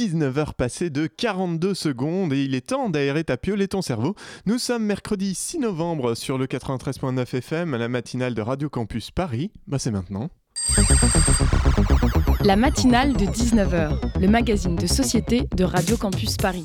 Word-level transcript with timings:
19h 0.00 0.54
passées 0.54 0.88
de 0.88 1.06
42 1.06 1.74
secondes 1.74 2.32
et 2.32 2.42
il 2.42 2.54
est 2.54 2.68
temps 2.68 2.88
d'aérer 2.88 3.22
ta 3.22 3.36
piole 3.36 3.60
et 3.60 3.68
ton 3.68 3.82
cerveau. 3.82 4.14
Nous 4.46 4.56
sommes 4.58 4.84
mercredi 4.84 5.34
6 5.34 5.58
novembre 5.58 6.14
sur 6.14 6.38
le 6.38 6.46
93.9 6.46 7.36
FM 7.36 7.74
à 7.74 7.78
la 7.78 7.88
matinale 7.88 8.34
de 8.34 8.40
Radio 8.40 8.70
Campus 8.70 9.10
Paris. 9.10 9.50
Bah 9.66 9.78
c'est 9.78 9.90
maintenant. 9.90 10.30
La 12.42 12.56
matinale 12.56 13.12
de 13.12 13.26
19h, 13.26 14.18
le 14.18 14.28
magazine 14.28 14.76
de 14.76 14.86
société 14.86 15.46
de 15.54 15.64
Radio 15.64 15.98
Campus 15.98 16.38
Paris. 16.38 16.64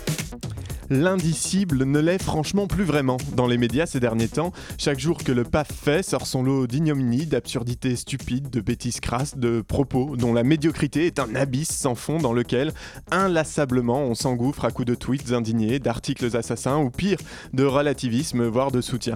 l'indicible 0.91 1.85
ne 1.85 1.99
l'est 1.99 2.21
franchement 2.21 2.67
plus 2.67 2.83
vraiment. 2.83 3.15
Dans 3.35 3.47
les 3.47 3.57
médias 3.57 3.85
ces 3.85 4.01
derniers 4.01 4.27
temps, 4.27 4.51
chaque 4.77 4.99
jour 4.99 5.23
que 5.23 5.31
le 5.31 5.45
PAF 5.45 5.71
fait 5.71 6.03
sort 6.03 6.27
son 6.27 6.43
lot 6.43 6.67
d'ignominie, 6.67 7.25
d'absurdités 7.25 7.95
stupides, 7.95 8.49
de 8.49 8.59
bêtises 8.59 8.99
crasses, 8.99 9.37
de 9.37 9.61
propos 9.61 10.17
dont 10.17 10.33
la 10.33 10.43
médiocrité 10.43 11.07
est 11.07 11.19
un 11.19 11.33
abysse 11.33 11.71
sans 11.71 11.95
fond 11.95 12.17
dans 12.17 12.33
lequel, 12.33 12.73
inlassablement, 13.09 14.03
on 14.03 14.15
s'engouffre 14.15 14.65
à 14.65 14.71
coups 14.71 14.87
de 14.87 14.95
tweets 14.95 15.31
indignés, 15.31 15.79
d'articles 15.79 16.35
assassins 16.35 16.77
ou 16.77 16.89
pire, 16.89 17.19
de 17.53 17.63
relativisme, 17.63 18.45
voire 18.45 18.71
de 18.71 18.81
soutien. 18.81 19.15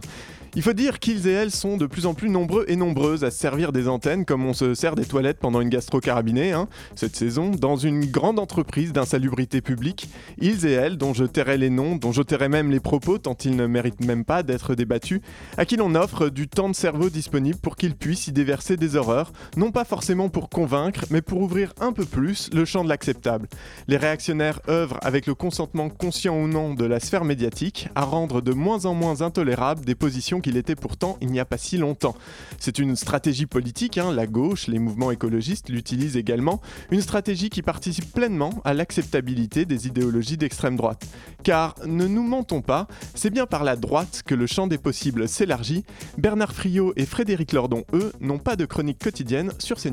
Il 0.57 0.61
faut 0.61 0.71
dire 0.71 0.99
qu'ils 0.99 1.27
et 1.27 1.31
elles 1.31 1.51
sont 1.51 1.75
de 1.75 1.85
plus 1.85 2.05
en 2.05 2.13
plus 2.13 2.29
nombreux 2.29 2.63
et 2.69 2.77
nombreuses 2.77 3.25
à 3.25 3.31
se 3.31 3.37
servir 3.37 3.73
des 3.73 3.89
antennes 3.89 4.23
comme 4.23 4.45
on 4.45 4.53
se 4.53 4.73
sert 4.73 4.95
des 4.95 5.03
toilettes 5.03 5.37
pendant 5.37 5.59
une 5.59 5.67
gastro 5.67 5.99
carabinée, 5.99 6.53
hein, 6.53 6.69
cette 6.95 7.17
saison, 7.17 7.49
dans 7.49 7.75
une 7.75 8.05
grande 8.05 8.39
entreprise 8.39 8.93
d'insalubrité 8.93 9.59
publique. 9.59 10.07
Ils 10.37 10.65
et 10.65 10.71
elles, 10.71 10.95
dont 10.97 11.13
je 11.13 11.25
tairai 11.25 11.57
les 11.57 11.69
noms, 11.69 11.97
dont 11.97 12.13
je 12.13 12.21
tairai 12.21 12.47
même 12.47 12.71
les 12.71 12.79
propos 12.79 13.17
tant 13.17 13.35
ils 13.43 13.57
ne 13.57 13.67
méritent 13.67 14.05
même 14.05 14.23
pas 14.23 14.43
d'être 14.43 14.75
débattus, 14.75 15.19
à 15.57 15.65
qui 15.65 15.75
l'on 15.75 15.93
offre 15.93 16.29
du 16.29 16.47
temps 16.47 16.69
de 16.69 16.75
cerveau 16.75 17.09
disponible 17.09 17.59
pour 17.59 17.75
qu'ils 17.75 17.95
puissent 17.95 18.27
y 18.27 18.31
déverser 18.31 18.77
des 18.77 18.95
horreurs, 18.95 19.33
non 19.57 19.71
pas 19.71 19.83
forcément 19.83 20.29
pour 20.29 20.47
convaincre, 20.47 21.03
mais 21.09 21.21
pour 21.21 21.41
ouvrir 21.41 21.73
un 21.81 21.91
peu 21.91 22.05
plus 22.05 22.49
le 22.53 22.63
champ 22.63 22.85
de 22.85 22.89
l'acceptable. 22.89 23.49
Les 23.89 23.97
réactionnaires 23.97 24.61
œuvrent 24.69 24.99
avec 25.01 25.27
le 25.27 25.35
consentement 25.35 25.89
conscient 25.89 26.37
ou 26.37 26.47
non 26.47 26.73
de 26.73 26.85
la 26.85 27.01
sphère 27.01 27.25
médiatique 27.25 27.89
à 27.93 28.05
rendre 28.05 28.39
de 28.39 28.53
moins 28.53 28.85
en 28.85 28.93
moins 28.93 29.21
intolérables 29.21 29.83
des 29.83 29.95
positions 29.95 30.39
qu'il 30.45 30.57
était 30.57 30.75
pourtant 30.75 31.17
il 31.21 31.31
n'y 31.31 31.39
a 31.39 31.45
pas 31.45 31.57
si 31.57 31.77
longtemps. 31.77 32.13
C'est 32.59 32.77
une 32.77 32.95
stratégie 32.95 33.47
politique, 33.47 33.97
hein, 33.97 34.13
la 34.13 34.27
gauche, 34.27 34.67
les 34.67 34.77
mouvements 34.77 35.09
écologistes 35.09 35.69
l'utilisent 35.69 36.17
également, 36.17 36.61
une 36.91 37.01
stratégie 37.01 37.49
qui 37.49 37.63
participe 37.63 38.13
pleinement 38.13 38.61
à 38.63 38.75
l'acceptabilité 38.75 39.65
des 39.65 39.87
idéologies 39.87 40.37
d'extrême 40.37 40.75
droite. 40.75 41.07
Car, 41.43 41.73
ne 41.87 42.05
nous 42.05 42.21
mentons 42.21 42.61
pas, 42.61 42.87
c'est 43.15 43.31
bien 43.31 43.47
par 43.47 43.63
la 43.63 43.75
droite 43.75 44.21
que 44.23 44.35
le 44.35 44.45
champ 44.45 44.67
des 44.67 44.77
possibles 44.77 45.27
s'élargit. 45.27 45.83
Bernard 46.19 46.53
Friot 46.53 46.93
et 46.95 47.07
Frédéric 47.07 47.51
Lordon, 47.51 47.83
eux, 47.93 48.11
n'ont 48.19 48.37
pas 48.37 48.55
de 48.55 48.65
chronique 48.65 48.99
quotidienne 48.99 49.51
sur 49.57 49.79
ces 49.79 49.89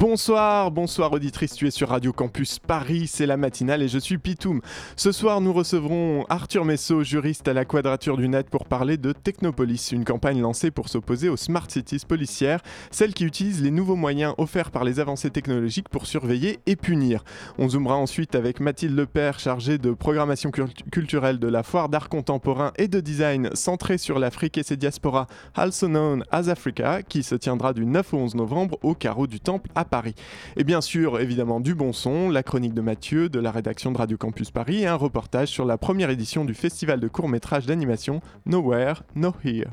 Bonsoir, 0.00 0.70
bonsoir 0.70 1.12
auditrice, 1.12 1.52
tu 1.52 1.66
es 1.66 1.70
sur 1.70 1.90
Radio 1.90 2.14
Campus 2.14 2.58
Paris, 2.58 3.06
c'est 3.06 3.26
la 3.26 3.36
matinale 3.36 3.82
et 3.82 3.88
je 3.88 3.98
suis 3.98 4.16
Pitoum. 4.16 4.62
Ce 4.96 5.12
soir, 5.12 5.42
nous 5.42 5.52
recevrons 5.52 6.24
Arthur 6.30 6.64
Messot, 6.64 7.02
juriste 7.02 7.46
à 7.48 7.52
la 7.52 7.66
Quadrature 7.66 8.16
du 8.16 8.26
Net, 8.26 8.48
pour 8.48 8.64
parler 8.64 8.96
de 8.96 9.12
Technopolis, 9.12 9.90
une 9.92 10.06
campagne 10.06 10.40
lancée 10.40 10.70
pour 10.70 10.88
s'opposer 10.88 11.28
aux 11.28 11.36
Smart 11.36 11.70
Cities 11.70 12.06
policières, 12.08 12.62
celles 12.90 13.12
qui 13.12 13.26
utilisent 13.26 13.62
les 13.62 13.70
nouveaux 13.70 13.94
moyens 13.94 14.32
offerts 14.38 14.70
par 14.70 14.84
les 14.84 15.00
avancées 15.00 15.28
technologiques 15.28 15.90
pour 15.90 16.06
surveiller 16.06 16.60
et 16.64 16.76
punir. 16.76 17.22
On 17.58 17.68
zoomera 17.68 17.96
ensuite 17.96 18.34
avec 18.34 18.60
Mathilde 18.60 18.96
Lepère, 18.96 19.38
chargée 19.38 19.76
de 19.76 19.92
programmation 19.92 20.50
culturelle 20.50 21.38
de 21.38 21.48
la 21.48 21.62
foire 21.62 21.90
d'art 21.90 22.08
contemporain 22.08 22.72
et 22.78 22.88
de 22.88 23.00
design 23.00 23.50
centrée 23.52 23.98
sur 23.98 24.18
l'Afrique 24.18 24.56
et 24.56 24.62
ses 24.62 24.78
diasporas, 24.78 25.26
also 25.54 25.88
known 25.88 26.24
as 26.30 26.48
Africa, 26.48 27.02
qui 27.02 27.22
se 27.22 27.34
tiendra 27.34 27.74
du 27.74 27.84
9 27.84 28.14
au 28.14 28.16
11 28.16 28.34
novembre 28.36 28.78
au 28.82 28.94
carreau 28.94 29.26
du 29.26 29.40
Temple 29.40 29.68
à 29.74 29.84
Paris. 29.90 30.14
Et 30.56 30.64
bien 30.64 30.80
sûr, 30.80 31.20
évidemment, 31.20 31.60
du 31.60 31.74
bon 31.74 31.92
son, 31.92 32.30
la 32.30 32.42
chronique 32.42 32.72
de 32.74 32.80
Mathieu, 32.80 33.28
de 33.28 33.38
la 33.38 33.50
rédaction 33.50 33.92
de 33.92 33.98
Radio 33.98 34.16
Campus 34.16 34.50
Paris 34.50 34.82
et 34.82 34.86
un 34.86 34.94
reportage 34.94 35.48
sur 35.48 35.64
la 35.66 35.76
première 35.76 36.10
édition 36.10 36.44
du 36.44 36.54
festival 36.54 37.00
de 37.00 37.08
court-métrage 37.08 37.66
d'animation 37.66 38.20
Nowhere, 38.46 39.02
No 39.14 39.34
Here. 39.44 39.70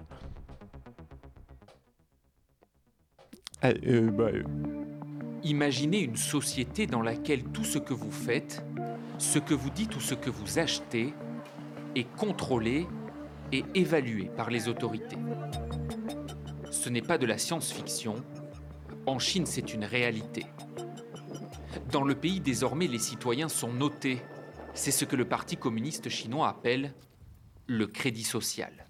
Euh, 3.63 4.11
bah, 4.11 4.25
euh. 4.33 4.43
Imaginez 5.43 6.01
une 6.01 6.17
société 6.17 6.87
dans 6.87 7.01
laquelle 7.01 7.43
tout 7.43 7.63
ce 7.63 7.77
que 7.77 7.93
vous 7.93 8.11
faites, 8.11 8.63
ce 9.17 9.39
que 9.39 9.53
vous 9.53 9.69
dites 9.69 9.95
ou 9.95 9.99
ce 9.99 10.13
que 10.13 10.29
vous 10.29 10.59
achetez 10.59 11.13
est 11.95 12.15
contrôlé 12.15 12.87
et 13.51 13.63
évalué 13.73 14.29
par 14.35 14.49
les 14.49 14.67
autorités. 14.67 15.17
Ce 16.71 16.89
n'est 16.89 17.01
pas 17.01 17.17
de 17.17 17.25
la 17.25 17.37
science-fiction, 17.37 18.15
en 19.07 19.19
Chine, 19.19 19.45
c'est 19.45 19.73
une 19.73 19.85
réalité. 19.85 20.45
Dans 21.91 22.03
le 22.03 22.13
pays, 22.13 22.41
désormais, 22.41 22.87
les 22.87 22.99
citoyens 22.99 23.47
sont 23.47 23.71
notés. 23.71 24.21
C'est 24.73 24.91
ce 24.91 25.05
que 25.05 25.15
le 25.15 25.25
Parti 25.25 25.57
communiste 25.57 26.09
chinois 26.09 26.49
appelle 26.49 26.93
le 27.67 27.87
crédit 27.87 28.23
social. 28.23 28.86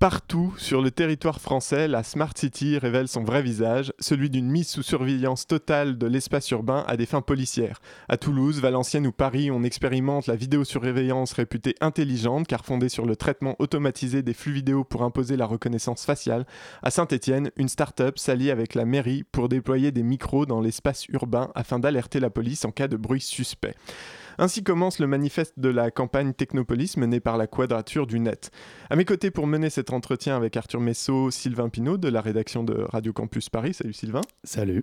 Partout 0.00 0.54
sur 0.56 0.80
le 0.80 0.90
territoire 0.90 1.42
français, 1.42 1.86
la 1.86 2.02
Smart 2.02 2.32
City 2.34 2.78
révèle 2.78 3.06
son 3.06 3.22
vrai 3.22 3.42
visage, 3.42 3.92
celui 3.98 4.30
d'une 4.30 4.50
mise 4.50 4.70
sous 4.70 4.82
surveillance 4.82 5.46
totale 5.46 5.98
de 5.98 6.06
l'espace 6.06 6.50
urbain 6.52 6.86
à 6.88 6.96
des 6.96 7.04
fins 7.04 7.20
policières. 7.20 7.82
À 8.08 8.16
Toulouse, 8.16 8.62
Valenciennes 8.62 9.06
ou 9.06 9.12
Paris, 9.12 9.50
on 9.50 9.62
expérimente 9.62 10.26
la 10.26 10.36
vidéosurveillance 10.36 11.34
réputée 11.34 11.74
intelligente 11.82 12.46
car 12.46 12.64
fondée 12.64 12.88
sur 12.88 13.04
le 13.04 13.14
traitement 13.14 13.56
automatisé 13.58 14.22
des 14.22 14.32
flux 14.32 14.54
vidéo 14.54 14.84
pour 14.84 15.02
imposer 15.02 15.36
la 15.36 15.44
reconnaissance 15.44 16.06
faciale. 16.06 16.46
À 16.82 16.90
Saint-Étienne, 16.90 17.50
une 17.58 17.68
start-up 17.68 18.18
s'allie 18.18 18.50
avec 18.50 18.74
la 18.74 18.86
mairie 18.86 19.24
pour 19.30 19.50
déployer 19.50 19.92
des 19.92 20.02
micros 20.02 20.46
dans 20.46 20.62
l'espace 20.62 21.08
urbain 21.08 21.50
afin 21.54 21.78
d'alerter 21.78 22.20
la 22.20 22.30
police 22.30 22.64
en 22.64 22.70
cas 22.70 22.88
de 22.88 22.96
bruit 22.96 23.20
suspect. 23.20 23.74
Ainsi 24.42 24.64
commence 24.64 25.00
le 25.00 25.06
manifeste 25.06 25.58
de 25.58 25.68
la 25.68 25.90
campagne 25.90 26.32
Technopolis 26.32 26.96
menée 26.96 27.20
par 27.20 27.36
la 27.36 27.46
Quadrature 27.46 28.06
du 28.06 28.20
Net. 28.20 28.50
À 28.88 28.96
mes 28.96 29.04
côtés 29.04 29.30
pour 29.30 29.46
mener 29.46 29.68
cet 29.68 29.92
entretien 29.92 30.34
avec 30.34 30.56
Arthur 30.56 30.80
Messot, 30.80 31.30
Sylvain 31.30 31.68
Pinault 31.68 31.98
de 31.98 32.08
la 32.08 32.22
rédaction 32.22 32.64
de 32.64 32.72
Radio 32.72 33.12
Campus 33.12 33.50
Paris. 33.50 33.74
Salut 33.74 33.92
Sylvain. 33.92 34.22
Salut. 34.42 34.82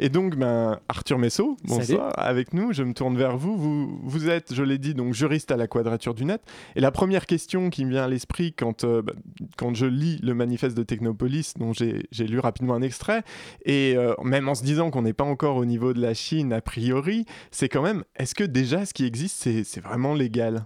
Et 0.00 0.08
donc, 0.08 0.36
ben, 0.36 0.80
Arthur 0.88 1.18
Messot, 1.18 1.58
bonsoir, 1.64 2.10
avec 2.16 2.54
nous. 2.54 2.72
Je 2.72 2.84
me 2.84 2.94
tourne 2.94 3.18
vers 3.18 3.36
vous. 3.36 3.58
vous. 3.58 4.00
Vous 4.02 4.30
êtes, 4.30 4.54
je 4.54 4.62
l'ai 4.62 4.78
dit, 4.78 4.94
donc 4.94 5.12
juriste 5.12 5.52
à 5.52 5.58
la 5.58 5.66
Quadrature 5.66 6.14
du 6.14 6.24
Net. 6.24 6.40
Et 6.74 6.80
la 6.80 6.90
première 6.90 7.26
question 7.26 7.68
qui 7.68 7.84
me 7.84 7.90
vient 7.90 8.04
à 8.04 8.08
l'esprit 8.08 8.54
quand, 8.54 8.84
euh, 8.84 9.02
ben, 9.02 9.12
quand 9.58 9.74
je 9.74 9.84
lis 9.84 10.18
le 10.22 10.32
manifeste 10.32 10.74
de 10.74 10.82
Technopolis, 10.82 11.52
dont 11.58 11.74
j'ai 11.74 12.26
lu 12.26 12.38
rapidement 12.38 12.72
un 12.72 12.80
extrait, 12.80 13.24
et 13.66 13.92
euh, 13.94 14.14
même 14.24 14.48
en 14.48 14.54
se 14.54 14.64
disant 14.64 14.90
qu'on 14.90 15.02
n'est 15.02 15.12
pas 15.12 15.24
encore 15.24 15.56
au 15.56 15.66
niveau 15.66 15.92
de 15.92 16.00
la 16.00 16.14
Chine 16.14 16.54
a 16.54 16.62
priori, 16.62 17.26
c'est 17.50 17.68
quand 17.68 17.82
même, 17.82 18.02
est-ce 18.16 18.34
que 18.34 18.44
déjà 18.44 18.85
ce 18.86 18.94
qui 18.94 19.04
existe, 19.04 19.36
c'est 19.64 19.80
vraiment 19.80 20.14
légal 20.14 20.64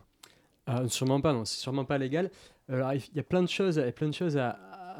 ah, 0.66 0.86
Sûrement 0.88 1.20
pas, 1.20 1.32
non, 1.32 1.44
c'est 1.44 1.58
sûrement 1.58 1.84
pas 1.84 1.98
légal. 1.98 2.30
Alors, 2.68 2.92
il 2.92 3.02
y 3.14 3.18
a 3.18 3.24
plein 3.24 3.42
de 3.42 3.48
choses, 3.48 3.82
plein 3.96 4.08
de 4.08 4.14
choses 4.14 4.36
à, 4.36 4.56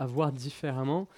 voir 0.07 0.33
différemment. 0.33 1.09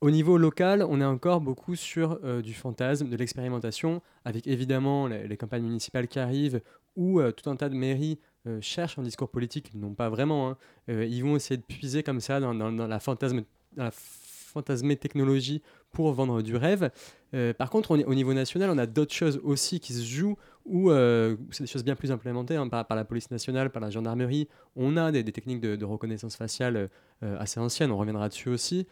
Au 0.00 0.10
niveau 0.10 0.36
local, 0.36 0.84
on 0.88 1.00
est 1.00 1.04
encore 1.06 1.40
beaucoup 1.40 1.74
sur 1.74 2.20
euh, 2.22 2.42
du 2.42 2.52
fantasme, 2.52 3.08
de 3.08 3.16
l'expérimentation, 3.16 4.02
avec 4.24 4.46
évidemment 4.46 5.06
les, 5.06 5.36
campagnes 5.36 5.64
municipales 5.64 6.06
qui 6.06 6.18
arrivent, 6.18 6.60
où 6.96 7.18
euh, 7.18 7.32
tout 7.32 7.48
un 7.48 7.56
tas 7.56 7.70
de 7.70 7.74
mairies 7.74 8.18
euh, 8.46 8.60
cherchent 8.60 8.98
un 8.98 9.02
discours 9.02 9.30
politique, 9.30 9.72
non 9.74 9.94
pas 9.94 10.10
vraiment. 10.10 10.50
Hein. 10.50 10.56
ils 10.88 11.22
vont 11.22 11.34
essayer 11.34 11.56
de 11.56 11.62
puiser 11.62 12.02
comme 12.02 12.20
ça 12.20 12.40
dans, 12.40 12.52
la, 12.52 13.00
fantasme, 13.00 13.42
dans 13.72 13.84
la 13.84 13.90
fantasmée 13.92 14.96
technologie 14.96 15.62
pour 15.96 16.12
vendre 16.12 16.42
du 16.42 16.56
rêve. 16.56 16.90
Euh, 17.32 17.54
par 17.54 17.70
contre, 17.70 17.92
au 17.92 18.14
niveau 18.14 18.34
national, 18.34 18.68
on 18.68 18.76
a 18.76 18.84
d'autres 18.84 19.14
choses 19.14 19.40
aussi 19.42 19.80
qui 19.80 19.94
se 19.94 20.04
jouent 20.04 20.36
où 20.66 20.90
euh, 20.90 21.36
c'est 21.52 21.64
des 21.64 21.70
choses 21.70 21.84
bien 21.84 21.96
plus 21.96 22.12
implémentées 22.12 22.56
hein, 22.56 22.68
par, 22.68 22.84
la 22.90 23.04
police 23.06 23.30
nationale, 23.30 23.70
par 23.70 23.80
la 23.80 23.88
gendarmerie. 23.88 24.46
On 24.76 24.98
a 24.98 25.10
des, 25.10 25.24
techniques 25.24 25.62
de, 25.62 25.84
reconnaissance 25.86 26.36
faciale 26.36 26.90
euh, 27.22 27.38
assez 27.38 27.58
anciennes, 27.58 27.90
on 27.92 27.96
reviendra 27.96 28.28
dessus 28.28 28.50
aussi, 28.50 28.86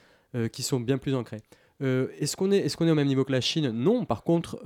qui 0.51 0.65
sont 0.65 0.81
bien 0.81 0.99
plus 0.99 1.15
ancrées. 1.15 1.43
est-ce 1.81 2.37
qu'on 2.37 2.51
est, 2.51 2.67
est, 2.67 2.75
qu'on 2.75 2.89
est 2.89 2.91
au 2.91 2.97
même 2.97 3.07
niveau 3.07 3.25
que 3.25 3.31
la 3.31 3.41
Chine? 3.41 3.69
Non. 3.71 4.05
Par 4.05 4.25
contre, 4.25 4.57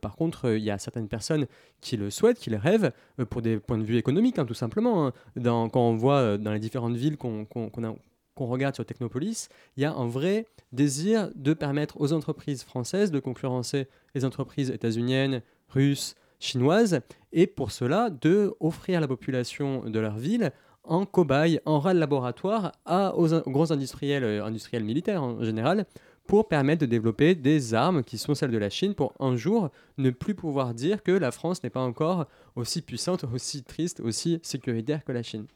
par 0.00 0.14
contre, 0.14 0.54
il 0.54 0.62
y 0.62 0.70
a 0.70 0.78
certaines 0.78 1.08
personnes 1.08 1.46
qui 1.80 1.96
le 1.96 2.10
souhaitent, 2.10 2.38
qui 2.38 2.50
le 2.50 2.58
rêvent, 2.58 2.92
pour 3.30 3.42
des 3.42 3.58
points 3.58 3.78
de 3.78 3.82
vue 3.82 3.96
économiques, 3.96 4.38
hein, 4.38 4.44
tout 4.44 4.54
simplement. 4.54 5.06
Hein. 5.06 5.12
Dans, 5.34 5.68
quand 5.70 5.80
on 5.80 5.96
voit 5.96 6.38
dans 6.38 6.52
les 6.52 6.60
différentes 6.60 6.94
villes 6.94 7.16
qu'on 7.16 7.46
a 7.82 7.94
qu'on 8.38 8.46
regarde 8.46 8.76
sur 8.76 8.86
Technopolis, 8.86 9.48
il 9.76 9.82
y 9.82 9.84
a 9.84 9.92
un 9.92 10.06
vrai 10.06 10.46
désir 10.72 11.30
de 11.34 11.54
permettre 11.54 12.00
aux 12.00 12.12
entreprises 12.12 12.62
françaises 12.62 13.10
de 13.10 13.18
concurrencer 13.18 13.88
les 14.14 14.24
entreprises 14.24 14.70
états-uniennes, 14.70 15.42
russes, 15.68 16.14
chinoise, 16.38 17.00
et 17.32 17.48
pour 17.48 17.72
cela, 17.72 18.10
de 18.10 18.54
offrir 18.60 19.00
la 19.00 19.08
population 19.08 19.84
de 19.84 19.98
leur 19.98 20.16
ville 20.16 20.52
en 20.84 21.04
cobaye, 21.04 21.60
en 21.66 21.80
ras 21.80 21.94
de 21.94 21.98
laboratoire 21.98 22.72
aux, 22.86 23.34
aux 23.34 23.50
grands 23.50 23.72
industriels, 23.72 24.24
euh, 24.24 24.44
industriels 24.44 24.84
militaires 24.84 25.22
en 25.22 25.42
général, 25.42 25.84
pour 26.28 26.46
permettre 26.46 26.82
de 26.82 26.86
développer 26.86 27.34
des 27.34 27.74
armes 27.74 28.04
qui 28.04 28.18
sont 28.18 28.34
celles 28.36 28.52
de 28.52 28.58
la 28.58 28.70
Chine 28.70 28.94
pour 28.94 29.14
un 29.18 29.34
jour 29.34 29.70
ne 29.96 30.10
plus 30.10 30.34
pouvoir 30.36 30.74
dire 30.74 31.02
que 31.02 31.10
la 31.10 31.32
France 31.32 31.62
n'est 31.64 31.70
pas 31.70 31.80
encore 31.80 32.26
aussi 32.54 32.82
puissante, 32.82 33.24
aussi 33.24 33.64
triste, 33.64 34.00
aussi 34.00 34.38
sécuritaire 34.42 35.04
que 35.04 35.12
la 35.12 35.24
Chine. 35.24 35.46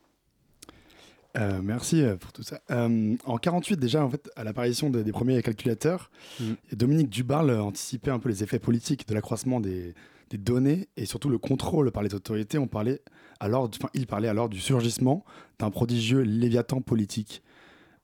Euh, 1.39 1.61
merci 1.63 2.03
euh, 2.03 2.17
pour 2.17 2.33
tout 2.33 2.43
ça. 2.43 2.61
Euh, 2.71 3.17
en 3.25 3.39
48 3.39 3.79
déjà, 3.81 4.05
en 4.05 4.11
fait, 4.11 4.31
à 4.37 4.45
l'apparition 4.45 4.91
de- 4.91 5.03
des 5.03 5.13
premiers 5.13 5.41
calculateurs, 5.43 6.11
Mm. 6.41 6.45
Dominique 6.77 7.09
Dubarle 7.09 7.53
anticipait 7.59 8.11
un 8.11 8.19
peu 8.19 8.29
les 8.29 8.43
effets 8.43 8.59
politiques 8.59 9.09
de 9.09 9.15
l'accroissement 9.15 9.59
des, 9.61 9.95
des 10.31 10.39
données 10.39 10.89
et 10.97 11.07
surtout 11.07 11.31
le 11.31 11.39
contrôle 11.39 11.91
par 11.91 12.03
les 12.03 12.15
autorités. 12.15 12.59
On 12.59 12.67
parlait 12.67 13.01
alors, 13.41 13.65
enfin, 13.75 13.89
il 13.95 14.07
parlait 14.07 14.29
alors 14.29 14.49
du 14.51 14.61
surgissement 14.61 15.25
d'un 15.59 15.71
prodigieux 15.71 16.21
léviathan 16.21 16.81
politique. 16.83 17.43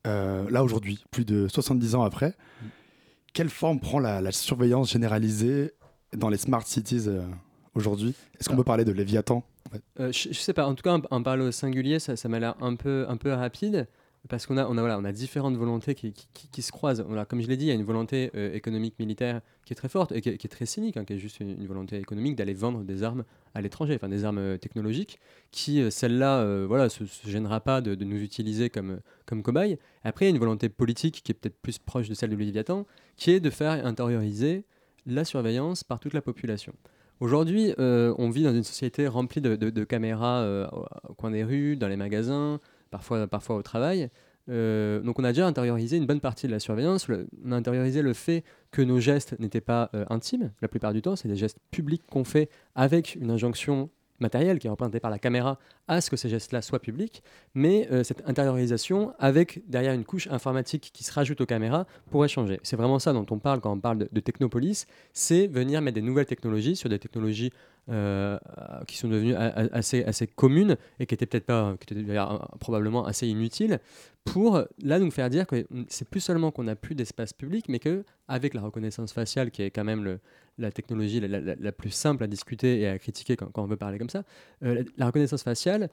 Euh, 0.07 0.49
là 0.51 0.65
aujourd'hui, 0.65 1.05
plus 1.11 1.25
de 1.27 1.49
70 1.49 1.95
ans 1.97 2.03
après, 2.03 2.35
quelle 3.35 3.51
forme 3.51 3.79
prend 3.79 3.99
la, 3.99 4.21
la 4.23 4.33
surveillance 4.33 4.91
généralisée 4.93 5.73
dans 6.17 6.31
les 6.31 6.39
smart 6.39 6.67
cities 6.67 7.07
aujourd'hui? 7.75 8.15
Est-ce 8.41 8.49
qu'on 8.49 8.57
peut 8.57 8.65
parler 8.65 8.85
de 8.87 8.93
léviathan? 8.93 9.45
Euh, 10.01 10.13
je, 10.13 10.29
je 10.31 10.39
sais 10.39 10.53
pas, 10.53 10.67
en 10.67 10.75
tout 10.75 10.83
cas, 10.83 10.95
en, 10.97 11.03
en 11.11 11.23
parler 11.23 11.45
au 11.45 11.53
singulier, 11.53 11.99
ça, 11.99 12.29
m'a 12.29 12.39
l'air 12.39 12.55
un 12.61 12.77
peu, 12.77 13.07
un 13.09 13.17
peu 13.17 13.33
rapide. 13.33 13.87
Parce 14.29 14.47
qu'on 14.47 14.57
a, 14.59 14.67
on 14.67 14.77
a, 14.77 14.81
voilà, 14.81 14.99
on 14.99 15.05
a 15.05 15.13
différentes 15.13 15.57
volontés 15.57 15.95
qui, 15.95 16.13
qui- 16.13 16.61
se 16.61 16.73
croisent. 16.73 17.05
On 17.09 17.17
a, 17.17 17.25
comme 17.25 17.41
je 17.41 17.47
l'ai 17.47 17.57
dit, 17.57 17.67
il 17.67 17.69
y 17.69 17.71
a 17.71 17.75
une 17.75 17.85
volonté 17.85 18.31
euh, 18.35 18.53
économique 18.53 18.99
militaire 18.99 19.41
qui 19.65 19.73
est 19.73 19.77
très 19.77 19.89
forte 19.89 20.11
et 20.13 20.21
qui, 20.21 20.29
est- 20.29 20.49
très 20.49 20.67
cynique, 20.67 20.97
hein, 20.97 21.05
qui 21.05 21.13
est 21.15 21.19
juste 21.19 21.39
une, 21.41 21.65
volonté 21.67 21.99
économique 21.99 22.35
d'aller 22.35 22.53
vendre 22.53 22.83
des 22.83 23.05
armes 23.05 23.25
à 23.55 23.61
l'étranger, 23.63 23.95
enfin 23.95 24.09
des 24.09 24.25
armes 24.25 24.39
euh, 24.39 24.59
technologiques, 24.59 25.21
qui, 25.53 25.89
celle-là, 25.91 26.41
euh, 26.41 26.67
voilà, 26.67 26.89
se, 26.89 27.05
gênera 27.27 27.61
pas 27.61 27.81
de, 27.81 27.95
de 27.95 28.05
nous 28.05 28.21
utiliser 28.21 28.71
comme, 28.71 29.01
comme 29.25 29.43
cobayes. 29.43 29.79
Après, 30.03 30.25
il 30.25 30.29
y 30.29 30.33
a 30.33 30.35
une 30.35 30.41
volonté 30.41 30.69
politique 30.69 31.23
qui 31.23 31.33
est 31.33 31.35
peut-être 31.37 31.61
plus 31.63 31.79
proche 31.79 32.09
de 32.09 32.15
celle 32.15 32.31
de 32.31 32.37
Léviathan, 32.37 32.87
qui 33.17 33.31
est 33.31 33.41
de 33.41 33.51
faire 33.51 33.87
intérioriser 33.87 34.65
la 35.07 35.25
surveillance 35.25 35.85
par 35.85 36.01
toute 36.01 36.13
la 36.13 36.23
population. 36.23 36.75
Aujourd'hui, 37.21 37.75
euh, 37.81 38.15
on 38.17 38.31
vit 38.31 38.45
dans 38.45 38.55
une 38.55 38.63
société 38.63 39.09
remplie 39.09 39.41
de, 39.41 39.85
caméras 39.85 40.43
euh, 40.43 40.69
au, 41.09 41.15
coin 41.15 41.33
des 41.33 41.43
rues, 41.43 41.77
dans 41.77 41.89
les 41.89 41.97
magasins, 41.97 42.61
parfois, 42.91 43.27
parfois 43.27 43.57
au 43.57 43.63
travail. 43.63 44.09
Euh, 44.49 45.01
donc 45.01 45.19
on 45.19 45.25
a 45.25 45.33
déjà 45.33 45.47
intériorisé 45.47 45.97
une 45.97 46.07
bonne 46.07 46.21
partie 46.21 46.47
de 46.47 46.53
la 46.53 46.61
surveillance. 46.61 47.09
On 47.45 47.53
a 47.53 47.57
intériorisé 47.57 48.03
le 48.03 48.13
fait 48.13 48.45
que 48.71 48.83
nos 48.83 49.01
gestes 49.01 49.39
n'étaient 49.41 49.61
pas 49.61 49.91
intimes. 50.11 50.53
La 50.63 50.69
plupart 50.69 50.93
du 50.93 51.03
temps, 51.03 51.17
c'est 51.17 51.29
des 51.29 51.37
gestes 51.37 51.59
publics 51.73 52.03
qu'on 52.09 52.25
fait 52.25 52.49
avec 52.77 53.17
une 53.17 53.33
injonction 53.33 53.91
matérielle 54.21 54.59
qui 54.59 54.67
est 54.67 54.71
représentée 54.71 55.01
par 55.01 55.11
la 55.11 55.19
caméra 55.19 55.59
à 55.87 56.01
ce 56.01 56.11
que 56.11 56.17
ces 56.17 56.29
gestes-là 56.29 56.63
soient 56.63 56.81
publics. 56.81 57.23
Mais 57.55 57.89
euh, 57.91 58.03
cette 58.05 58.29
intériorisation, 58.29 59.15
avec 59.19 59.63
derrière 59.69 59.93
une 59.95 60.05
couche 60.05 60.29
informatique 60.29 60.91
qui 60.93 61.05
se 61.05 61.13
rajoute 61.13 61.41
aux 61.41 61.47
caméras, 61.47 61.87
pourrait 62.11 62.29
changer. 62.29 62.61
C'est 62.63 62.77
vraiment 62.77 62.99
ça 62.99 63.13
dont 63.13 63.27
on 63.31 63.39
parle 63.39 63.61
quand 63.61 63.73
on 63.73 63.81
parle 63.81 63.99
de, 63.99 64.09
de 64.11 64.21
technopolis, 64.21 64.87
c'est 65.13 65.47
venir 65.47 65.81
mettre 65.83 65.95
des 65.97 66.03
nouvelles 66.03 66.27
technologies 66.27 66.77
sur 66.77 66.89
des 66.89 66.99
technologies 66.99 67.51
euh, 67.91 68.39
qui 68.87 68.99
sont 68.99 69.09
devenues 69.09 69.35
assez, 69.35 70.05
assez 70.05 70.27
communes 70.27 70.77
et 71.01 71.07
qui 71.07 71.15
étaient 71.15 71.25
peut-être 71.25 71.47
pas, 71.47 71.75
qui 71.81 71.95
étaient 71.95 72.11
euh, 72.11 72.39
probablement 72.61 73.07
assez 73.07 73.27
inutiles, 73.27 73.79
pour 74.25 74.63
là 74.83 74.99
nous 74.99 75.11
faire 75.11 75.31
dire 75.31 75.47
que 75.47 75.67
c'est 75.89 76.07
plus 76.07 76.21
seulement 76.21 76.51
qu'on 76.51 76.65
n'a 76.65 76.77
plus 76.77 76.95
d'espace 76.95 77.33
public, 77.33 77.65
mais 77.71 77.79
que 77.79 78.05
avec 78.27 78.53
la 78.53 78.61
reconnaissance 78.61 79.15
faciale, 79.15 79.51
qui 79.51 79.63
est 79.63 79.71
quand 79.71 79.85
même 79.85 80.05
le- 80.05 80.21
la 80.59 80.71
technologie 80.71 81.21
la, 81.21 81.73
plus 81.73 81.91
simple 81.91 82.25
à 82.25 82.27
discuter 82.27 82.81
et 82.81 82.89
à 82.89 82.99
critiquer 82.99 83.37
quand, 83.37 83.51
on 83.57 83.67
veut 83.67 83.77
parler 83.77 83.99
comme 83.99 84.11
ça, 84.11 84.25
euh, 84.65 84.85
la, 84.97 85.07
reconnaissance 85.07 85.43
faciale 85.43 85.89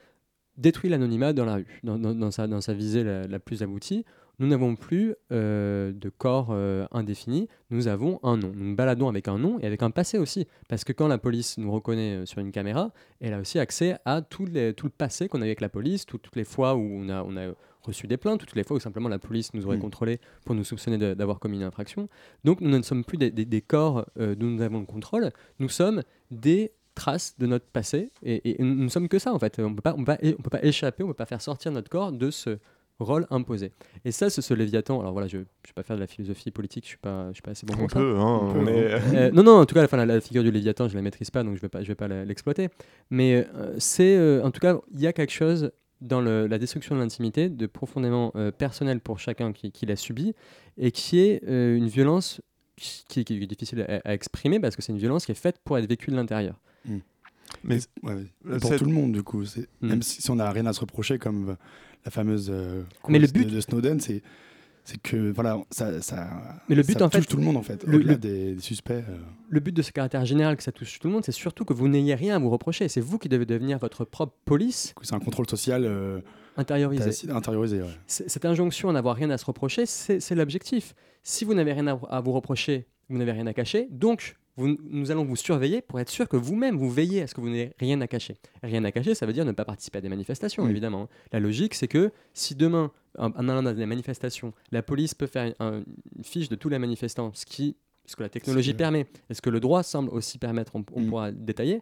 détruit 0.58 0.90
l'anonymat 0.90 1.34
dans 1.34 1.46
la 1.46 1.56
rue, 1.56 1.82
dans, 1.84 2.32
sa, 2.32 2.74
visée 2.74 3.04
la, 3.04 3.40
plus 3.40 3.62
aboutie. 3.62 4.06
Nous 4.40 4.48
n'avons 4.48 4.76
plus 4.76 5.16
euh, 5.32 5.94
de 5.94 6.10
corps 6.10 6.50
euh, 6.52 6.86
indéfini, 6.92 7.48
nous 7.70 7.88
avons 7.88 8.20
un 8.22 8.36
nom. 8.36 8.52
Nous 8.54 8.76
baladons 8.76 9.08
avec 9.08 9.30
un 9.30 9.38
nom 9.38 9.60
et 9.60 9.66
avec 9.66 9.82
un 9.82 9.92
passé 9.92 10.18
aussi. 10.18 10.46
Parce 10.68 10.84
que 10.84 10.92
quand 10.92 11.08
la 11.08 11.18
police 11.18 11.58
nous 11.58 11.72
reconnaît 11.72 12.26
sur 12.26 12.40
une 12.40 12.52
caméra, 12.52 12.92
elle 13.22 13.34
a 13.34 13.40
aussi 13.40 13.60
accès 13.60 13.98
à 14.04 14.22
tout, 14.22 14.46
le 14.46 14.74
passé 14.90 15.30
qu'on 15.30 15.42
a 15.42 15.46
avec 15.46 15.62
la 15.62 15.70
police, 15.70 16.06
tout- 16.06 16.18
toutes 16.18 16.36
les 16.36 16.44
fois 16.44 16.76
où 16.76 16.82
on 16.82 17.10
a 17.10 17.24
reçu 17.86 18.08
des 18.08 18.18
plaintes, 18.18 18.40
toutes 18.40 18.56
les 18.56 18.64
fois 18.64 18.78
où 18.78 18.80
simplement 18.80 19.10
la 19.10 19.20
police 19.20 19.54
nous 19.54 19.66
aurait 19.66 19.78
Mm. 19.78 19.82
contrôlé 19.82 20.20
pour 20.46 20.56
nous 20.56 20.64
soupçonner 20.64 20.98
d'avoir 21.16 21.40
commis 21.40 21.58
une 21.58 21.64
infraction. 21.64 22.08
Donc 22.44 22.62
nous 22.62 22.70
ne 22.70 22.82
sommes 22.82 23.04
plus 23.04 23.18
des, 23.18 23.32
des- 23.32 23.46
des 23.46 23.62
corps 23.62 24.06
euh, 24.20 24.36
dont 24.36 24.48
nous 24.48 24.62
avons 24.62 24.80
le 24.80 24.86
contrôle, 24.86 25.32
nous 25.60 25.70
sommes 25.70 26.02
des 26.32 26.72
traces 26.96 27.36
de 27.38 27.46
notre 27.46 27.66
passé 27.66 28.10
et, 28.24 28.52
et 28.52 28.64
nous 28.64 28.84
ne 28.86 28.90
sommes 28.90 29.10
que 29.10 29.20
ça 29.20 29.34
en 29.34 29.40
fait. 29.40 29.60
On 29.60 29.70
ne 29.72 29.76
peut 29.76 29.82
pas, 29.82 29.94
on 29.98 30.04
peut 30.04 30.16
pas, 30.16 30.18
on 30.24 30.42
peut 30.42 30.50
pas 30.50 30.64
échapper, 30.64 31.04
on 31.04 31.08
ne 31.08 31.12
peut 31.12 31.18
pas 31.18 31.26
faire 31.26 31.42
sortir 31.42 31.72
notre 31.72 31.90
corps 31.90 32.12
de 32.12 32.32
ce 32.32 32.58
rôle 33.00 33.28
imposé. 33.30 33.74
Et 34.06 34.12
ça, 34.14 34.30
c'est 34.30 34.42
ce 34.42 34.54
Léviathan. 34.54 35.02
Alors 35.02 35.12
voilà, 35.12 35.28
je 35.28 35.36
ne 35.40 35.42
vais 35.42 35.48
pas 35.76 35.84
faire 35.84 35.98
de 35.98 36.02
la 36.02 36.08
philosophie 36.08 36.50
politique, 36.52 36.86
je 36.86 36.88
ne 36.88 36.92
suis, 36.92 36.98
pas- 36.98 37.28
je 37.28 37.34
suis 37.34 37.42
pas 37.42 37.52
assez 37.52 37.66
bon 37.66 37.74
On 37.78 37.88
peut, 37.88 38.00
hein, 38.18 38.40
On 38.44 38.54
peut, 38.54 38.60
on 38.60 38.68
est- 38.68 38.94
Euh, 39.18 39.32
non, 39.32 39.44
non, 39.44 39.60
en 39.60 39.66
tout 39.66 39.76
cas, 39.76 39.84
enfin, 39.84 39.98
la, 39.98 40.06
la 40.06 40.22
figure 40.22 40.44
du 40.44 40.52
Léviathan, 40.52 40.88
je 40.88 40.96
la 40.96 41.02
maîtrise 41.02 41.30
pas, 41.30 41.44
donc 41.44 41.58
je 41.58 41.62
vais 41.62 41.68
pas, 41.68 41.84
je 41.84 41.90
vais 41.90 41.96
pas 41.96 42.08
la- 42.08 42.24
l'exploiter. 42.24 42.70
Mais 43.10 43.46
euh, 43.56 43.76
c'est, 43.80 44.16
euh, 44.16 44.42
en 44.44 44.52
tout 44.52 44.62
cas, 44.62 44.78
il 44.94 45.02
y 45.02 45.08
a 45.08 45.12
quelque 45.12 45.34
chose 45.34 45.72
dans 46.02 46.22
le- 46.22 46.48
la 46.48 46.58
destruction 46.58 46.96
de 46.96 47.00
l'intimité 47.02 47.50
de 47.50 47.66
profondément 47.68 48.32
euh, 48.36 48.52
personnel 48.52 49.00
pour 49.00 49.20
chacun 49.20 49.54
qui, 49.54 49.72
qui 49.72 49.86
l'a 49.86 49.96
subi 49.96 50.34
et 50.78 50.92
qui 50.92 51.20
est 51.20 51.42
euh, 51.48 51.76
une 51.78 51.88
violence 51.88 52.42
qui, 52.76 53.24
qui 53.24 53.34
est 53.34 53.48
difficile 53.48 53.82
à, 53.88 54.02
à 54.10 54.14
exprimer 54.14 54.60
parce 54.60 54.76
que 54.76 54.82
c'est 54.82 54.92
une 54.92 54.98
violence 55.00 55.26
qui 55.26 55.32
est 55.32 55.36
faite 55.36 55.60
pour 55.64 55.78
être 55.78 55.88
vécue 55.88 56.12
de 56.12 56.16
l'intérieur. 56.16 56.60
Mais 57.64 57.78
Ouais. 58.04 58.26
Euh, 58.48 58.58
Et 58.58 58.60
pour 58.60 58.76
tout 58.76 58.86
le 58.86 58.92
monde, 58.92 59.14
du 59.14 59.24
coup. 59.24 59.46
c'est- 59.46 59.70
Mm. 59.82 59.88
Même 59.88 60.02
si, 60.02 60.22
si 60.22 60.30
on 60.32 60.36
n'a 60.36 60.52
rien 60.52 60.66
à 60.66 60.74
se 60.74 60.82
reprocher, 60.82 61.18
comme 61.20 61.56
la 62.04 62.12
fameuse 62.12 62.50
euh, 62.52 62.84
Mais 63.08 63.18
le 63.20 63.28
de- 63.28 63.32
but- 63.32 63.46
de, 63.50 63.62
Snowden, 63.62 64.00
c'est 64.00 64.22
c'est 64.86 65.02
que 65.02 65.32
voilà, 65.32 65.60
ça, 65.72 66.02
ça, 66.02 66.30
Mais 66.70 66.76
le 66.76 66.84
but, 66.84 66.98
ça 67.00 67.06
en 67.06 67.10
fait, 67.10 67.18
touche 67.18 67.28
tout 67.28 67.36
le 67.38 67.44
monde 67.44 67.58
en 67.58 67.62
fait. 67.64 67.84
Au-delà 67.86 68.16
des, 68.16 68.54
des 68.56 68.62
suspects. 68.62 68.92
euh, 68.94 69.18
Le 69.50 69.60
but 69.60 69.74
de 69.76 69.82
ce 69.82 69.92
caractère 69.92 70.24
général 70.26 70.56
que 70.56 70.64
ça 70.64 70.72
touche 70.72 70.98
tout 71.00 71.08
le 71.08 71.14
monde, 71.14 71.26
c'est 71.26 71.32
surtout 71.34 71.66
que 71.66 71.74
vous 71.74 71.88
n'ayez 71.90 72.16
rien 72.16 72.36
à 72.38 72.40
vous 72.40 72.50
reprocher. 72.50 72.88
C'est 72.88 73.02
vous 73.02 73.18
qui 73.18 73.28
devez 73.28 73.46
devenir 73.46 73.78
votre 73.80 74.06
propre 74.06 74.36
police 74.46 74.94
c'est 75.02 75.14
un 75.16 75.20
contrôle 75.20 75.50
social 75.50 75.84
euh, 75.86 76.22
intériorisé. 76.58 77.82
ouais. 77.82 77.88
Cette 78.08 78.46
injonction 78.46 78.90
à 78.90 78.94
n'avoir 78.94 79.16
rien 79.16 79.30
à 79.30 79.38
se 79.38 79.46
reprocher, 79.46 79.86
c'est 79.86 80.20
c'est 80.20 80.36
l'objectif. 80.36 80.94
Si 81.24 81.44
vous 81.46 81.54
n'avez 81.54 81.74
rien 81.74 81.88
à, 81.88 82.00
à 82.10 82.22
vous 82.22 82.32
reprocher, 82.32 82.86
vous 83.10 83.18
n'avez 83.18 83.32
rien 83.32 83.48
à 83.48 83.54
cacher, 83.54 83.88
donc 83.92 84.36
vous- 84.58 84.78
nous 84.90 85.12
allons 85.12 85.26
vous 85.26 85.36
surveiller 85.36 85.82
pour 85.82 86.00
être 86.00 86.10
sûr 86.10 86.30
que 86.30 86.38
vous-même, 86.38 86.78
vous 86.78 86.90
veillez 86.90 87.24
à 87.24 87.28
ce 87.28 87.34
que 87.36 87.42
vous 87.42 87.50
n'ayez 87.50 87.72
rien 87.80 88.00
à 88.02 88.08
cacher. 88.08 88.36
Rien 88.64 88.84
à 88.86 88.92
cacher, 88.92 89.16
ça 89.16 89.26
veut 89.26 89.34
dire 89.34 89.44
ne 89.46 89.52
pas 89.52 89.66
participer 89.66 89.98
à 89.98 90.02
des 90.02 90.10
manifestations, 90.10 90.64
Oui. 90.64 90.70
évidemment. 90.72 91.10
La 91.32 91.40
logique, 91.40 91.74
c'est 91.74 91.88
que 91.90 92.12
si 92.34 92.56
demain, 92.56 92.92
allant 93.18 93.64
dans 93.64 93.74
des 93.74 93.86
manifestations, 93.86 94.54
la 94.72 94.82
police 94.84 95.14
peut 95.14 95.28
faire 95.28 95.54
un- 95.60 95.84
une 96.18 96.24
fiche 96.24 96.50
de 96.50 96.56
tous 96.56 96.70
les 96.70 96.80
manifestants, 96.80 97.32
ce, 97.34 97.46
qui, 97.46 97.76
ce 98.06 98.16
que 98.16 98.24
la 98.24 98.30
technologie 98.30 98.74
permet, 98.74 99.08
et 99.30 99.34
ce 99.34 99.42
que 99.42 99.50
le 99.50 99.60
droit 99.60 99.84
semble 99.84 100.10
aussi 100.10 100.38
permettre, 100.38 100.76
on, 100.76 100.84
on 100.94 101.02
Mm. 101.02 101.08
pourra 101.10 101.32
détailler, 101.32 101.82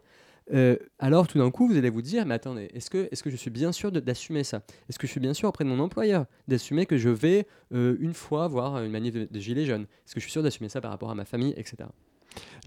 euh, 0.52 0.76
alors 0.98 1.26
tout 1.26 1.38
d'un 1.38 1.50
coup, 1.50 1.66
vous 1.66 1.76
allez 1.78 1.88
vous 1.88 2.02
dire, 2.02 2.26
mais 2.26 2.34
attendez, 2.34 2.68
est-ce 2.74 2.90
que, 2.90 3.08
est 3.10 3.22
que 3.22 3.30
je 3.30 3.36
suis 3.36 3.48
bien 3.50 3.72
sûr 3.72 3.90
d'assumer 3.90 4.44
ça? 4.44 4.62
Est-ce 4.90 4.98
que 4.98 5.06
je 5.06 5.10
suis 5.12 5.20
bien 5.20 5.32
sûr 5.32 5.48
auprès 5.48 5.64
de 5.64 5.70
mon 5.70 5.78
employeur 5.78 6.26
d'assumer 6.48 6.84
que 6.84 6.98
je 6.98 7.08
vais 7.08 7.46
euh, 7.72 7.96
une 7.98 8.12
fois 8.12 8.46
voir 8.48 8.82
une 8.84 8.90
manif 8.90 9.14
de, 9.14 9.26
de 9.30 9.40
gilets 9.40 9.64
jaunes? 9.64 9.86
Est-ce 10.04 10.14
que 10.14 10.20
je 10.20 10.24
suis 10.24 10.32
sûr 10.32 10.42
d'assumer 10.42 10.68
ça 10.68 10.82
par 10.82 10.90
rapport 10.90 11.10
à 11.10 11.14
ma 11.14 11.24
famille, 11.24 11.54
etc. 11.56 11.88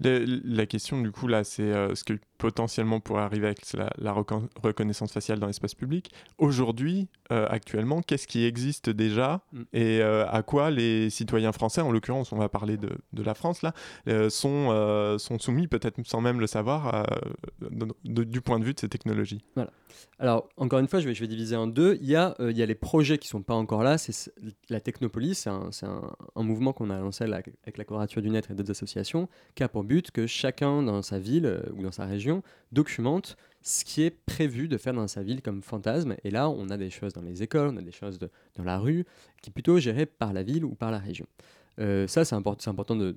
La 0.00 0.66
question 0.66 1.00
du 1.02 1.10
coup 1.10 1.26
là, 1.28 1.44
c'est 1.44 1.62
euh, 1.62 1.94
ce 1.94 2.04
que 2.04 2.14
potentiellement 2.38 3.00
pourrait 3.00 3.22
arriver 3.22 3.46
avec 3.46 3.72
la, 3.74 3.90
la 3.98 4.12
recon- 4.12 4.48
reconnaissance 4.62 5.12
faciale 5.12 5.38
dans 5.38 5.46
l'espace 5.48 5.74
public. 5.74 6.10
Aujourd'hui, 6.38 7.08
euh, 7.32 7.46
actuellement, 7.50 8.00
qu'est-ce 8.00 8.26
qui 8.26 8.44
existe 8.44 8.88
déjà 8.90 9.42
Mm. 9.52 9.62
et 9.72 10.00
euh, 10.00 10.26
à 10.28 10.42
quoi 10.42 10.70
les 10.70 11.10
citoyens 11.10 11.52
français, 11.52 11.80
en 11.80 11.90
l'occurrence, 11.92 12.32
on 12.32 12.36
va 12.38 12.48
parler 12.48 12.76
de, 12.76 12.90
de 13.12 13.22
la 13.22 13.34
France 13.34 13.62
là, 13.62 13.72
euh, 14.08 14.30
sont, 14.30 15.18
sont 15.18 15.38
soumis, 15.38 15.66
peut-être 15.68 15.98
sans 16.06 16.20
même 16.20 16.40
le 16.40 16.46
savoir, 16.46 17.06
de- 17.60 17.88
de- 18.04 18.24
du 18.24 18.40
point 18.40 18.58
de 18.58 18.64
vue 18.64 18.74
de 18.74 18.80
ces 18.80 18.88
technologies? 18.88 19.42
Alors, 20.20 20.48
encore 20.56 20.78
une 20.78 20.88
fois, 20.88 21.00
je 21.00 21.08
vais, 21.08 21.14
je 21.14 21.20
vais 21.20 21.26
diviser 21.28 21.56
en 21.56 21.66
deux. 21.66 21.98
Il 22.00 22.06
y 22.08 22.16
a, 22.16 22.34
il 22.40 22.56
y 22.56 22.62
a 22.62 22.66
les 22.66 22.74
projets 22.74 23.18
qui 23.18 23.26
sont 23.28 23.42
pas 23.42 23.54
encore 23.54 23.82
là. 23.82 23.98
C'est 23.98 24.32
la 24.68 24.80
Technopolis, 24.80 25.34
c'est 25.34 25.50
un, 25.50 25.70
un- 25.82 26.10
un 26.36 26.42
mouvement 26.42 26.72
qu'on 26.72 26.90
a 26.90 26.98
lancé 26.98 27.26
là, 27.26 27.40
avec 27.64 27.78
la 27.78 27.84
Quadrature 27.84 28.22
du 28.22 28.30
Net 28.30 28.48
et 28.50 28.54
d'autres 28.54 28.70
associations, 28.70 29.28
qui 29.54 29.62
a 29.62 29.68
pour 29.68 29.84
but 29.84 30.10
que 30.10 30.26
chacun 30.26 30.82
dans 30.82 31.02
sa 31.02 31.18
ville 31.18 31.62
ou 31.76 31.82
dans 31.82 31.92
sa 31.92 32.04
région 32.04 32.27
documente 32.72 33.36
ce 33.62 33.84
qui 33.84 34.02
est 34.02 34.10
prévu 34.10 34.68
de 34.68 34.78
faire 34.78 34.94
dans 34.94 35.08
sa 35.08 35.22
ville 35.22 35.42
comme 35.42 35.62
fantasme. 35.62 36.16
Et 36.24 36.30
là, 36.30 36.48
on 36.48 36.70
a 36.70 36.76
des 36.76 36.90
choses 36.90 37.12
dans 37.12 37.22
les 37.22 37.42
écoles, 37.42 37.68
on 37.68 37.76
a 37.76 37.82
des 37.82 37.92
choses 37.92 38.18
dans 38.18 38.64
la 38.64 38.78
rue, 38.78 39.04
qui 39.42 39.50
est 39.50 39.52
plutôt 39.52 39.78
gérées 39.78 40.06
par 40.06 40.32
la 40.32 40.42
ville 40.42 40.64
ou 40.64 40.74
par 40.74 40.90
la 40.90 40.98
région. 40.98 41.26
Euh, 41.78 42.06
ça, 42.06 42.24
c'est 42.24 42.34
import- 42.34 42.56
c'est 42.58 42.70
important 42.70 42.96
de, 42.96 43.14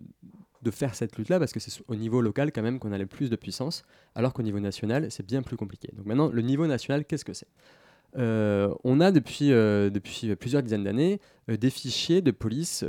faire 0.71 0.93
cette 0.93 1.17
lutte-là 1.17 1.39
parce 1.39 1.51
que 1.53 1.59
c'est 1.59 1.81
au 1.87 1.95
niveau 1.95 2.21
local 2.21 2.51
quand 2.51 2.61
même 2.61 2.79
qu'on 2.79 2.91
a 2.91 2.97
le 2.97 3.07
plus 3.07 3.29
de 3.29 3.35
puissance, 3.35 3.83
alors 4.13 4.33
qu'au 4.33 4.43
niveau 4.43 4.59
national, 4.59 5.09
c'est 5.09 5.25
bien 5.25 5.41
plus 5.41 5.57
compliqué. 5.57 5.89
Donc 5.95 6.05
maintenant, 6.05 6.29
le 6.29 6.41
niveau 6.41 6.67
national, 6.67 7.05
qu'est-ce 7.05 7.25
que 7.25 7.33
c'est? 7.33 7.47
Euh, 8.17 8.73
On 8.83 8.99
a 8.99 9.11
depuis, 9.11 9.51
euh, 9.51 9.89
depuis 9.89 10.35
plusieurs 10.35 10.61
dizaines 10.61 10.83
d'années 10.83 11.19
des 11.47 11.69
fichiers 11.69 12.21
de 12.21 12.31
police 12.31 12.83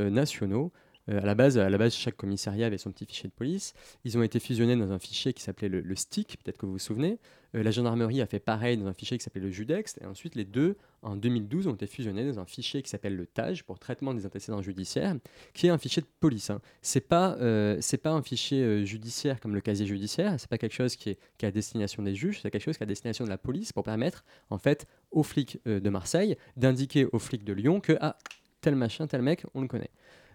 euh, 1.10 1.20
à, 1.20 1.26
la 1.26 1.34
base, 1.34 1.58
à 1.58 1.68
la 1.68 1.78
base, 1.78 1.94
chaque 1.94 2.16
commissariat 2.16 2.66
avait 2.66 2.78
son 2.78 2.92
petit 2.92 3.06
fichier 3.06 3.28
de 3.28 3.34
police. 3.34 3.74
Ils 4.04 4.16
ont 4.18 4.22
été 4.22 4.38
fusionnés 4.38 4.76
dans 4.76 4.92
un 4.92 4.98
fichier 4.98 5.32
qui 5.32 5.42
s'appelait 5.42 5.68
le, 5.68 5.96
STIC, 5.96 6.38
peut-être 6.42 6.58
que 6.58 6.66
vous 6.66 6.72
vous 6.72 6.78
souvenez. 6.78 7.18
la 7.54 7.70
gendarmerie 7.70 8.20
a 8.20 8.26
fait 8.26 8.38
pareil 8.38 8.76
dans 8.76 8.86
un 8.86 8.92
fichier 8.92 9.18
qui 9.18 9.24
s'appelait 9.24 9.42
le 9.42 9.50
Judex. 9.50 9.98
Et 10.00 10.06
ensuite, 10.06 10.34
les 10.34 10.44
deux, 10.44 10.76
en 11.02 11.16
2012, 11.16 11.66
ont 11.66 11.74
été 11.74 11.86
fusionnés 11.86 12.24
dans 12.24 12.38
un 12.38 12.46
fichier 12.46 12.82
qui 12.82 12.88
s'appelle 12.88 13.16
le 13.16 13.26
TAJ, 13.26 13.64
pour 13.64 13.78
traitement 13.78 14.14
des 14.14 14.26
antécédents 14.26 14.62
judiciaires, 14.62 15.16
qui 15.54 15.66
est 15.66 15.70
un 15.70 15.78
fichier 15.78 16.02
de 16.02 16.08
police. 16.20 16.50
Hein. 16.50 16.60
Ce 16.82 16.98
n'est 16.98 17.02
pas, 17.02 17.36
c'est 17.80 17.98
pas 17.98 18.10
un 18.10 18.22
fichier 18.22 18.86
judiciaire 18.86 19.40
comme 19.40 19.54
le 19.54 19.60
casier 19.60 19.86
judiciaire. 19.86 20.34
C'est 20.38 20.48
pas 20.48 20.58
quelque 20.58 20.74
chose 20.74 20.96
qui 20.96 21.10
est, 21.10 21.18
qui 21.36 21.44
est 21.44 21.48
à 21.48 21.52
destination 21.52 22.02
des 22.02 22.14
juges. 22.14 22.40
C'est 22.40 22.50
quelque 22.50 22.62
chose 22.62 22.76
qui 22.76 22.82
est 22.82 22.86
à 22.86 22.86
destination 22.86 23.24
de 23.24 23.30
la 23.30 23.38
police 23.38 23.72
pour 23.72 23.82
permettre, 23.82 24.24
en 24.50 24.58
fait, 24.58 24.86
aux 25.10 25.22
flics 25.22 25.58
de 25.66 25.90
Marseille 25.90 26.36
d'indiquer 26.56 27.06
aux 27.12 27.18
flics 27.18 27.44
de 27.44 27.52
Lyon 27.52 27.80
que, 27.80 27.96
ah, 28.00 28.16
tel 28.60 28.76
machin, 28.76 29.06
tel 29.06 29.22
mec, 29.22 29.44
on 29.54 29.60
le 29.60 29.68
connaît. 29.68 29.90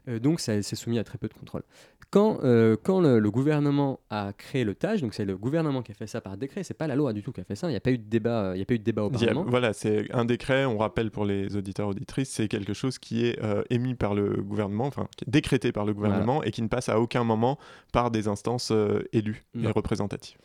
Euh, 0.07 0.19
donc 0.19 0.39
ça 0.39 0.61
c'est 0.61 0.75
soumis 0.75 0.99
à 0.99 1.03
très 1.03 1.17
peu 1.17 1.27
de 1.27 1.33
contrôle. 1.33 1.63
Quand, 2.09 2.39
euh, 2.43 2.77
quand 2.81 3.01
le, 3.01 3.29
gouvernement 3.29 3.99
a 4.09 4.31
créé 4.31 4.63
le 4.63 4.75
TAJ, 4.75 5.01
donc 5.01 5.13
c'est 5.13 5.25
le 5.25 5.37
gouvernement 5.37 5.81
qui 5.81 5.91
a 5.91 5.95
fait 5.95 6.07
ça 6.07 6.21
par 6.21 6.37
décret, 6.37 6.63
c'est 6.63 6.73
pas 6.73 6.87
la 6.87 6.95
loi 6.95 7.11
du 7.11 7.21
tout 7.21 7.33
qui 7.33 7.41
a 7.41 7.43
fait 7.43 7.55
ça, 7.55 7.67
il 7.67 7.71
n'y 7.71 7.75
a 7.75 7.81
pas 7.81 7.91
eu 7.91 7.97
de 7.97 8.07
débat, 8.07 8.53
il 8.55 8.59
y 8.59 8.61
a 8.61 8.65
pas 8.65 8.75
eu 8.75 8.79
de 8.79 8.83
débat 8.83 9.03
au 9.03 9.09
Parlement. 9.09 9.43
voilà, 9.45 9.73
c'est 9.73 10.09
un 10.13 10.23
décret, 10.23 10.63
on 10.63 10.77
rappelle 10.77 11.11
pour 11.11 11.25
les 11.25 11.57
auditeurs 11.57 11.89
auditrices, 11.89 12.29
c'est 12.29 12.47
quelque 12.47 12.73
chose 12.73 12.97
qui 12.97 13.25
est 13.25 13.43
euh, 13.43 13.61
émis 13.69 13.93
par 13.93 14.15
le 14.15 14.41
gouvernement, 14.41 14.85
enfin 14.85 15.07
qui 15.17 15.25
est 15.25 15.29
décrété 15.29 15.73
par 15.73 15.83
le 15.83 15.93
gouvernement 15.93 16.41
et 16.43 16.51
qui 16.51 16.61
ne 16.61 16.69
passe 16.69 16.87
à 16.87 16.97
aucun 16.99 17.25
moment 17.25 17.57
par 17.91 18.09
des 18.09 18.29
instances 18.29 18.71
élues 19.11 19.43
et 19.61 19.67
représentatives. 19.67 20.37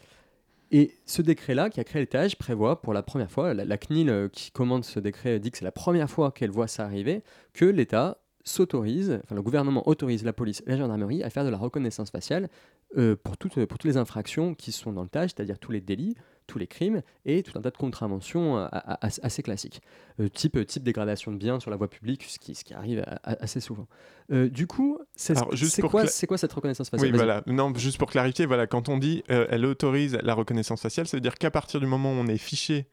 Et 0.72 0.96
ce 1.04 1.20
décret-là, 1.20 1.68
qui 1.68 1.80
a 1.80 1.84
créé 1.84 2.00
le 2.00 2.06
TAJ, 2.06 2.36
prévoit 2.36 2.80
pour 2.80 2.94
la 2.94 3.02
première 3.02 3.30
fois, 3.30 3.52
la, 3.52 3.76
CNIL 3.76 4.30
qui 4.32 4.50
commande 4.50 4.84
ce 4.84 4.98
décret 4.98 5.38
dit 5.38 5.50
que 5.50 5.58
c'est 5.58 5.66
la 5.66 5.70
première 5.70 6.10
fois 6.10 6.32
qu'elle 6.32 6.50
voit 6.50 6.66
ça 6.66 6.84
arriver, 6.84 7.22
que 7.52 7.66
l'État 7.66 8.21
s'autorise, 8.44 9.20
enfin 9.24 9.34
le 9.34 9.42
gouvernement 9.42 9.86
autorise 9.88 10.24
la 10.24 10.32
police 10.32 10.62
et 10.66 10.70
la 10.70 10.76
gendarmerie 10.76 11.22
à 11.22 11.30
faire 11.30 11.44
de 11.44 11.48
la 11.48 11.56
reconnaissance 11.56 12.10
faciale 12.10 12.48
euh, 12.96 13.16
pour, 13.16 13.36
toutes, 13.36 13.54
pour 13.54 13.78
toutes 13.78 13.84
les 13.84 13.96
infractions 13.96 14.54
qui 14.54 14.72
sont 14.72 14.92
dans 14.92 15.02
le 15.02 15.08
TAJ, 15.08 15.30
c'est-à-dire 15.34 15.58
tous 15.58 15.72
les 15.72 15.80
délits, 15.80 16.14
tous 16.46 16.58
les 16.58 16.66
crimes 16.66 17.02
et 17.24 17.42
tout 17.42 17.56
un 17.56 17.62
tas 17.62 17.70
de 17.70 17.76
contraventions 17.76 18.58
euh, 18.58 18.66
assez 19.00 19.42
classiques. 19.42 19.80
Euh, 20.20 20.28
type, 20.28 20.66
type 20.66 20.82
dégradation 20.82 21.32
de 21.32 21.36
biens 21.36 21.60
sur 21.60 21.70
la 21.70 21.76
voie 21.76 21.88
publique, 21.88 22.24
ce 22.24 22.38
qui, 22.38 22.54
ce 22.54 22.64
qui 22.64 22.74
arrive 22.74 23.04
assez 23.22 23.60
souvent. 23.60 23.86
du 24.30 24.66
coup, 24.66 24.98
c'est 25.14 25.34
quoi, 25.82 26.04
quoi 26.28 26.38
cette 26.38 26.52
reconnaissance 26.52 26.90
faciale? 26.90 27.10
Oui, 27.10 27.16
voilà. 27.16 27.42
Non, 27.46 27.72
juste 27.74 27.98
pour 27.98 28.10
clarifier, 28.10 28.46
voilà, 28.46 28.66
quand 28.66 28.88
on 28.88 28.98
dit 28.98 29.22
elle 29.28 29.64
autorise 29.64 30.18
la 30.22 30.34
reconnaissance 30.34 30.82
faciale, 30.82 31.06
ça 31.06 31.16
veut 31.16 31.22
dire 31.22 31.36
qu'à 31.36 31.50
partir 31.50 31.80
du 31.80 31.86
moment 31.86 32.12
où 32.12 32.16
on 32.16 32.26
est 32.26 32.38
fiché 32.38 32.86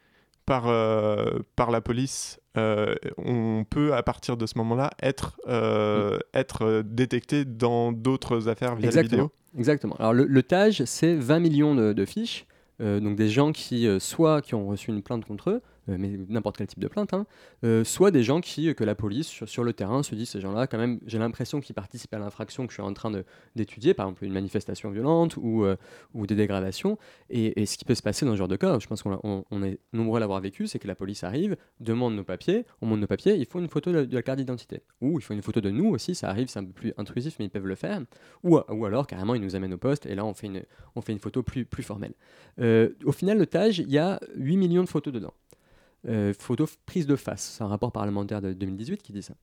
par, 0.50 0.64
par 1.56 1.72
la 1.72 1.82
police 1.82 2.40
euh, 2.60 2.96
on 3.18 3.64
peut 3.70 3.94
à 3.94 4.04
partir 4.04 4.36
de 4.36 4.46
ce 4.46 4.58
moment-là 4.58 4.92
être, 5.02 5.40
euh, 5.48 6.16
mm. 6.16 6.20
être 6.34 6.66
euh, 6.66 6.84
détecté 6.84 7.46
dans 7.46 7.92
d'autres 7.92 8.48
affaires 8.50 8.76
via 8.76 8.88
Exactement. 8.88 9.18
la 9.18 9.24
vidéo. 9.24 9.32
Exactement. 9.58 9.96
Alors 10.00 10.14
le, 10.14 10.26
le 10.26 10.44
TAJ, 10.44 10.84
c'est 10.86 11.16
20 11.16 11.40
millions 11.40 11.76
de, 11.76 12.06
fiches, 12.06 12.46
donc 12.80 13.16
des 13.16 13.30
gens 13.30 13.52
qui 13.52 13.88
soit 14.00 14.42
qui 14.42 14.54
ont 14.54 14.68
reçu 14.68 14.92
une 14.92 15.02
plainte 15.02 15.26
contre 15.26 15.50
eux, 15.50 15.54
euh, 15.56 15.62
mais 15.98 16.20
n'importe 16.28 16.58
quel 16.58 16.68
type 16.68 16.80
de 16.80 16.88
plainte, 16.88 17.14
hein, 17.14 17.26
euh, 17.64 17.84
soit 17.84 18.12
des 18.12 18.24
gens 18.24 18.42
qui, 18.42 18.74
que 18.76 18.84
la 18.84 18.96
police 18.96 19.28
sur, 19.46 19.64
le 19.64 19.74
terrain 19.74 20.04
se 20.04 20.16
dit 20.16 20.26
ces 20.26 20.42
gens-là, 20.42 20.68
quand 20.68 20.78
même, 20.78 21.00
j'ai 21.06 21.18
l'impression 21.20 21.60
qu'ils 21.60 21.76
participent 21.76 22.14
à 22.14 22.20
l'infraction 22.20 22.66
que 22.66 22.72
je 22.72 22.76
suis 22.76 22.84
en 22.84 22.94
train 22.94 23.12
d'étudier, 23.56 23.94
par 23.94 24.08
exemple 24.08 24.26
une 24.26 24.34
manifestation 24.34 24.92
violente 24.92 25.38
ou, 25.38 25.64
euh, 25.64 25.76
ou 26.14 26.28
des 26.28 26.36
dégradations. 26.36 26.98
Et, 27.30 27.66
ce 27.66 27.78
qui 27.78 27.86
peut 27.86 27.96
se 27.96 28.02
passer 28.02 28.26
dans 28.26 28.32
ce 28.34 28.38
genre 28.38 28.48
de 28.48 28.56
cas, 28.56 28.80
je 28.80 28.88
pense 28.88 29.04
qu'on 29.04 29.64
est 29.64 29.80
nombreux 29.94 30.18
à 30.18 30.20
l'avoir 30.20 30.42
vécu, 30.42 30.68
c'est 30.68 30.80
que 30.80 30.88
la 30.88 30.96
police 30.96 31.24
arrive, 31.24 31.56
demande 31.80 32.16
nos 32.16 32.24
papiers, 32.24 32.66
on 32.82 32.88
montre 32.88 33.02
nos 33.02 33.08
papiers, 33.08 33.36
il 33.36 33.46
faut 33.46 33.60
une 33.60 33.68
photo 33.68 33.92
de, 33.92 34.08
la 34.12 34.22
carte 34.24 34.40
d'identité. 34.40 34.82
Ou 35.02 35.20
il 35.20 35.22
faut 35.22 35.34
une 35.34 35.42
photo 35.42 35.62
de 35.62 35.70
nous 35.70 35.90
aussi, 35.90 36.16
ça 36.16 36.30
arrive, 36.30 36.48
c'est 36.48 36.60
un 36.60 36.66
peu 36.66 36.74
plus 36.74 36.94
intrusif, 36.98 37.36
mais 37.40 37.46
ils 37.46 37.50
peuvent 37.50 37.68
le 37.68 37.76
faire. 37.76 38.02
Ou, 38.44 38.58
ou 38.58 38.86
alors, 38.86 39.08
carrément, 39.08 39.36
ils 39.36 39.42
nous 39.42 39.56
amènent 39.56 39.74
au 39.74 39.78
poste 39.78 40.06
et 40.06 40.16
là, 40.16 40.26
on 40.26 40.34
fait 40.34 40.48
une, 40.48 40.64
on 40.96 41.02
fait 41.02 41.12
une 41.12 41.20
photo 41.20 41.44
plus, 41.44 41.66
plus 41.66 41.84
formelle. 41.84 42.14
au 42.60 43.12
final, 43.12 43.38
le 43.38 43.46
TAJ, 43.46 43.80
il 43.80 43.92
y 43.92 43.98
a 43.98 44.20
8 44.36 44.58
millions 44.58 44.84
de 44.84 44.90
photos 44.90 45.14
dedans. 45.14 45.34
Euh, 46.08 46.34
photo 46.38 46.66
prise 46.86 47.08
de 47.08 47.16
face. 47.16 47.56
C'est 47.58 47.64
un 47.64 47.68
rapport 47.68 47.92
parlementaire 47.92 48.42
de 48.42 48.54
2018 48.54 49.02
qui 49.02 49.12
dit 49.12 49.22
ça. 49.22 49.34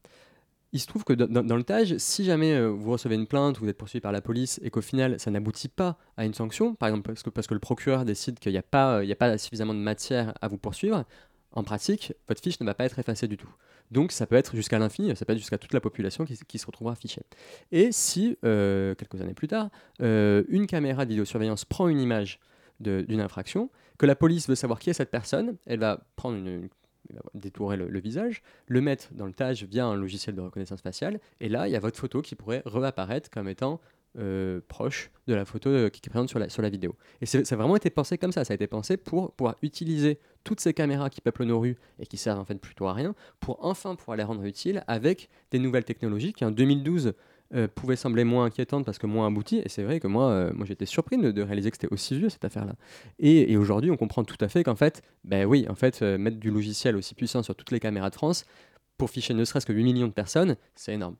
Il 0.72 0.80
se 0.80 0.86
trouve 0.86 1.04
que 1.04 1.12
dans, 1.12 1.56
le 1.56 1.62
TAJ, 1.62 1.96
si 1.98 2.24
jamais 2.24 2.54
euh, 2.54 2.68
vous 2.68 2.90
recevez 2.90 3.14
une 3.14 3.26
plainte, 3.26 3.58
vous 3.58 3.68
êtes 3.68 3.78
poursuivi 3.78 4.00
par 4.00 4.12
la 4.12 4.20
police 4.20 4.58
et 4.62 4.70
qu'au 4.70 4.80
final 4.80 5.20
ça 5.20 5.30
n'aboutit 5.30 5.68
pas 5.68 5.96
à 6.16 6.24
une 6.24 6.34
sanction, 6.34 6.74
par 6.74 6.88
exemple 6.88 7.14
parce 7.32 7.46
que, 7.46 7.54
le 7.54 7.60
procureur 7.60 8.04
décide 8.04 8.38
qu'il 8.38 8.52
n'y 8.52 8.58
a, 8.58 8.62
pas, 8.62 9.04
il 9.04 9.12
a 9.12 9.16
pas 9.16 9.38
suffisamment 9.38 9.74
de 9.74 9.78
matière 9.78 10.34
à 10.40 10.48
vous 10.48 10.58
poursuivre, 10.58 11.04
en 11.52 11.62
pratique, 11.62 12.12
votre 12.28 12.42
fiche 12.42 12.60
ne 12.60 12.66
va 12.66 12.74
pas 12.74 12.84
être 12.84 12.98
effacée 12.98 13.28
du 13.28 13.36
tout. 13.36 13.48
Donc 13.90 14.12
ça 14.12 14.26
peut 14.26 14.34
être 14.34 14.56
jusqu'à 14.56 14.78
l'infini, 14.78 15.14
ça 15.14 15.24
peut 15.24 15.32
être 15.32 15.38
jusqu'à 15.38 15.58
toute 15.58 15.72
la 15.72 15.80
population 15.80 16.24
qui, 16.24 16.58
se 16.58 16.66
retrouvera 16.66 16.94
affichée. 16.94 17.22
Et 17.70 17.92
si, 17.92 18.36
euh, 18.44 18.94
quelques 18.94 19.20
années 19.20 19.34
plus 19.34 19.48
tard, 19.48 19.70
une 20.00 20.66
caméra 20.66 21.04
de 21.04 21.10
vidéosurveillance 21.10 21.64
prend 21.64 21.88
une 21.88 22.00
image 22.00 22.40
d'une 22.80 23.20
infraction, 23.20 23.70
que 23.98 24.06
la 24.06 24.16
police 24.16 24.48
veut 24.48 24.54
savoir 24.54 24.78
qui 24.78 24.90
est 24.90 24.94
cette 24.94 25.10
personne, 25.10 25.56
elle 25.66 25.80
va 25.80 26.04
prendre 26.16 26.38
détourer 27.34 27.76
le, 27.76 28.00
visage, 28.00 28.42
le 28.66 28.80
mettre 28.80 29.08
dans 29.12 29.26
le 29.26 29.32
TAJ 29.32 29.64
via 29.64 29.86
un 29.86 29.94
logiciel 29.94 30.34
de 30.34 30.40
reconnaissance 30.40 30.82
faciale, 30.82 31.20
et 31.40 31.48
là, 31.48 31.68
il 31.68 31.72
y 31.72 31.76
a 31.76 31.80
votre 31.80 31.98
photo 31.98 32.22
qui 32.22 32.34
pourrait 32.34 32.62
réapparaître 32.66 33.30
comme 33.30 33.48
étant 33.48 33.80
euh, 34.18 34.60
proche 34.68 35.10
de 35.26 35.34
la 35.34 35.44
photo 35.44 35.68
euh, 35.68 35.90
qui 35.90 36.00
est 36.04 36.08
présente 36.08 36.30
sur 36.30 36.38
la, 36.38 36.48
sur 36.48 36.62
la 36.62 36.70
vidéo. 36.70 36.96
Et 37.20 37.26
ça 37.26 37.38
a 37.38 37.56
vraiment 37.56 37.76
été 37.76 37.90
pensé 37.90 38.16
comme 38.16 38.32
ça, 38.32 38.44
ça 38.44 38.52
a 38.52 38.54
été 38.54 38.66
pensé 38.66 38.96
pour 38.96 39.32
pouvoir 39.32 39.56
utiliser 39.60 40.18
toutes 40.42 40.60
ces 40.60 40.72
caméras 40.72 41.10
qui 41.10 41.20
peuplent 41.20 41.44
nos 41.44 41.60
rues 41.60 41.76
et 41.98 42.06
qui 42.06 42.16
servent 42.16 42.38
en 42.38 42.44
fait 42.44 42.54
plutôt 42.54 42.86
à 42.86 42.94
rien, 42.94 43.14
pour 43.40 43.62
enfin 43.64 43.94
pouvoir 43.94 44.16
les 44.16 44.24
rendre 44.24 44.44
utiles 44.44 44.82
avec 44.86 45.28
des 45.50 45.58
nouvelles 45.58 45.84
technologies 45.84 46.32
qui 46.32 46.44
en 46.44 46.50
2012 46.50 47.12
euh, 47.54 47.68
pouvait 47.72 47.94
sembler 47.94 48.24
moins 48.24 48.46
inquiétante 48.46 48.84
parce 48.84 48.98
que 48.98 49.06
moins 49.06 49.28
aboutie. 49.28 49.62
Et 49.64 49.68
c'est 49.68 49.84
vrai 49.84 50.00
que 50.00 50.08
moi, 50.08 50.30
euh, 50.30 50.52
moi 50.52 50.66
j'étais 50.66 50.86
surpris 50.86 51.16
de, 51.16 51.42
réaliser 51.42 51.70
que 51.70 51.76
c'était 51.76 51.92
aussi 51.92 52.18
vieux 52.18 52.28
cette 52.28 52.44
affaire-là. 52.44 52.74
Et, 53.18 53.56
aujourd'hui, 53.56 53.90
on 53.90 53.96
comprend 53.96 54.24
tout 54.24 54.36
à 54.40 54.48
fait 54.48 54.64
qu'en 54.64 54.74
fait, 54.74 55.02
ben 55.24 55.46
oui, 55.46 55.66
en 55.68 55.74
fait, 55.74 56.02
euh, 56.02 56.18
mettre 56.18 56.38
du 56.38 56.50
logiciel 56.50 56.96
aussi 56.96 57.14
puissant 57.14 57.42
sur 57.42 57.54
toutes 57.54 57.70
les 57.70 57.80
caméras 57.80 58.10
de 58.10 58.16
France 58.16 58.44
pour 58.98 59.10
ficher 59.10 59.34
ne 59.34 59.44
serait-ce 59.44 59.66
que 59.66 59.72
8 59.72 59.84
millions 59.84 60.08
de 60.08 60.12
personnes, 60.12 60.56
c'est 60.74 60.94
énorme. 60.94 61.16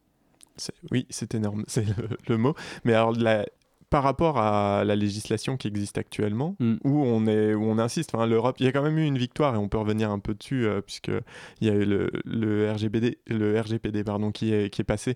Oui, 0.91 1.07
c'est 1.11 1.35
énorme, 1.35 1.65
c'est 1.69 1.85
le, 1.85 2.09
le, 2.27 2.37
mot. 2.39 2.55
Mais 2.85 2.95
alors, 2.95 3.13
la, 3.13 3.47
par 3.89 4.03
rapport 4.03 4.39
à 4.39 4.85
la 4.85 4.97
législation 4.97 5.57
qui 5.57 5.69
existe 5.69 5.97
actuellement, 5.97 6.57
mm. 6.59 6.77
où, 6.85 7.05
on 7.05 7.27
est, 7.27 7.55
où 7.55 7.65
on 7.65 7.79
insiste, 7.79 8.15
enfin, 8.15 8.27
l'Europe, 8.27 8.57
il 8.59 8.67
y 8.67 8.69
a 8.69 8.73
quand 8.73 8.83
même 8.83 8.99
eu 8.99 9.05
une 9.05 9.19
victoire 9.19 9.55
et 9.55 9.59
on 9.59 9.69
peut 9.69 9.79
revenir 9.79 10.11
un 10.11 10.19
peu 10.19 10.35
dessus, 10.35 10.67
euh, 10.67 10.81
puisqu'il 10.81 11.23
y 11.67 11.71
a 11.71 11.75
eu 11.75 11.85
le, 11.85 12.11
le, 12.25 12.71
RGPD, 12.73 13.19
le 13.29 13.61
RGPD 13.61 14.03
pardon, 14.03 14.33
qui, 14.33 14.53
est, 14.53 14.71
qui 14.71 14.83
est 14.83 14.85
passé 14.85 15.15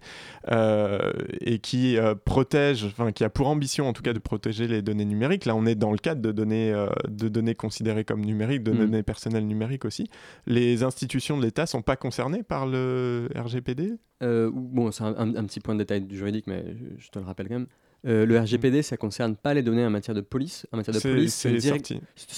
euh, 0.52 1.10
et 1.40 1.58
qui 1.58 1.96
euh, 1.96 2.14
protège, 2.14 2.84
enfin, 2.84 3.10
qui 3.10 3.24
a 3.24 3.30
pour 3.30 3.48
ambition 3.48 3.88
en 3.88 3.92
tout 3.92 4.02
cas 4.02 4.12
de 4.12 4.20
protéger 4.20 4.68
les 4.68 4.82
données 4.82 5.04
numériques. 5.04 5.46
Là, 5.46 5.56
on 5.56 5.66
est 5.66 5.74
dans 5.74 5.90
le 5.90 5.98
cadre 5.98 6.22
de 6.22 6.30
données, 6.30 6.72
de 7.08 7.28
données 7.28 7.56
considérées 7.56 8.04
comme 8.04 8.24
numériques, 8.24 8.62
de 8.62 8.72
mm. 8.72 8.78
données 8.78 9.02
personnelles 9.02 9.46
numériques 9.46 9.84
aussi. 9.84 10.08
Les 10.46 10.84
institutions 10.84 11.36
de 11.36 11.42
l'État 11.42 11.62
ne 11.62 11.68
sont 11.68 11.82
pas 11.82 11.96
concernées 11.96 12.44
par 12.44 12.66
le 12.66 13.28
RGPD 13.34 13.94
Bon, 14.22 14.90
c'est 14.92 15.02
un, 15.02 15.34
un, 15.34 15.44
petit 15.44 15.60
point 15.60 15.74
de 15.74 15.80
détail 15.80 16.02
du 16.02 16.16
juridique, 16.16 16.46
mais 16.46 16.62
je 16.98 17.08
te 17.08 17.18
le 17.18 17.24
rappelle 17.24 17.48
quand 17.48 17.54
même. 17.54 17.66
Euh, 18.06 18.24
le 18.24 18.38
RGPD, 18.38 18.82
ça 18.82 18.96
concerne 18.96 19.36
pas 19.36 19.54
les 19.54 19.62
données 19.62 19.84
en 19.84 19.90
matière 19.90 20.14
de 20.14 20.20
police. 20.20 20.66
En 20.72 20.78
matière 20.78 20.94
de 20.94 21.00
police, 21.00 21.34
c'est 21.34 21.52
direct... 21.52 21.92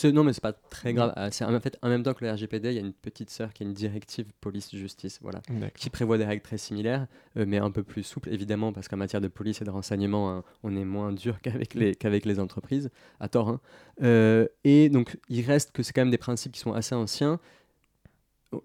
Non, 0.04 0.24
mais 0.24 0.32
c'est 0.32 0.42
pas 0.42 0.52
très 0.52 0.92
grave. 0.92 1.12
Ah, 1.16 1.28
en 1.42 1.60
fait 1.60 1.78
en 1.82 1.88
même 1.88 2.02
temps 2.02 2.14
que 2.14 2.24
le 2.24 2.32
RGPD, 2.32 2.70
il 2.70 2.74
y 2.74 2.78
a 2.78 2.80
une 2.80 2.92
petite 2.92 3.30
sœur 3.30 3.52
qui 3.52 3.62
est 3.62 3.66
une 3.66 3.72
directive 3.72 4.26
police-justice, 4.40 5.20
voilà, 5.22 5.40
qui 5.76 5.90
prévoit 5.90 6.18
des 6.18 6.24
règles 6.24 6.42
très 6.42 6.58
similaires, 6.58 7.06
euh, 7.36 7.44
mais 7.46 7.58
un 7.58 7.70
peu 7.70 7.82
plus 7.82 8.02
souples, 8.02 8.30
évidemment, 8.30 8.72
parce 8.72 8.88
qu'en 8.88 8.96
matière 8.96 9.20
de 9.20 9.28
police 9.28 9.62
et 9.62 9.64
de 9.64 9.70
renseignement, 9.70 10.30
hein, 10.30 10.44
on 10.62 10.76
est 10.76 10.84
moins 10.84 11.12
dur 11.12 11.40
qu'avec 11.42 11.74
les 11.74 11.94
qu'avec 11.94 12.24
les 12.24 12.40
entreprises, 12.40 12.90
à 13.20 13.28
tort. 13.28 13.48
Hein. 13.48 13.60
Euh, 14.02 14.48
et 14.64 14.88
donc, 14.88 15.16
il 15.28 15.44
reste 15.44 15.72
que 15.72 15.82
c'est 15.82 15.92
quand 15.92 16.02
même 16.02 16.10
des 16.10 16.18
principes 16.18 16.52
qui 16.52 16.60
sont 16.60 16.72
assez 16.72 16.94
anciens 16.94 17.38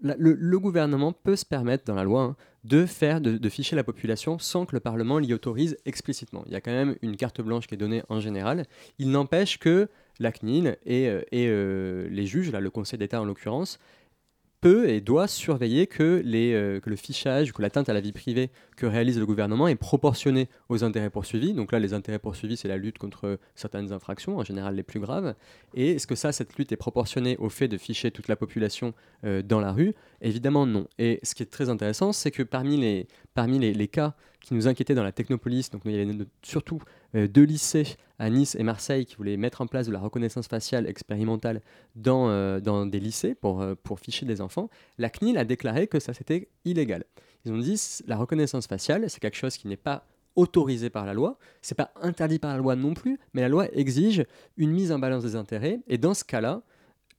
le, 0.02 0.58
gouvernement 0.58 1.12
peut 1.12 1.36
se 1.36 1.44
permettre, 1.44 1.84
dans 1.84 1.94
la 1.94 2.04
loi, 2.04 2.22
hein, 2.22 2.36
de 2.64 2.86
faire, 2.86 3.20
de, 3.20 3.48
ficher 3.48 3.76
la 3.76 3.84
population 3.84 4.38
sans 4.38 4.66
que 4.66 4.74
le 4.74 4.80
Parlement 4.80 5.18
l'y 5.18 5.32
autorise 5.32 5.76
explicitement. 5.86 6.42
Il 6.46 6.52
y 6.52 6.56
a 6.56 6.60
quand 6.60 6.72
même 6.72 6.96
une 7.02 7.16
carte 7.16 7.40
blanche 7.40 7.66
qui 7.66 7.74
est 7.74 7.78
donnée 7.78 8.02
en 8.08 8.20
général. 8.20 8.66
Il 8.98 9.10
n'empêche 9.10 9.58
que 9.58 9.88
la 10.18 10.32
CNIL 10.32 10.76
et, 10.84 11.08
euh, 11.08 11.22
euh, 11.32 12.08
les 12.10 12.26
juges, 12.26 12.50
là, 12.50 12.60
le 12.60 12.70
Conseil 12.70 12.98
d'État 12.98 13.20
en 13.20 13.24
l'occurrence, 13.24 13.78
peut 14.60 14.88
et 14.88 15.00
doit 15.00 15.28
surveiller 15.28 15.86
que, 15.86 16.20
les, 16.24 16.52
euh, 16.52 16.80
que 16.80 16.90
le 16.90 16.96
fichage, 16.96 17.52
que 17.52 17.62
l'atteinte 17.62 17.88
à 17.88 17.92
la 17.92 18.00
vie 18.00 18.12
privée 18.12 18.50
que 18.76 18.86
réalise 18.86 19.18
le 19.18 19.26
gouvernement 19.26 19.68
est 19.68 19.76
proportionné 19.76 20.48
aux 20.68 20.84
intérêts 20.84 21.10
poursuivis. 21.10 21.52
Donc 21.52 21.72
là, 21.72 21.78
les 21.78 21.94
intérêts 21.94 22.18
poursuivis, 22.18 22.56
c'est 22.56 22.68
la 22.68 22.76
lutte 22.76 22.98
contre 22.98 23.38
certaines 23.54 23.92
infractions, 23.92 24.38
en 24.38 24.44
général 24.44 24.74
les 24.74 24.82
plus 24.82 25.00
graves. 25.00 25.34
Et 25.74 25.92
est-ce 25.92 26.06
que 26.06 26.14
ça, 26.14 26.32
cette 26.32 26.56
lutte 26.56 26.72
est 26.72 26.76
proportionnée 26.76 27.36
au 27.38 27.48
fait 27.48 27.68
de 27.68 27.78
ficher 27.78 28.10
toute 28.10 28.28
la 28.28 28.36
population 28.36 28.94
euh, 29.24 29.42
dans 29.42 29.60
la 29.60 29.72
rue? 29.72 29.94
Évidemment, 30.20 30.66
non. 30.66 30.86
Et 30.98 31.20
ce 31.22 31.34
qui 31.34 31.42
est 31.42 31.46
très 31.46 31.68
intéressant, 31.68 32.12
c'est 32.12 32.30
que 32.30 32.42
parmi 32.42 32.76
les, 32.78 33.88
cas 33.88 34.14
qui 34.40 34.54
nous 34.54 34.68
inquiétaient 34.68 34.94
dans 34.94 35.04
la 35.04 35.12
technopolis. 35.12 35.70
Donc, 35.70 35.82
il 35.84 35.92
y 35.92 36.00
avait 36.00 36.26
surtout 36.42 36.80
deux 37.14 37.44
lycées 37.44 37.96
à 38.18 38.30
Nice 38.30 38.56
et 38.56 38.62
Marseille 38.62 39.06
qui 39.06 39.16
voulaient 39.16 39.36
mettre 39.36 39.60
en 39.60 39.66
place 39.66 39.86
de 39.86 39.92
la 39.92 40.00
reconnaissance 40.00 40.48
faciale 40.48 40.86
expérimentale 40.86 41.62
dans, 41.94 42.28
euh, 42.28 42.60
dans 42.60 42.86
des 42.86 43.00
lycées 43.00 43.34
pour, 43.34 43.60
euh, 43.60 43.74
pour 43.82 44.00
ficher 44.00 44.26
des 44.26 44.40
enfants. 44.40 44.68
La 44.98 45.08
CNIL 45.08 45.38
a 45.38 45.44
déclaré 45.44 45.86
que 45.86 46.00
ça 46.00 46.12
c'était 46.12 46.48
illégal. 46.64 47.04
Ils 47.44 47.52
ont 47.52 47.58
dit 47.58 47.80
la 48.06 48.16
reconnaissance 48.16 48.66
faciale, 48.66 49.08
c'est 49.08 49.20
quelque 49.20 49.36
chose 49.36 49.56
qui 49.56 49.68
n'est 49.68 49.76
pas 49.76 50.04
autorisé 50.36 50.90
par 50.90 51.04
la 51.04 51.14
loi, 51.14 51.38
c'est 51.62 51.74
pas 51.74 51.92
interdit 52.00 52.38
par 52.38 52.52
la 52.52 52.58
loi 52.58 52.76
non 52.76 52.94
plus, 52.94 53.18
mais 53.34 53.40
la 53.40 53.48
loi 53.48 53.66
exige 53.72 54.24
une 54.56 54.70
mise 54.70 54.92
en 54.92 54.98
balance 54.98 55.24
des 55.24 55.34
intérêts, 55.34 55.80
et 55.88 55.98
dans 55.98 56.14
ce 56.14 56.22
cas-là, 56.22 56.62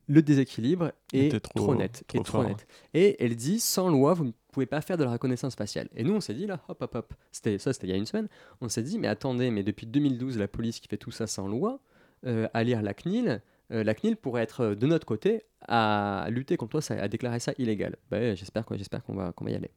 le 0.07 0.21
déséquilibre 0.21 0.91
est 1.13 1.39
trop, 1.41 1.75
net. 1.75 2.03
trop 2.23 2.43
net. 2.43 2.65
Et 2.93 3.23
elle 3.23 3.35
dit, 3.35 3.59
sans 3.59 3.89
loi, 3.89 4.13
vous 4.13 4.25
ne 4.25 4.31
pouvez 4.51 4.65
pas 4.65 4.81
faire 4.81 4.97
de 4.97 5.03
la 5.03 5.11
reconnaissance 5.11 5.55
faciale. 5.55 5.87
Et 5.95 6.03
nous, 6.03 6.13
on 6.13 6.21
s'est 6.21 6.33
dit, 6.33 6.45
là, 6.45 6.59
hop, 6.67 6.81
hop, 6.81 6.95
hop, 6.95 7.13
c'était, 7.31 7.57
ça 7.57 7.73
c'était 7.73 7.87
il 7.87 7.91
y 7.91 7.93
a 7.93 7.97
une 7.97 8.05
semaine, 8.05 8.27
on 8.61 8.69
s'est 8.69 8.83
dit, 8.83 8.97
mais 8.99 9.07
attendez, 9.07 9.51
mais 9.51 9.63
depuis 9.63 9.87
2012, 9.87 10.37
la 10.37 10.47
police 10.47 10.79
qui 10.79 10.87
fait 10.87 10.97
tout 10.97 11.11
ça 11.11 11.27
sans 11.27 11.47
loi, 11.47 11.79
euh, 12.25 12.47
à 12.53 12.63
lire 12.63 12.81
la 12.81 12.93
CNIL, 12.93 13.41
euh, 13.71 13.83
la 13.83 13.93
CNIL 13.93 14.17
pourrait 14.17 14.43
être 14.43 14.61
euh, 14.61 14.75
de 14.75 14.87
notre 14.87 15.05
côté 15.05 15.43
à 15.61 16.27
lutter 16.29 16.57
contre 16.57 16.81
ça, 16.81 16.95
à 16.95 17.07
déclarer 17.07 17.39
ça 17.39 17.53
illégal. 17.57 17.95
Ben, 18.11 18.35
j'espère, 18.35 18.65
j'espère 18.71 19.03
qu'on 19.03 19.13
va, 19.13 19.31
qu'on 19.31 19.45
va 19.45 19.51
y 19.51 19.55
aller. 19.55 19.71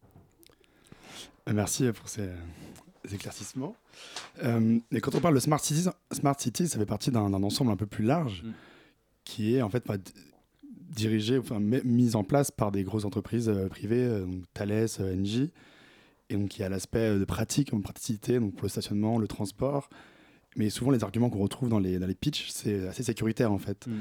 Merci 1.52 1.90
pour 1.92 2.08
ces, 2.08 2.30
éclaircissements. 3.12 3.74
mais 4.42 5.00
quand 5.00 5.14
on 5.14 5.20
parle 5.20 5.34
de 5.34 5.40
Smart 5.40 5.58
Cities, 5.58 5.88
Smart 6.12 6.38
Cities 6.38 6.68
ça 6.68 6.78
fait 6.78 6.86
partie 6.86 7.10
d'un, 7.10 7.32
ensemble 7.32 7.72
un 7.72 7.76
peu 7.76 7.86
plus 7.86 8.04
large. 8.04 8.44
Mm 8.44 8.52
qui 9.24 9.56
est 9.56 9.62
en 9.62 9.70
fait 9.70 9.84
dirigée, 10.94 11.38
enfin 11.38 11.58
mise 11.60 12.16
en 12.16 12.24
place 12.24 12.50
par 12.50 12.72
des 12.72 12.84
grosses 12.84 13.04
entreprises 13.04 13.48
euh, 13.48 13.68
privées, 13.68 14.04
euh, 14.04 14.26
Thales, 14.54 14.86
euh, 15.00 15.18
Engie, 15.18 15.52
et 16.28 16.36
donc 16.36 16.56
il 16.56 16.62
y 16.62 16.64
a 16.64 16.68
l'aspect 16.68 17.18
de 17.18 17.24
pratique, 17.24 17.74
de 17.74 17.80
praticité, 17.80 18.38
donc 18.38 18.54
pour 18.54 18.64
le 18.64 18.68
stationnement, 18.68 19.18
le 19.18 19.28
transport, 19.28 19.88
mais 20.56 20.70
souvent 20.70 20.90
les 20.90 21.02
arguments 21.02 21.30
qu'on 21.30 21.40
retrouve 21.40 21.68
dans 21.68 21.78
les, 21.78 21.98
dans 21.98 22.06
les 22.06 22.14
pitchs, 22.14 22.48
c'est 22.50 22.86
assez 22.88 23.02
sécuritaire 23.02 23.52
en 23.52 23.58
fait. 23.58 23.86
Mm. 23.86 24.00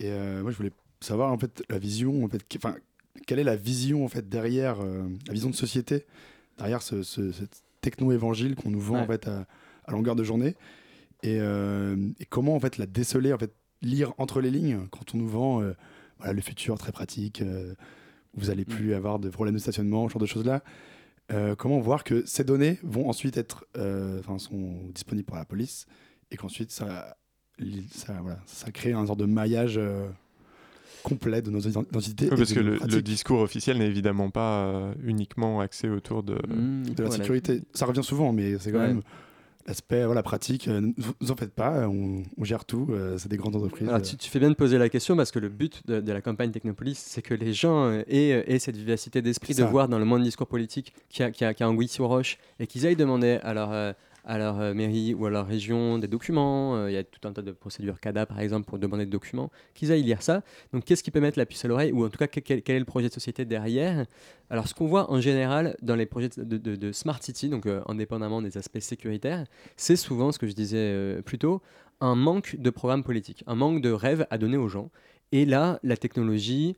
Et 0.00 0.10
moi 0.42 0.52
je 0.52 0.56
voulais 0.56 0.72
savoir 1.00 1.32
en 1.32 1.38
fait 1.38 1.64
la 1.68 1.78
vision, 1.78 2.24
en 2.24 2.28
fait, 2.28 2.44
enfin 2.56 2.76
quelle 3.26 3.40
est 3.40 3.44
la 3.44 3.56
vision 3.56 4.04
en 4.04 4.08
fait 4.08 4.28
derrière 4.28 4.78
la 4.80 5.32
vision 5.32 5.50
de 5.50 5.54
société 5.56 6.06
derrière 6.56 6.82
ce, 6.82 7.02
ce, 7.02 7.32
techno-évangile 7.80 8.54
qu'on 8.54 8.70
nous 8.70 8.80
vend 8.80 9.00
en 9.00 9.06
fait 9.06 9.26
à, 9.26 9.46
longueur 9.88 10.14
de 10.14 10.22
journée 10.22 10.54
et, 11.24 11.38
et, 11.38 12.26
comment 12.28 12.54
en 12.54 12.60
fait 12.60 12.78
la 12.78 12.86
déceler 12.86 13.32
en 13.32 13.38
fait 13.38 13.52
lire 13.82 14.12
entre 14.18 14.40
les 14.40 14.50
lignes 14.50 14.86
quand 14.90 15.14
on 15.14 15.18
nous 15.18 15.28
vend 15.28 15.62
euh, 15.62 15.72
voilà, 16.18 16.32
le 16.32 16.40
futur 16.40 16.78
très 16.78 16.92
pratique, 16.92 17.42
euh, 17.42 17.74
vous 18.34 18.50
allez 18.50 18.62
mm. 18.62 18.74
plus 18.74 18.94
avoir 18.94 19.18
de 19.18 19.28
problèmes 19.28 19.54
de 19.54 19.60
stationnement, 19.60 20.08
ce 20.08 20.12
genre 20.12 20.20
de 20.22 20.26
choses-là. 20.26 20.62
Euh, 21.30 21.54
comment 21.54 21.78
voir 21.80 22.04
que 22.04 22.24
ces 22.26 22.44
données 22.44 22.78
vont 22.82 23.08
ensuite 23.08 23.36
être, 23.36 23.66
enfin, 24.18 24.38
sont 24.38 24.88
disponibles 24.94 25.26
pour 25.26 25.36
la 25.36 25.44
police 25.44 25.86
et 26.30 26.36
qu'ensuite 26.36 26.70
ça, 26.70 27.16
ça, 27.90 28.14
voilà, 28.22 28.38
ça 28.46 28.70
crée 28.70 28.92
un 28.92 29.04
genre 29.04 29.16
de 29.16 29.26
maillage 29.26 29.78
complet 31.02 31.42
de 31.42 31.50
nos 31.50 31.60
identités. 31.60 32.28
parce 32.28 32.52
que 32.52 32.60
le, 32.60 33.02
discours 33.02 33.40
officiel 33.40 33.78
n'est 33.78 33.86
évidemment 33.86 34.30
pas 34.30 34.94
uniquement 35.02 35.60
axé 35.60 35.90
autour 35.90 36.22
de, 36.22 36.34
mm, 36.34 36.94
de 36.94 37.02
la 37.02 37.10
sécurité. 37.10 37.60
Ça 37.74 37.84
revient 37.84 38.04
souvent, 38.04 38.32
mais 38.32 38.58
c'est 38.58 38.72
quand 38.72 38.80
même 38.80 39.02
Aspect 39.68 40.06
voilà, 40.06 40.22
pratique, 40.22 40.66
euh, 40.66 40.80
ne 40.80 40.92
vous 40.96 41.30
en 41.30 41.36
faites 41.36 41.52
pas, 41.52 41.86
on, 41.88 42.22
gère 42.42 42.64
tout, 42.64 42.86
euh, 42.90 43.18
c'est 43.18 43.28
des 43.28 43.36
grandes 43.36 43.54
entreprises. 43.54 43.86
Alors, 43.86 44.00
tu, 44.00 44.16
fais 44.30 44.38
bien 44.38 44.48
de 44.48 44.54
poser 44.54 44.78
la 44.78 44.88
question 44.88 45.14
parce 45.14 45.30
que 45.30 45.38
le 45.38 45.50
but 45.50 45.86
de, 45.86 46.10
la 46.10 46.22
campagne 46.22 46.50
Technopolis, 46.50 46.94
c'est 46.98 47.20
que 47.20 47.34
les 47.34 47.52
gens 47.52 47.84
euh, 47.84 48.02
aient, 48.08 48.58
cette 48.60 48.78
vivacité 48.78 49.20
d'esprit 49.20 49.54
de 49.54 49.64
voir 49.64 49.88
dans 49.88 49.98
le 49.98 50.06
monde 50.06 50.22
discours 50.22 50.46
politique 50.46 50.94
qu'il 51.10 51.30
y, 51.38 51.44
a, 51.44 51.52
un 51.60 51.74
y 51.74 51.88
sur 51.88 52.06
roche 52.06 52.38
et 52.58 52.66
qu'ils 52.66 52.86
aillent 52.86 52.96
demander 52.96 53.40
à 53.42 53.52
leur, 53.52 53.94
à 54.28 54.36
leur 54.36 54.60
euh, 54.60 54.74
mairie 54.74 55.14
ou 55.14 55.24
à 55.26 55.30
leur 55.30 55.46
région 55.46 55.98
des 55.98 56.06
documents. 56.06 56.76
Euh, 56.76 56.90
il 56.90 56.94
y 56.94 56.98
a 56.98 57.02
tout 57.02 57.26
un 57.26 57.32
tas 57.32 57.40
de 57.40 57.50
procédures 57.50 57.98
CADA, 57.98 58.26
par 58.26 58.38
exemple, 58.38 58.68
pour 58.68 58.78
demander 58.78 59.06
des 59.06 59.10
documents, 59.10 59.50
qu'ils 59.74 59.90
aillent 59.90 60.02
lire 60.02 60.22
ça. 60.22 60.42
Donc, 60.72 60.84
qu'est-ce 60.84 61.02
qui 61.02 61.10
peut 61.10 61.20
mettre 61.20 61.38
la 61.38 61.46
puce 61.46 61.64
à 61.64 61.68
l'oreille 61.68 61.92
Ou 61.92 62.04
en 62.04 62.10
tout 62.10 62.18
cas, 62.18 62.26
quel, 62.28 62.62
est 62.64 62.78
le 62.78 62.84
projet 62.84 63.08
de 63.08 63.14
société 63.14 63.46
derrière? 63.46 64.04
Alors, 64.50 64.68
ce 64.68 64.74
qu'on 64.74 64.86
voit 64.86 65.10
en 65.10 65.20
général 65.20 65.76
dans 65.80 65.96
les 65.96 66.04
projets 66.04 66.28
de, 66.36 66.92
Smart 66.92 67.22
City, 67.22 67.48
donc 67.48 67.66
euh, 67.66 67.80
indépendamment 67.88 68.42
des 68.42 68.58
aspects 68.58 68.80
sécuritaires, 68.80 69.44
c'est 69.76 69.96
souvent 69.96 70.30
ce 70.30 70.38
que 70.38 70.46
je 70.46 70.52
disais 70.52 71.22
plus 71.24 71.38
tôt, 71.38 71.62
un 72.00 72.14
manque 72.14 72.56
de 72.56 72.70
programme 72.70 73.02
politique, 73.02 73.42
un 73.46 73.54
manque 73.54 73.80
de 73.80 73.90
rêve 73.90 74.26
à 74.30 74.36
donner 74.36 74.58
aux 74.58 74.68
gens. 74.68 74.90
Et 75.32 75.46
là, 75.46 75.80
la 75.82 75.96
technologie, 75.96 76.76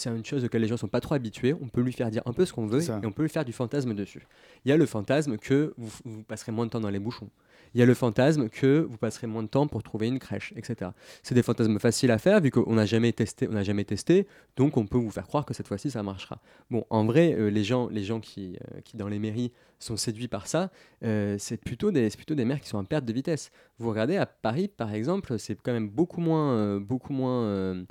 c'est 0.00 0.10
une 0.10 0.24
chose 0.24 0.44
auquel 0.44 0.62
les 0.62 0.68
gens 0.68 0.76
sont 0.76 0.88
pas 0.88 1.00
trop 1.00 1.14
habitués. 1.14 1.54
On 1.54 1.68
peut 1.68 1.82
lui 1.82 1.92
faire 1.92 2.10
dire 2.10 2.22
un 2.26 2.32
peu 2.32 2.44
ce 2.44 2.52
qu'on 2.52 2.66
veut 2.66 2.82
et 2.82 3.06
on 3.06 3.12
peut 3.12 3.22
lui 3.22 3.28
faire 3.28 3.44
du 3.44 3.52
fantasme 3.52 3.94
dessus. 3.94 4.26
Il 4.64 4.70
y 4.70 4.72
a 4.72 4.76
le 4.76 4.86
fantasme 4.86 5.36
que 5.36 5.74
vous, 5.76 6.22
passerez 6.22 6.52
moins 6.52 6.66
de 6.66 6.70
temps 6.70 6.80
dans 6.80 6.90
les 6.90 6.98
bouchons. 6.98 7.28
Il 7.74 7.78
y 7.78 7.82
a 7.82 7.86
le 7.86 7.94
fantasme 7.94 8.48
que 8.48 8.80
vous 8.88 8.96
passerez 8.96 9.28
moins 9.28 9.44
de 9.44 9.48
temps 9.48 9.68
pour 9.68 9.82
trouver 9.82 10.08
une 10.08 10.18
crèche, 10.18 10.52
etc. 10.56 10.90
C'est 11.22 11.36
des 11.36 11.42
fantasmes 11.42 11.78
faciles 11.78 12.10
à 12.10 12.18
faire 12.18 12.40
vu 12.40 12.50
qu'on 12.50 12.74
n'a 12.74 12.86
jamais 12.86 13.12
testé, 13.12 13.46
on 13.48 13.52
n'a 13.52 13.62
jamais 13.62 13.84
testé, 13.84 14.26
donc 14.56 14.76
on 14.76 14.86
peut 14.86 14.98
vous 14.98 15.10
faire 15.10 15.28
croire 15.28 15.46
que 15.46 15.54
cette 15.54 15.68
fois-ci 15.68 15.90
ça 15.90 16.02
marchera. 16.02 16.40
Bon, 16.70 16.84
en 16.90 17.04
vrai, 17.04 17.34
euh, 17.34 17.48
les 17.48 17.62
gens, 17.62 17.88
les 17.88 18.02
gens 18.02 18.18
qui, 18.18 18.56
euh, 18.56 18.80
qui 18.80 18.96
dans 18.96 19.06
les 19.06 19.20
mairies 19.20 19.52
sont 19.78 19.96
séduits 19.96 20.26
par 20.26 20.48
ça, 20.48 20.70
euh, 21.04 21.36
c'est 21.38 21.58
plutôt 21.58 21.92
des, 21.92 22.08
plutôt 22.08 22.34
des 22.34 22.44
maires 22.44 22.60
qui 22.60 22.68
sont 22.68 22.78
en 22.78 22.84
perte 22.84 23.04
de 23.04 23.12
vitesse. 23.12 23.52
Vous 23.78 23.88
regardez 23.88 24.16
à 24.16 24.26
Paris, 24.26 24.66
par 24.66 24.92
exemple, 24.92 25.38
c'est 25.38 25.54
quand 25.62 25.72
même 25.72 25.88
beaucoup 25.88 26.20
moins, 26.20 26.80
beaucoup 26.80 27.12
moins 27.12 27.84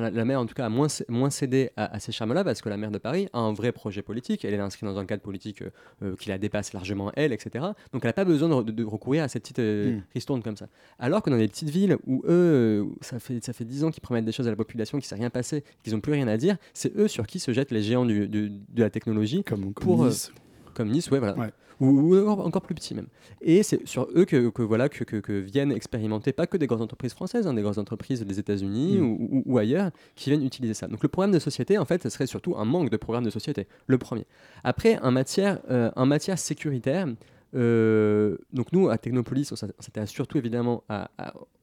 la, 0.00 0.24
maire 0.24 0.40
en 0.40 0.46
tout 0.46 0.54
cas 0.54 0.66
a 0.66 0.68
moins, 0.68 0.88
moins 1.08 1.30
cédé 1.30 1.70
à, 1.76 1.98
ces 2.00 2.12
charmes-là 2.12 2.44
parce 2.44 2.62
que 2.62 2.68
la 2.68 2.76
maire 2.76 2.90
de 2.90 2.98
Paris 2.98 3.28
a 3.32 3.38
un 3.38 3.52
vrai 3.52 3.72
projet 3.72 4.02
politique, 4.02 4.44
elle 4.44 4.54
est 4.54 4.58
inscrite 4.58 4.88
dans 4.88 4.98
un 4.98 5.06
cadre 5.06 5.22
politique 5.22 5.62
euh, 5.62 5.70
euh, 6.02 6.16
qui 6.16 6.28
la 6.28 6.38
dépasse 6.38 6.72
largement 6.72 7.12
elle, 7.14 7.32
etc. 7.32 7.64
Donc 7.92 8.02
elle 8.02 8.08
n'a 8.08 8.12
pas 8.12 8.24
besoin 8.24 8.62
de, 8.62 8.84
recourir 8.84 9.24
à 9.24 9.28
cette 9.28 9.42
petite 9.42 9.58
euh, 9.58 9.96
hmm. 9.96 10.02
ristourne 10.14 10.42
comme 10.42 10.56
ça. 10.56 10.66
Alors 10.98 11.22
que 11.22 11.30
dans 11.30 11.36
les 11.36 11.48
petites 11.48 11.70
villes 11.70 11.96
où 12.06 12.22
eux, 12.26 12.86
ça 13.00 13.18
fait, 13.18 13.42
ça 13.44 13.52
fait 13.52 13.64
10 13.64 13.84
ans 13.84 13.90
qu'ils 13.90 14.02
promettent 14.02 14.24
des 14.24 14.32
choses 14.32 14.46
à 14.46 14.50
la 14.50 14.56
population, 14.56 14.98
qu'il 14.98 15.06
ne 15.06 15.08
s'est 15.08 15.14
rien 15.14 15.30
passé, 15.30 15.64
qu'ils 15.82 15.94
n'ont 15.94 16.00
plus 16.00 16.12
rien 16.12 16.28
à 16.28 16.36
dire, 16.36 16.56
c'est 16.74 16.96
eux 16.96 17.08
sur 17.08 17.26
qui 17.26 17.38
se 17.38 17.52
jettent 17.52 17.70
les 17.70 17.82
géants 17.82 18.06
du, 18.06 18.28
de 18.28 18.50
la 18.76 18.90
technologie. 18.90 19.44
Comme, 19.44 19.72
pour, 19.72 20.04
Nice. 20.04 20.32
comme 20.74 20.90
Nice, 20.90 21.10
ouais, 21.10 21.18
voilà 21.18 21.52
ou, 21.82 22.16
encore 22.28 22.62
plus 22.62 22.74
petit 22.74 22.94
même. 22.94 23.08
Et 23.40 23.62
c'est 23.62 23.86
sur 23.86 24.08
eux 24.14 24.24
que, 24.24 24.62
voilà, 24.62 24.88
que, 24.88 25.04
que, 25.04 25.32
viennent 25.32 25.72
expérimenter, 25.72 26.32
pas 26.32 26.46
que 26.46 26.56
des 26.56 26.66
grandes 26.66 26.82
entreprises 26.82 27.12
françaises, 27.12 27.46
hein, 27.46 27.54
des 27.54 27.62
grandes 27.62 27.78
entreprises 27.78 28.24
des 28.24 28.38
États-Unis 28.38 28.98
mm. 28.98 29.42
ou, 29.46 29.58
ailleurs, 29.58 29.90
qui 30.14 30.30
viennent 30.30 30.44
utiliser 30.44 30.74
ça. 30.74 30.86
Donc 30.86 31.02
le 31.02 31.08
programme 31.08 31.32
de 31.32 31.38
société, 31.38 31.78
en 31.78 31.84
fait, 31.84 32.02
ce 32.02 32.08
serait 32.08 32.26
surtout 32.26 32.56
un 32.56 32.64
manque 32.64 32.90
de 32.90 32.96
programme 32.96 33.24
de 33.24 33.30
société, 33.30 33.66
le 33.86 33.98
premier. 33.98 34.26
Après, 34.64 34.98
en 35.00 35.10
matière, 35.10 35.60
euh, 35.70 35.90
en 35.96 36.06
matière 36.06 36.38
sécuritaire, 36.38 37.08
euh, 37.54 38.38
donc 38.52 38.72
nous, 38.72 38.88
à 38.88 38.96
Technopolis, 38.96 39.50
on 39.52 39.56
s'intéresse 39.56 40.10
surtout 40.10 40.38
évidemment 40.38 40.84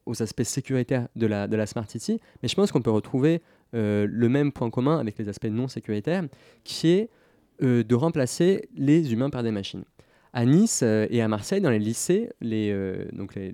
aux 0.06 0.22
aspects 0.22 0.42
sécuritaires 0.42 1.08
de 1.16 1.26
la, 1.26 1.48
de 1.48 1.56
la 1.56 1.66
Smart 1.66 1.88
City, 1.88 2.20
mais 2.42 2.48
je 2.48 2.54
pense 2.54 2.72
qu'on 2.72 2.82
peut 2.82 2.90
retrouver 2.90 3.42
euh, 3.74 4.06
le 4.08 4.28
même 4.28 4.52
point 4.52 4.70
commun 4.70 4.98
avec 4.98 5.18
les 5.18 5.28
aspects 5.28 5.46
non 5.46 5.68
sécuritaires, 5.68 6.24
qui 6.64 6.88
est 6.88 7.10
de 7.62 7.94
remplacer 7.94 8.70
les 8.74 9.12
humains 9.12 9.28
par 9.28 9.42
des 9.42 9.50
machines 9.50 9.84
à 10.32 10.44
Nice 10.44 10.80
euh, 10.82 11.06
et 11.10 11.22
à 11.22 11.28
Marseille, 11.28 11.60
dans 11.60 11.70
les 11.70 11.78
lycées, 11.78 12.30
les, 12.40 12.70
euh, 12.70 13.04
donc 13.12 13.34
les, 13.34 13.52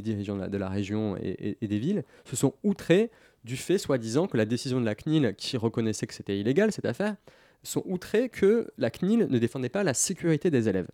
dirigeants 0.00 0.36
de 0.36 0.56
la, 0.56 0.68
région 0.68 1.16
et, 1.16 1.56
des 1.60 1.78
villes 1.78 2.04
se 2.24 2.36
sont 2.36 2.54
outrés 2.62 3.10
du 3.44 3.56
fait, 3.56 3.78
soi-disant, 3.78 4.26
que 4.26 4.36
la 4.36 4.44
décision 4.44 4.80
de 4.80 4.86
la 4.86 4.94
CNIL, 4.94 5.34
qui 5.36 5.56
reconnaissait 5.56 6.06
que 6.06 6.14
c'était 6.14 6.38
illégal 6.38 6.72
cette 6.72 6.86
affaire, 6.86 7.16
sont 7.62 7.82
outrés 7.86 8.28
que 8.28 8.70
la 8.78 8.90
CNIL 8.90 9.26
ne 9.28 9.38
défendait 9.38 9.68
pas 9.68 9.84
la 9.84 9.94
sécurité 9.94 10.50
des 10.50 10.68
élèves. 10.68 10.88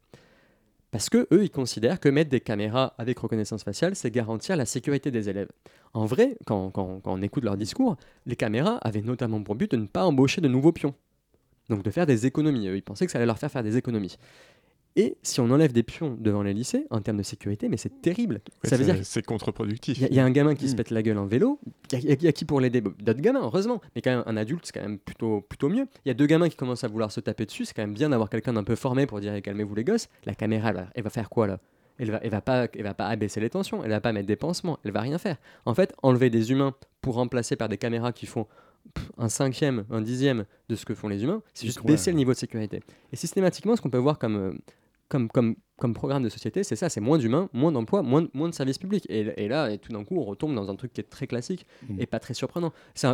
Parce 0.91 1.09
que 1.09 1.29
eux, 1.33 1.45
ils 1.45 1.51
considèrent 1.51 2.01
que 2.01 2.09
mettre 2.09 2.31
des 2.31 2.41
caméras 2.41 2.95
avec 2.99 3.19
reconnaissance 3.19 3.63
faciale, 3.63 3.95
c'est 3.95 4.11
garantir 4.11 4.57
la 4.57 4.67
sécurité 4.67 5.13
des 5.13 5.29
élèves. 5.29 5.49
En 5.95 6.07
vrai, 6.07 6.37
quand, 6.47 6.71
quand 6.71 7.01
on 7.05 7.23
écoute 7.23 7.45
leur 7.45 7.57
discours, 7.57 7.97
les 8.27 8.35
caméras 8.35 8.79
avaient 8.79 9.03
notamment 9.03 9.41
pour 9.43 9.55
but 9.55 9.71
de 9.71 9.77
ne 9.77 9.87
pas 9.87 10.05
embaucher 10.05 10.41
de 10.41 10.49
nouveaux 10.49 10.73
pions. 10.73 10.95
Donc 11.69 11.85
de 11.85 11.91
faire 11.91 12.07
des 12.07 12.27
économies. 12.27 12.67
Ils 12.67 12.83
pensaient 12.83 13.07
que 13.07 13.13
ça 13.13 13.19
allait 13.19 13.27
leur 13.27 13.39
faire 13.39 13.51
faire 13.51 13.63
des 13.63 13.77
économies. 13.77 14.17
Et 14.97 15.17
si 15.23 15.41
on 15.41 15.51
enlève 15.51 15.73
des 15.73 15.85
pions 15.85 16.17
devant 16.19 16.43
les 16.43 16.53
lycées, 16.53 16.87
en 16.91 17.01
termes 17.01 17.19
de 17.19 17.23
sécurité, 17.23 17.69
mais 17.69 17.77
c'est 17.77 18.03
terrible. 18.03 18.41
ça 18.65 18.77
veut 18.77 18.85
dire 18.85 18.97
c'est 19.03 19.25
contre-productif. 19.25 19.99
Il 19.99 20.15
y, 20.15 20.19
a 20.19 20.25
un 20.25 20.31
gamin 20.31 20.55
qui 20.55 20.69
se 20.69 20.75
hmm. 20.75 20.77
pète 20.77 20.91
la 20.91 21.03
gueule 21.03 21.19
en 21.19 21.27
vélo. 21.27 21.61
Il 21.93 22.23
y, 22.23 22.27
a 22.27 22.33
qui 22.33 22.45
pour 22.45 22.61
l'aider? 22.61 22.81
D'autres 22.81 23.21
gamins, 23.21 23.43
heureusement. 23.43 23.81
Mais 23.95 24.03
quand 24.03 24.11
même, 24.11 24.25
un 24.27 24.37
adulte, 24.37 24.67
c'est 24.67 24.73
quand 24.73 24.83
même 24.83 24.99
plutôt, 24.99 25.43
plutôt 25.43 25.69
mieux. 25.69 25.87
Il 26.05 26.09
y 26.09 26.11
a 26.11 26.15
deux 26.15 26.27
gamins 26.27 26.49
qui 26.49 26.57
commencent 26.57 26.85
à 26.85 26.89
vouloir 26.89 27.13
se 27.13 27.21
taper 27.21 27.47
dessus. 27.47 27.65
C'est 27.65 27.75
quand 27.75 27.83
même 27.83 27.95
bien 27.95 28.09
d'avoir 28.09 28.29
quelqu'un 28.29 28.53
d'un 28.53 28.65
peu 28.65 28.75
formé 28.75 29.07
pour 29.07 29.21
dire 29.21 29.41
calmez-vous 29.41 29.75
les 29.75 29.85
gosses. 29.85 30.09
La 30.25 30.35
caméra, 30.35 30.73
elle 30.95 31.05
va, 31.05 31.11
faire 31.11 31.31
quoi 31.31 31.47
là? 31.47 31.61
Elle 31.99 32.11
va, 32.11 32.19
elle 32.23 32.31
va 32.31 32.41
pas, 32.41 32.67
elle 32.75 32.83
va 32.83 32.95
pas 32.95 33.07
abaisser 33.07 33.41
les 33.41 33.51
tensions. 33.51 33.85
Elle 33.85 33.91
va 33.91 34.01
pas 34.01 34.13
mettre 34.13 34.27
des 34.27 34.37
pansements. 34.37 34.79
Elle 34.85 34.93
va 34.93 35.03
rien 35.03 35.19
faire. 35.19 35.37
En 35.67 35.75
fait, 35.75 35.95
enlever 36.03 36.31
des 36.31 36.51
humains 36.51 36.75
pour 37.01 37.15
remplacer 37.15 37.55
par 37.55 37.69
des 37.69 37.79
caméras 37.79 38.13
qui 38.13 38.27
font 38.27 38.47
un 39.19 39.29
cinquième, 39.29 39.85
un 39.91 40.01
dixième 40.01 40.45
de 40.69 40.75
ce 40.75 40.85
que 40.85 40.95
font 40.95 41.09
les 41.09 41.23
humains, 41.23 41.43
c'est 41.55 41.67
juste 41.67 41.85
baisser 41.85 42.11
le 42.11 42.17
niveau 42.17 42.33
de 42.33 42.37
sécurité. 42.37 42.81
Et 43.13 43.17
systématiquement, 43.17 43.77
ce 43.77 43.83
qu'on 43.83 43.91
peut 43.91 43.99
voir 43.99 44.19
comme, 44.19 44.37
euh, 44.37 44.53
comme, 45.11 45.29
comme, 45.29 45.57
comme 45.77 45.93
programme 45.93 46.23
de 46.23 46.29
société, 46.29 46.63
c'est 46.63 46.77
ça, 46.77 46.89
c'est 46.89 47.01
moins 47.01 47.19
d'humains, 47.19 47.51
moins 47.53 47.73
d'emplois, 47.73 48.03
moins, 48.03 48.29
moins 48.33 48.49
de 48.49 48.55
services 48.55 48.79
publics. 48.79 49.05
Et, 49.11 49.49
là, 49.49 49.71
et 49.71 49.79
tout 49.79 49.93
d'un 49.93 50.05
coup, 50.05 50.17
on 50.17 50.25
retombe 50.25 50.55
dans 50.55 50.71
un 50.71 50.77
truc 50.77 50.93
qui 50.93 51.01
est 51.01 51.11
très 51.11 51.27
classique 51.27 51.67
mmh. 51.89 52.01
et 52.01 52.07
pas 52.07 52.21
très 52.21 52.33
surprenant. 52.33 52.73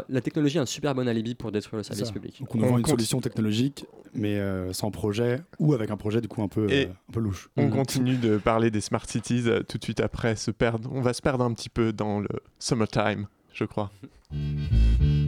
la 0.09 0.21
technologie 0.21 0.59
est 0.59 0.61
un 0.61 0.67
super 0.67 0.95
bon 0.95 1.09
alibi 1.09 1.35
pour 1.35 1.51
détruire 1.51 1.79
le 1.79 1.83
service 1.83 2.11
public. 2.11 2.39
Donc 2.41 2.55
on, 2.55 2.63
on 2.63 2.67
vend 2.67 2.79
une 2.79 2.85
solution 2.85 3.21
technologique, 3.21 3.87
mais 4.15 4.39
euh, 4.39 4.73
sans 4.75 4.91
projet, 4.91 5.41
ou 5.59 5.73
avec 5.73 5.91
un 5.91 5.97
projet 5.97 6.21
du 6.21 6.29
coup 6.29 6.43
un 6.43 6.49
peu, 6.49 6.67
euh, 6.71 6.85
un 6.87 7.13
peu 7.13 7.21
louche. 7.21 7.49
On 7.57 7.69
mmh. 7.69 7.71
continue 7.71 8.17
de 8.17 8.37
parler 8.37 8.71
des 8.71 8.83
smart 8.83 9.07
cities 9.07 9.45
euh, 9.47 9.63
tout 9.63 9.79
de 9.79 9.85
suite 9.85 10.01
après. 10.01 10.37
Se 10.37 10.51
perdre, 10.51 10.91
on 10.93 11.01
va 11.01 11.15
se 11.15 11.23
perdre 11.23 11.45
un 11.45 11.55
petit 11.55 11.71
peu 11.71 11.95
dans 11.95 12.21
le 12.21 12.29
summertime, 12.59 13.27
je 13.55 13.65
crois. 13.65 13.91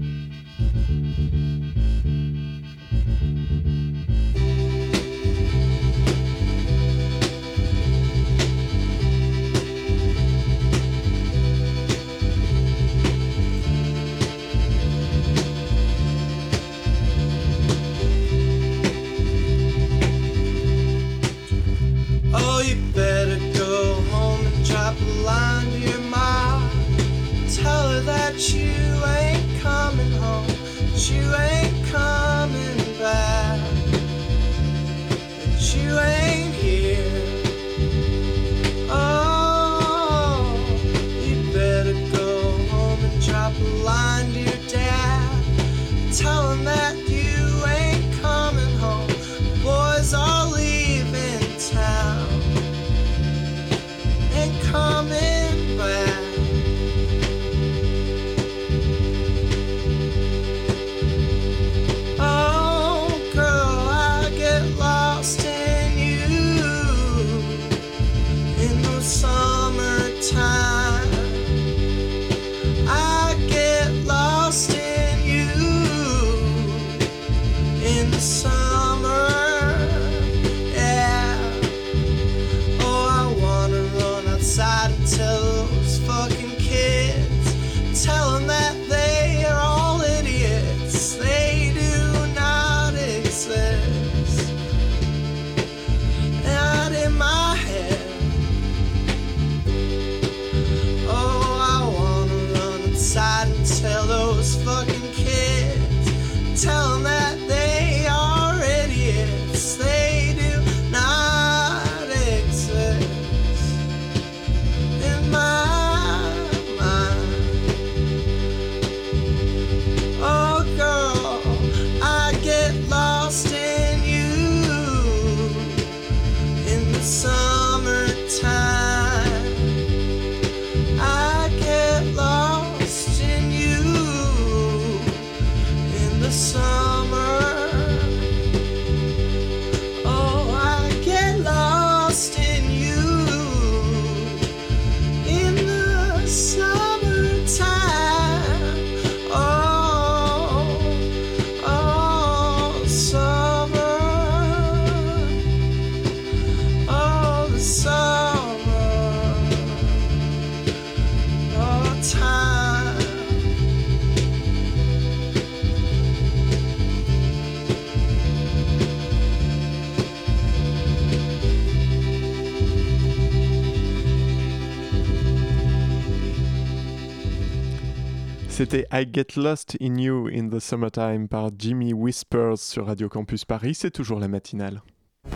C'était 178.70 178.86
I 178.92 179.08
Get 179.10 179.40
Lost 179.40 179.78
in 179.80 179.96
You 179.96 180.28
in 180.28 180.50
the 180.50 180.58
Summertime 180.58 181.26
par 181.26 181.48
Jimmy 181.58 181.94
Whispers 181.94 182.58
sur 182.58 182.84
Radio 182.84 183.08
Campus 183.08 183.46
Paris. 183.46 183.74
C'est 183.74 183.90
toujours 183.90 184.20
la 184.20 184.28
matinale. 184.28 184.82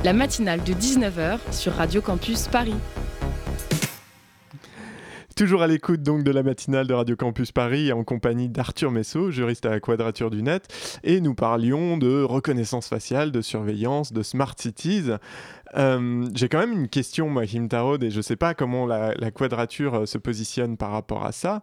La 0.04 0.12
matinale 0.12 0.62
de 0.62 0.74
19h 0.74 1.38
sur 1.50 1.72
Radio 1.72 2.02
Campus 2.02 2.46
Paris. 2.48 2.74
Toujours 5.34 5.62
à 5.62 5.66
l'écoute 5.66 6.02
donc 6.02 6.24
de 6.24 6.30
la 6.30 6.42
matinale 6.42 6.86
de 6.86 6.92
Radio 6.92 7.16
Campus 7.16 7.52
Paris 7.52 7.90
en 7.90 8.04
compagnie 8.04 8.50
d'Arthur 8.50 8.90
Messot, 8.90 9.30
juriste 9.30 9.64
à 9.64 9.70
la 9.70 9.80
Quadrature 9.80 10.30
du 10.30 10.42
Net, 10.42 10.68
et 11.02 11.22
nous 11.22 11.34
parlions 11.34 11.96
de 11.96 12.22
reconnaissance 12.22 12.86
faciale, 12.88 13.32
de 13.32 13.40
surveillance, 13.40 14.12
de 14.12 14.22
smart 14.22 14.54
cities. 14.58 15.10
Euh, 15.76 16.28
J'ai 16.34 16.48
quand 16.48 16.58
même 16.58 16.72
une 16.72 16.88
question, 16.88 17.28
moi, 17.28 17.46
qui 17.46 17.60
me 17.60 17.68
et 18.04 18.10
je 18.10 18.16
ne 18.16 18.22
sais 18.22 18.36
pas 18.36 18.54
comment 18.54 18.86
la, 18.86 19.30
Quadrature 19.30 19.94
euh, 19.94 20.06
se 20.06 20.18
positionne 20.18 20.76
par 20.76 20.90
rapport 20.90 21.24
à 21.24 21.32
ça. 21.32 21.62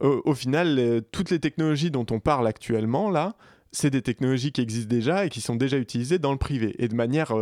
Au, 0.00 0.32
final, 0.32 0.78
euh, 0.78 1.02
toutes 1.12 1.30
les 1.30 1.40
technologies 1.40 1.90
dont 1.90 2.06
on 2.10 2.20
parle 2.20 2.46
actuellement, 2.46 3.10
là, 3.10 3.34
c'est 3.70 3.90
des 3.90 4.00
technologies 4.00 4.50
qui 4.50 4.62
existent 4.62 4.88
déjà 4.88 5.26
et 5.26 5.28
qui 5.28 5.42
sont 5.42 5.56
déjà 5.56 5.76
utilisées 5.76 6.18
dans 6.18 6.32
le 6.32 6.38
privé, 6.38 6.74
et 6.78 6.88
de 6.88 6.94
manière... 6.94 7.34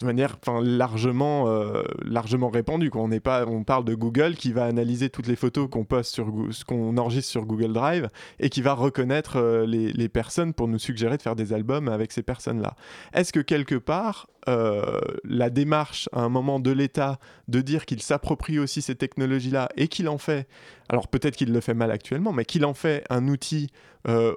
de 0.00 0.06
manière 0.06 0.36
largement, 0.62 1.48
euh, 1.48 1.82
largement 2.04 2.48
répandue. 2.48 2.90
Quoi. 2.90 3.02
On, 3.02 3.08
n'est 3.08 3.20
pas, 3.20 3.46
on 3.46 3.64
parle 3.64 3.84
de 3.84 3.94
Google 3.94 4.34
qui 4.34 4.52
va 4.52 4.64
analyser 4.64 5.10
toutes 5.10 5.26
les 5.26 5.36
photos 5.36 5.68
qu'on 5.70 5.84
poste 5.84 6.12
sur 6.14 6.32
qu'on 6.66 6.96
enregistre 6.96 7.30
sur 7.30 7.44
Google 7.44 7.72
Drive 7.72 8.08
et 8.38 8.48
qui 8.48 8.62
va 8.62 8.74
reconnaître 8.74 9.36
euh, 9.36 9.66
les, 9.66 10.08
personnes 10.08 10.54
pour 10.54 10.68
nous 10.68 10.78
suggérer 10.78 11.16
de 11.16 11.22
faire 11.22 11.36
des 11.36 11.52
albums 11.52 11.88
avec 11.88 12.12
ces 12.12 12.22
personnes-là. 12.22 12.76
Est-ce 13.12 13.32
que 13.32 13.40
quelque 13.40 13.74
part, 13.74 14.28
euh, 14.48 15.00
la 15.24 15.50
démarche 15.50 16.08
à 16.12 16.20
un 16.20 16.28
moment 16.28 16.60
de 16.60 16.70
l'État 16.70 17.18
de 17.48 17.60
dire 17.60 17.84
qu'il 17.86 18.00
s'approprie 18.00 18.58
aussi 18.58 18.82
ces 18.82 18.94
technologies-là 18.94 19.68
et 19.76 19.88
qu'il 19.88 20.08
en 20.08 20.18
fait, 20.18 20.46
alors 20.88 21.08
peut-être 21.08 21.36
qu'il 21.36 21.52
le 21.52 21.60
fait 21.60 21.74
mal 21.74 21.90
actuellement, 21.90 22.32
mais 22.32 22.44
qu'il 22.44 22.64
en 22.64 22.74
fait 22.74 23.04
un 23.10 23.28
outil 23.28 23.70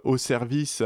au 0.04 0.18
service 0.18 0.82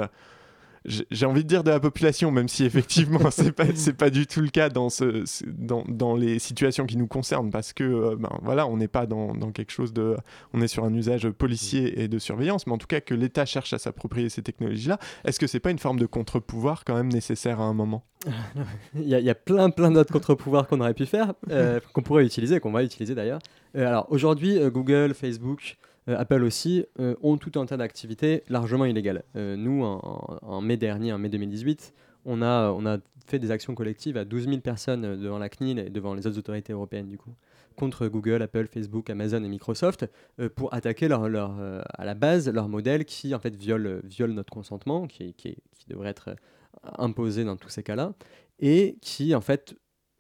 j'ai 0.86 1.26
envie 1.26 1.44
de 1.44 1.48
dire 1.48 1.64
de 1.64 1.70
la 1.72 1.80
population, 1.80 2.30
même 2.32 2.48
si 2.50 2.66
effectivement 2.66 3.20
c'est 3.32 3.52
pas 3.54 3.66
c'est 3.76 3.94
pas 3.96 4.10
du 4.10 4.28
tout 4.28 4.42
le 4.42 4.50
cas 4.50 4.70
dans 4.70 4.90
ce 4.90 5.26
ce- 5.26 5.46
dans, 5.48 5.84
dans 5.88 6.16
les 6.16 6.40
situations 6.40 6.86
qui 6.86 6.98
nous 6.98 7.08
concernent, 7.08 7.50
parce 7.52 7.72
que 7.74 7.84
euh, 7.84 8.16
ben 8.20 8.30
voilà, 8.42 8.68
on 8.68 8.76
n'est 8.78 8.88
pas 8.88 9.06
dans, 9.06 9.34
dans 9.34 9.52
quelque 9.52 9.72
chose 9.72 9.94
de, 9.94 10.18
on 10.54 10.62
est 10.62 10.68
sur 10.68 10.84
un 10.84 10.94
usage 10.94 11.30
policier 11.30 12.02
et 12.02 12.08
de 12.08 12.20
surveillance, 12.20 12.68
mais 12.68 12.74
en 12.74 12.78
tout 12.78 12.88
cas 12.88 13.00
que 13.02 13.14
l'État 13.14 13.46
cherche 13.46 13.72
à 13.74 13.80
s'approprier 13.80 14.30
ces 14.30 14.42
technologies-là, 14.42 15.00
est-ce 15.26 15.40
que 15.40 15.48
c'est 15.48 15.60
pas 15.62 15.72
une 15.72 15.80
forme 15.80 16.00
de 16.00 16.06
contre-pouvoir 16.06 16.84
quand 16.86 16.96
même 16.96 17.12
nécessaire 17.12 17.62
à 17.62 17.64
un 17.66 17.74
moment? 17.74 18.04
Il 18.96 19.08
y, 19.08 19.16
a- 19.16 19.20
il 19.20 19.26
y 19.26 19.30
a 19.30 19.36
plein, 19.36 19.70
plein 19.70 19.92
d'autres 19.92 20.12
contre-pouvoirs 20.14 20.68
qu'on 20.68 20.80
aurait 20.82 20.94
pu 20.94 21.06
faire, 21.06 21.34
euh, 21.52 21.80
qu'on 21.94 22.02
pourrait 22.02 22.26
utiliser, 22.26 22.60
qu'on 22.60 22.72
va 22.72 22.84
utiliser 22.84 23.16
d'ailleurs. 23.16 23.40
Euh, 23.76 23.88
alors 23.88 24.08
aujourd'hui, 24.12 24.60
Google, 24.70 25.14
Facebook, 25.14 25.78
Apple 26.08 26.44
aussi 26.44 26.86
euh, 27.00 27.16
ont 27.22 27.38
tout 27.38 27.60
un 27.60 27.66
tas 27.66 27.78
d'activités 27.78 28.44
largement 28.50 28.86
illégales. 28.86 29.24
Euh, 29.36 29.56
nous, 29.56 29.84
en, 29.84 30.62
mai 30.62 30.78
dernier, 30.78 31.14
en 31.14 31.18
mai 31.18 31.30
2018, 31.30 31.94
on 32.26 32.42
a, 32.42 32.72
on 32.72 32.86
a 32.86 32.98
fait 33.26 33.40
des 33.40 33.52
actions 33.52 33.76
collectives 33.76 34.18
à 34.18 34.26
12 34.26 34.48
000 34.48 34.58
personnes 34.60 35.06
euh, 35.06 35.16
devant 35.16 35.38
la 35.38 35.50
CNIL 35.50 35.80
et 35.80 35.90
devant 35.90 36.14
les 36.14 36.28
autres 36.28 36.40
autorités 36.40 36.74
européennes 36.74 37.08
du 37.08 37.18
coup 37.18 37.34
contre 37.74 38.08
Google, 38.08 38.42
Apple, 38.42 38.68
Facebook, 38.68 39.10
Amazon 39.10 39.44
et 39.44 39.50
Microsoft 39.50 40.06
euh, 40.40 40.50
pour 40.50 40.74
attaquer 40.74 41.08
euh, 41.12 41.82
à 41.94 42.06
la 42.06 42.14
base 42.14 42.50
leur 42.50 42.70
modèle 42.70 43.06
qui 43.06 43.36
en 43.36 43.40
fait 43.40 43.56
viole, 43.56 44.02
viole 44.04 44.32
notre 44.32 44.54
consentement, 44.54 45.08
qui, 45.08 45.34
qui, 45.34 45.58
devrait 45.88 46.10
être 46.10 46.30
euh, 46.30 46.90
imposé 46.98 47.44
dans 47.44 47.58
tous 47.58 47.70
ces 47.70 47.84
cas-là, 47.84 48.14
et 48.60 48.98
qui 49.02 49.36
en 49.36 49.42
fait 49.42 49.76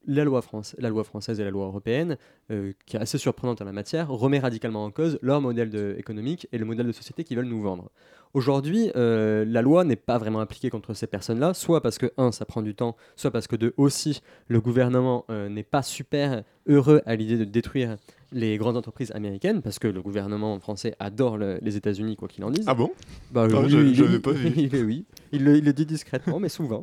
la 0.05 0.23
loi, 0.23 0.41
France, 0.41 0.75
la 0.79 0.89
loi 0.89 1.03
française 1.03 1.39
et 1.39 1.43
la 1.43 1.51
loi 1.51 1.65
européenne, 1.65 2.17
euh, 2.51 2.73
qui 2.85 2.97
est 2.97 2.99
assez 2.99 3.17
surprenante 3.17 3.61
en 3.61 3.65
la 3.65 3.71
matière, 3.71 4.09
remet 4.09 4.39
radicalement 4.39 4.83
en 4.83 4.91
cause 4.91 5.17
leur 5.21 5.41
modèle 5.41 5.69
de- 5.69 5.95
économique 5.97 6.47
et 6.51 6.57
le 6.57 6.65
modèle 6.65 6.87
de 6.87 6.91
société 6.91 7.23
qu'ils 7.23 7.37
veulent 7.37 7.45
nous 7.45 7.61
vendre. 7.61 7.89
Aujourd'hui, 8.33 8.89
euh, 8.95 9.45
la 9.47 9.61
loi 9.61 9.83
n'est 9.83 9.95
pas 9.95 10.17
vraiment 10.17 10.39
appliquée 10.39 10.71
contre 10.71 10.95
ces 10.95 11.05
personnes-là, 11.05 11.53
soit 11.53 11.81
parce 11.81 11.99
que, 11.99 12.11
un, 12.17 12.31
ça 12.31 12.45
prend 12.45 12.63
du 12.63 12.73
temps, 12.73 12.95
soit 13.15 13.29
parce 13.29 13.45
que, 13.47 13.55
deux, 13.55 13.73
aussi, 13.77 14.21
le 14.47 14.59
gouvernement 14.59 15.23
euh, 15.29 15.49
n'est 15.49 15.61
pas 15.63 15.83
super 15.83 16.43
heureux 16.67 17.01
à 17.05 17.15
l'idée 17.15 17.37
de 17.37 17.43
détruire 17.43 17.97
les 18.31 18.57
grandes 18.57 18.75
entreprises 18.75 19.11
américaines, 19.11 19.61
parce 19.61 19.77
que 19.77 19.87
le 19.87 20.01
gouvernement 20.01 20.59
français 20.59 20.95
adore 20.99 21.37
le- 21.37 21.59
les 21.61 21.77
États-Unis, 21.77 22.15
quoi 22.15 22.27
qu'il 22.27 22.43
en 22.43 22.49
dise. 22.49 22.65
Ah 22.67 22.73
bon? 22.73 22.91
Bah, 23.31 23.45
Ah, 23.53 23.59
oui, 23.61 23.69
je- 23.69 23.77
il- 23.77 23.93
je 23.95 24.03
il- 24.05 24.19
pas 24.21 24.31
vu. 24.31 24.49
il- 24.57 24.83
oui, 24.83 25.05
il 25.31 25.43
le, 25.43 25.57
il 25.57 25.63
le 25.63 25.73
dit 25.73 25.85
discrètement, 25.85 26.39
mais 26.39 26.49
souvent. 26.49 26.81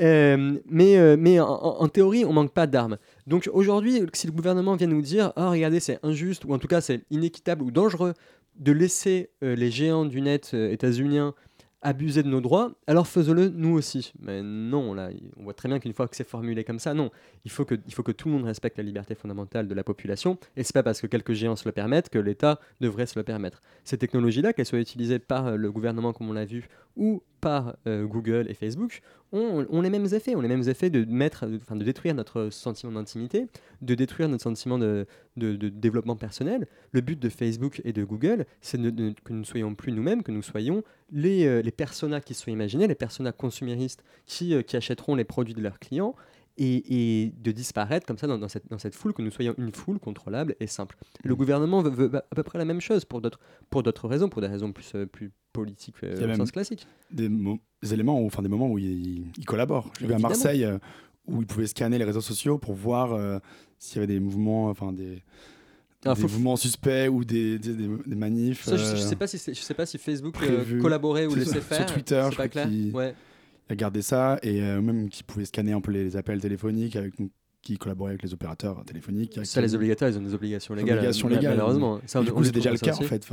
Euh, 0.00 0.58
mais 0.68 0.96
euh, 0.96 1.16
mais 1.18 1.40
en, 1.40 1.88
théorie, 1.88 2.24
on 2.24 2.32
manque 2.32 2.52
pas 2.52 2.66
d'armes. 2.66 2.98
Donc 3.26 3.48
aujourd'hui, 3.52 4.02
si 4.12 4.26
le 4.26 4.32
gouvernement 4.32 4.76
vient 4.76 4.86
nous 4.86 5.02
dire, 5.02 5.32
ah 5.36 5.50
regardez, 5.50 5.80
c'est 5.80 5.98
injuste, 6.02 6.44
ou 6.44 6.54
en 6.54 6.58
tout 6.58 6.68
cas 6.68 6.80
c'est 6.80 7.02
inéquitable 7.10 7.62
ou 7.62 7.70
dangereux 7.70 8.14
de 8.56 8.72
laisser 8.72 9.30
euh, 9.42 9.54
les 9.54 9.70
géants 9.70 10.04
du 10.04 10.20
net 10.20 10.54
états-uniens 10.54 11.34
abuser 11.84 12.22
de 12.22 12.28
nos 12.28 12.40
droits, 12.40 12.72
alors 12.86 13.08
faisons-le 13.08 13.48
nous 13.48 13.74
aussi. 13.74 14.12
Mais 14.20 14.40
non, 14.40 14.94
là, 14.94 15.10
on 15.36 15.42
voit 15.42 15.52
très 15.52 15.68
bien 15.68 15.80
qu'une 15.80 15.92
fois 15.92 16.06
que 16.06 16.14
c'est 16.14 16.26
formulé 16.26 16.62
comme 16.62 16.78
ça, 16.78 16.94
non. 16.94 17.10
Il 17.44 17.50
faut, 17.50 17.64
que, 17.64 17.74
il 17.86 17.92
faut 17.92 18.04
que 18.04 18.12
tout 18.12 18.28
le 18.28 18.34
monde 18.34 18.44
respecte 18.44 18.78
la 18.78 18.84
liberté 18.84 19.16
fondamentale 19.16 19.66
de 19.66 19.74
la 19.74 19.82
population, 19.82 20.38
et 20.56 20.62
c'est 20.62 20.72
pas 20.72 20.84
parce 20.84 21.00
que 21.00 21.08
quelques 21.08 21.32
géants 21.32 21.56
se 21.56 21.68
le 21.68 21.72
permettent 21.72 22.08
que 22.08 22.20
l'État 22.20 22.60
devrait 22.80 23.06
se 23.06 23.18
le 23.18 23.24
permettre. 23.24 23.60
Ces 23.82 23.98
technologies-là, 23.98 24.52
qu'elles 24.52 24.66
soient 24.66 24.78
utilisées 24.78 25.18
par 25.18 25.56
le 25.56 25.72
gouvernement, 25.72 26.12
comme 26.12 26.30
on 26.30 26.32
l'a 26.32 26.44
vu, 26.44 26.68
ou 26.96 27.22
par 27.42 27.74
euh, 27.88 28.06
Google 28.06 28.46
et 28.48 28.54
Facebook, 28.54 29.02
ont, 29.32 29.80
les 29.80 29.90
mêmes 29.90 30.06
effets, 30.12 30.36
ont 30.36 30.40
les 30.40 30.48
mêmes 30.48 30.68
effets 30.68 30.90
de 30.90 31.04
mettre, 31.10 31.46
de 31.46 31.84
détruire 31.84 32.14
notre 32.14 32.50
sentiment 32.50 32.92
d'intimité, 32.92 33.48
de 33.80 33.94
détruire 33.94 34.28
notre 34.28 34.44
sentiment 34.44 34.78
de, 34.78 35.06
développement 35.36 36.16
personnel. 36.16 36.68
Le 36.92 37.00
but 37.00 37.18
de 37.18 37.28
Facebook 37.28 37.80
et 37.84 37.92
de 37.92 38.04
Google, 38.04 38.46
c'est 38.60 38.78
que 38.78 39.32
nous 39.32 39.38
ne 39.40 39.44
soyons 39.44 39.74
plus 39.74 39.90
nous-mêmes, 39.92 40.22
que 40.22 40.30
nous 40.30 40.42
soyons 40.42 40.84
les, 41.10 41.46
euh, 41.46 41.62
personas 41.76 42.20
qui 42.20 42.34
sont 42.34 42.50
imaginés, 42.50 42.86
les 42.86 42.94
personas 42.94 43.32
consuméristes 43.32 44.04
euh, 44.42 44.62
qui 44.62 44.76
achèteront 44.76 45.16
les 45.16 45.24
produits 45.24 45.54
de 45.54 45.62
leurs 45.62 45.80
clients, 45.80 46.14
et, 46.58 47.22
et 47.24 47.30
de 47.30 47.50
disparaître 47.52 48.06
comme 48.06 48.18
ça 48.18 48.26
dans, 48.26 48.38
dans 48.38 48.48
cette, 48.48 48.68
dans 48.70 48.78
cette 48.78 48.94
foule, 48.94 49.12
que 49.14 49.22
nous 49.22 49.30
soyons 49.30 49.54
une 49.58 49.72
foule 49.72 49.98
contrôlable 49.98 50.54
et 50.60 50.66
simple. 50.66 50.96
Le 51.24 51.34
gouvernement 51.34 51.82
veut, 51.82 51.90
veut 51.90 52.16
à 52.16 52.34
peu 52.34 52.42
près 52.42 52.58
la 52.58 52.64
même 52.64 52.80
chose 52.80 53.04
pour 53.04 53.20
d'autres 53.20 53.40
pour 53.70 53.82
d'autres 53.82 54.06
raisons, 54.08 54.28
pour 54.28 54.42
des 54.42 54.48
raisons 54.48 54.72
plus, 54.72 54.92
euh, 54.94 55.06
plus 55.06 55.30
politiques 55.52 55.96
euh, 56.04 56.14
Il 56.20 56.30
au 56.30 56.34
sens 56.34 56.50
classique. 56.52 56.86
Des, 57.10 57.28
mo- 57.28 57.58
des 57.82 57.94
éléments, 57.94 58.20
où, 58.20 58.26
enfin 58.26 58.42
des 58.42 58.48
moments 58.48 58.68
où 58.70 58.78
ils, 58.78 59.30
ils 59.38 59.44
collaborent. 59.46 59.90
J'ai 60.00 60.06
vu 60.06 60.12
à. 60.14 60.18
Marseille 60.18 60.64
euh, 60.64 60.78
où 61.26 61.40
ils 61.40 61.46
pouvaient 61.46 61.66
scanner 61.66 61.98
les 61.98 62.04
réseaux 62.04 62.20
sociaux 62.20 62.58
pour 62.58 62.74
voir 62.74 63.12
euh, 63.12 63.38
s'il 63.78 63.96
y 63.96 63.98
avait 64.04 64.12
des 64.12 64.20
mouvements, 64.20 64.66
enfin 64.68 64.92
des, 64.92 65.22
faut- 66.04 66.22
mouvements 66.22 66.56
suspects 66.56 67.08
ou 67.08 67.24
des, 67.24 67.58
des, 67.58 67.74
des- 67.74 67.88
des 68.06 68.16
manifs. 68.16 68.64
Ça, 68.64 68.76
je, 68.76 68.82
euh, 68.82 68.96
sais 68.96 69.16
pas 69.16 69.26
si 69.26 69.38
c'est- 69.38 69.54
je 69.54 69.60
sais 69.60 69.74
pas 69.74 69.86
si 69.86 69.98
Facebook 69.98 70.36
euh, 70.42 70.80
collaborait 70.80 71.26
ou 71.26 71.34
laissait 71.34 71.60
faire. 71.60 71.86
Sur 71.88 71.94
Twitter, 71.94 72.28
je 72.30 72.36
pas 72.36 72.48
clair. 72.48 72.68
Ouais. 72.92 73.14
Gardé 73.76 74.02
ça 74.02 74.38
et 74.42 74.62
euh, 74.62 74.80
même 74.80 75.08
qui 75.08 75.22
pouvait 75.22 75.44
scanner 75.44 75.72
un 75.72 75.80
peu 75.80 75.90
les, 75.92 76.04
les 76.04 76.16
appels 76.16 76.40
téléphoniques 76.40 76.96
avec 76.96 77.14
qui 77.62 77.78
collaboraient 77.78 78.10
avec 78.12 78.22
les 78.24 78.34
opérateurs 78.34 78.84
téléphoniques. 78.84 79.38
Ça, 79.44 79.60
les 79.60 79.74
obligataires, 79.74 80.08
ils 80.08 80.18
ont 80.18 80.22
des 80.22 80.34
obligations 80.34 80.74
légales. 80.74 80.98
Obligations 80.98 81.28
légales, 81.28 81.52
malheureusement. 81.56 82.00
Ça, 82.06 82.20
on- 82.20 82.24
du 82.24 82.32
coup, 82.32 82.42
c'est 82.44 82.50
déjà 82.52 82.72
le 82.72 82.78
cas 82.78 82.94
en 82.94 83.00
fait, 83.02 83.28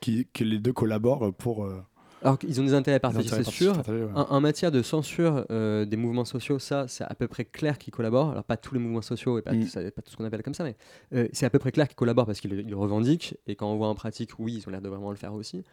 qui- 0.00 0.26
que 0.32 0.44
les 0.44 0.58
deux 0.58 0.72
collaborent 0.74 1.32
pour. 1.32 1.64
euh, 1.64 1.82
Alors 2.24 2.38
qu'ils 2.38 2.60
ont 2.60 2.64
des 2.64 2.74
intérêts 2.74 3.00
partagés, 3.00 3.28
c'est 3.30 3.42
sûr. 3.44 3.72
partagés, 3.72 4.04
ouais. 4.04 4.10
En, 4.14 4.30
en 4.30 4.40
matière 4.40 4.70
de 4.70 4.80
censure 4.82 5.44
euh, 5.50 5.84
des 5.86 5.96
mouvements 5.96 6.24
sociaux, 6.26 6.58
ça, 6.60 6.86
c'est 6.86 7.02
à 7.02 7.14
peu 7.14 7.26
près 7.26 7.44
clair 7.46 7.78
qu'ils 7.78 7.92
collaborent. 7.94 8.30
Alors, 8.30 8.44
pas 8.44 8.56
tous 8.58 8.74
les 8.74 8.80
mouvements 8.80 9.02
sociaux 9.02 9.38
et 9.38 9.42
pas, 9.42 9.54
Mm. 9.54 9.60
tout, 9.62 9.66
ça- 9.68 9.82
pas 9.90 10.02
tout 10.02 10.10
ce 10.12 10.16
qu'on 10.18 10.24
appelle 10.24 10.42
comme 10.42 10.54
ça, 10.54 10.62
mais 10.64 10.76
euh, 11.14 11.26
c'est 11.32 11.46
à 11.46 11.50
peu 11.50 11.58
près 11.58 11.72
clair 11.72 11.88
qu'ils 11.88 11.96
collaborent 11.96 12.26
parce 12.26 12.40
qu'ils 12.40 12.50
le, 12.52 12.60
ils 12.60 12.68
le 12.70 12.76
revendiquent. 12.76 13.36
Et 13.48 13.56
quand 13.56 13.72
on 13.72 13.76
voit 13.76 13.88
en 13.88 13.94
pratique, 13.96 14.38
oui, 14.38 14.54
ils 14.58 14.68
ont 14.68 14.70
l'air 14.70 14.82
de 14.82 14.88
vraiment 14.88 15.10
le 15.10 15.16
faire 15.16 15.32
aussi. 15.34 15.64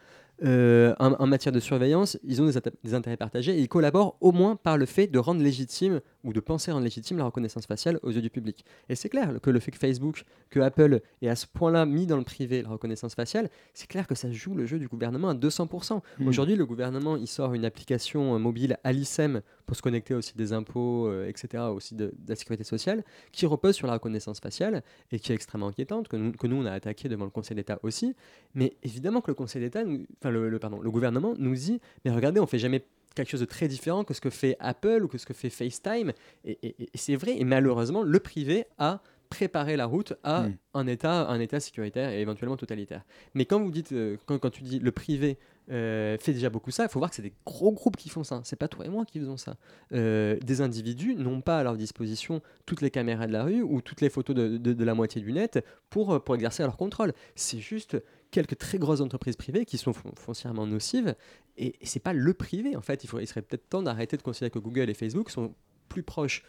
Euh, 0.43 0.95
en, 0.99 1.13
en 1.13 1.27
matière 1.27 1.51
de 1.51 1.59
surveillance, 1.59 2.17
ils 2.23 2.41
ont 2.41 2.45
des, 2.45 2.93
intérêts 2.93 3.17
partagés 3.17 3.57
et 3.57 3.59
ils 3.59 3.67
collaborent 3.67 4.17
au 4.21 4.31
moins 4.31 4.55
par 4.55 4.77
le 4.77 4.85
fait 4.85 5.07
de 5.07 5.19
rendre 5.19 5.41
légitime 5.41 6.01
ou 6.23 6.33
de 6.33 6.39
penser 6.39 6.71
rendre 6.71 6.83
légitime 6.83 7.17
la 7.17 7.25
reconnaissance 7.25 7.65
faciale 7.65 7.99
aux 8.03 8.11
yeux 8.11 8.21
du 8.21 8.29
public. 8.29 8.65
Et 8.87 8.95
c'est 8.95 9.09
clair 9.09 9.33
que 9.41 9.49
le 9.49 9.59
fait 9.59 9.71
que 9.71 9.77
Facebook, 9.77 10.23
que 10.49 10.59
Apple 10.59 11.01
ait 11.21 11.29
à 11.29 11.35
ce 11.35 11.45
point-là 11.47 11.85
mis 11.85 12.07
dans 12.07 12.17
le 12.17 12.23
privé 12.23 12.61
la 12.61 12.69
reconnaissance 12.69 13.15
faciale, 13.15 13.49
c'est 13.73 13.87
clair 13.87 14.07
que 14.07 14.15
ça 14.15 14.31
joue 14.31 14.55
le 14.55 14.65
jeu 14.65 14.79
du 14.79 14.87
gouvernement 14.87 15.29
à 15.29 15.33
200%. 15.33 16.01
Mm. 16.19 16.27
Aujourd'hui, 16.27 16.55
le 16.55 16.65
gouvernement, 16.65 17.15
il 17.17 17.27
sort 17.27 17.53
une 17.53 17.65
application 17.65 18.35
euh, 18.35 18.39
mobile 18.39 18.77
Alicem 18.83 19.41
pour 19.65 19.75
se 19.75 19.81
connecter 19.81 20.13
aussi 20.13 20.35
des 20.35 20.53
impôts, 20.53 21.07
euh, 21.07 21.27
etc., 21.27 21.63
aussi 21.63 21.95
de, 21.95 22.05
de 22.05 22.29
la 22.29 22.35
sécurité 22.35 22.63
sociale, 22.63 23.03
qui 23.31 23.45
repose 23.45 23.75
sur 23.75 23.87
la 23.87 23.93
reconnaissance 23.93 24.39
faciale 24.39 24.83
et 25.11 25.19
qui 25.19 25.31
est 25.31 25.35
extrêmement 25.35 25.67
inquiétante, 25.67 26.07
que 26.07 26.15
nous, 26.15 26.31
que 26.31 26.47
nous 26.47 26.55
on 26.55 26.65
a 26.65 26.71
attaqué 26.71 27.07
devant 27.07 27.25
le 27.25 27.31
Conseil 27.31 27.55
d'État 27.55 27.79
aussi. 27.83 28.15
Mais 28.55 28.77
évidemment 28.83 29.21
que 29.21 29.29
le 29.29 29.35
Conseil 29.35 29.61
d'État, 29.61 29.83
enfin 30.29 30.37
le, 30.37 30.49
le- 30.49 30.59
pardon, 30.59 30.79
le 30.81 30.91
gouvernement 30.91 31.33
nous 31.37 31.55
dit, 31.55 31.79
mais 32.05 32.11
regardez, 32.11 32.39
on 32.39 32.47
fait 32.47 32.59
jamais 32.59 32.83
quelque 33.15 33.29
chose 33.29 33.39
de 33.41 33.45
très 33.45 33.67
différent 33.67 34.03
que 34.03 34.13
ce 34.13 34.21
que 34.21 34.29
fait 34.29 34.55
Apple 34.59 35.01
ou 35.03 35.07
que 35.07 35.17
ce 35.17 35.25
que 35.25 35.33
fait 35.33 35.49
FaceTime. 35.49 36.11
Et, 36.45 36.57
et- 36.61 36.75
et 36.83 36.89
c'est 36.97 37.15
vrai, 37.15 37.37
et 37.37 37.43
malheureusement, 37.43 38.03
le 38.03 38.19
privé 38.19 38.65
a 38.77 39.01
préparé 39.29 39.75
la 39.77 39.85
route 39.85 40.13
à 40.23 40.43
Mm. 40.43 40.57
un, 40.73 40.87
état, 40.87 41.27
un 41.27 41.39
état 41.39 41.59
sécuritaire 41.59 42.09
et 42.11 42.19
éventuellement 42.21 42.57
totalitaire. 42.57 43.03
Mais 43.35 43.45
quand 43.45 43.59
vous 43.59 43.69
dites, 43.69 43.91
euh, 43.91 44.17
quand, 44.25 44.39
quand 44.39 44.49
tu 44.49 44.63
dis 44.63 44.79
le 44.79 44.91
privé 44.91 45.37
euh, 45.71 46.17
fait 46.19 46.33
déjà 46.33 46.49
beaucoup 46.49 46.71
ça, 46.71 46.85
il 46.85 46.89
faut 46.89 46.97
voir 46.97 47.11
que 47.11 47.15
c'est 47.15 47.21
des 47.21 47.33
gros 47.45 47.71
groupes 47.71 47.95
qui 47.95 48.09
font 48.09 48.23
ça. 48.23 48.41
C'est 48.43 48.55
pas 48.55 48.67
toi 48.67 48.87
et 48.87 48.89
moi 48.89 49.05
qui 49.05 49.19
faisons 49.19 49.37
ça. 49.37 49.55
Euh, 49.93 50.35
des 50.43 50.61
individus 50.61 51.13
n'ont 51.15 51.41
pas 51.41 51.59
à 51.59 51.63
leur 51.63 51.77
disposition 51.77 52.41
toutes 52.65 52.81
les 52.81 52.89
caméras 52.89 53.27
de 53.27 53.33
la 53.33 53.43
rue 53.43 53.61
ou 53.61 53.81
toutes 53.81 54.01
les 54.01 54.09
photos 54.09 54.35
de, 54.35 54.57
de- 54.57 54.73
de 54.73 54.83
la 54.83 54.95
moitié 54.95 55.21
du 55.21 55.31
net 55.31 55.63
pour, 55.91 56.23
pour 56.23 56.33
exercer 56.33 56.63
leur 56.63 56.75
contrôle. 56.75 57.13
C'est 57.35 57.59
juste 57.59 57.97
quelques 58.31 58.57
très 58.57 58.77
grosses 58.77 59.01
entreprises 59.01 59.35
privées 59.35 59.65
qui 59.65 59.77
sont 59.77 59.93
fon- 59.93 60.11
foncièrement 60.15 60.67
nocives 60.67 61.15
et, 61.57 61.75
et 61.81 61.85
c'est 61.85 61.99
pas 61.99 62.13
le 62.13 62.33
privé 62.33 62.75
en 62.75 62.81
fait. 62.81 63.03
Il, 63.03 63.27
serait 63.27 63.41
peut-être 63.41 63.67
temps 63.69 63.81
d'arrêter 63.81 64.17
de 64.17 64.21
considérer 64.21 64.51
que 64.51 64.59
Google 64.59 64.89
et 64.89 64.93
Facebook 64.93 65.29
sont 65.31 65.53
plus 65.87 66.03
proches 66.03 66.43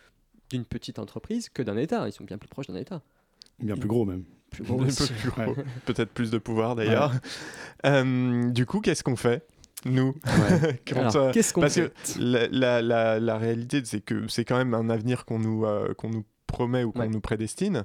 d'une 0.50 0.64
petite 0.64 0.98
entreprise 0.98 1.48
que 1.48 1.62
d'un 1.62 1.76
État. 1.76 2.06
Ils 2.08 2.12
sont 2.12 2.24
bien 2.24 2.38
plus 2.38 2.48
proches 2.48 2.66
d'un 2.66 2.76
État. 2.76 3.02
bien 3.58 3.76
plus 3.76 3.88
gros 3.88 4.04
même. 4.04 4.24
Plus 4.50 4.64
Un 4.64 4.66
gros 4.66 4.78
peu 4.78 4.86
aussi. 4.86 5.12
plus 5.12 5.30
gros. 5.30 5.54
Ouais. 5.54 5.64
Peut-être 5.86 6.10
plus 6.10 6.30
de 6.30 6.38
pouvoir 6.38 6.74
d'ailleurs. 6.76 7.12
Euh, 7.86 8.50
du 8.50 8.66
coup, 8.66 8.80
qu'est-ce 8.80 9.04
qu'on 9.04 9.14
fait 9.16 9.46
Nous, 9.84 10.12
Quand, 10.86 10.96
Alors, 10.96 11.16
euh, 11.16 11.30
qu'est-ce 11.32 11.54
qu'on 11.54 11.60
parce 11.60 11.74
fait? 11.74 11.92
que 12.16 12.18
la, 12.20 12.48
la- 12.48 12.82
la- 12.82 13.20
la 13.20 13.38
réalité, 13.38 13.80
c'est 13.84 14.00
que 14.00 14.26
c'est 14.28 14.44
quand 14.44 14.56
même 14.58 14.74
un 14.74 14.90
avenir 14.90 15.24
qu'on 15.24 15.38
nous, 15.38 15.64
euh, 15.64 15.94
qu'on 15.94 16.10
nous 16.10 16.24
promet 16.48 16.82
ou 16.84 16.90
qu'on 16.92 17.00
Ouais. 17.00 17.08
nous 17.08 17.20
prédestine. 17.20 17.84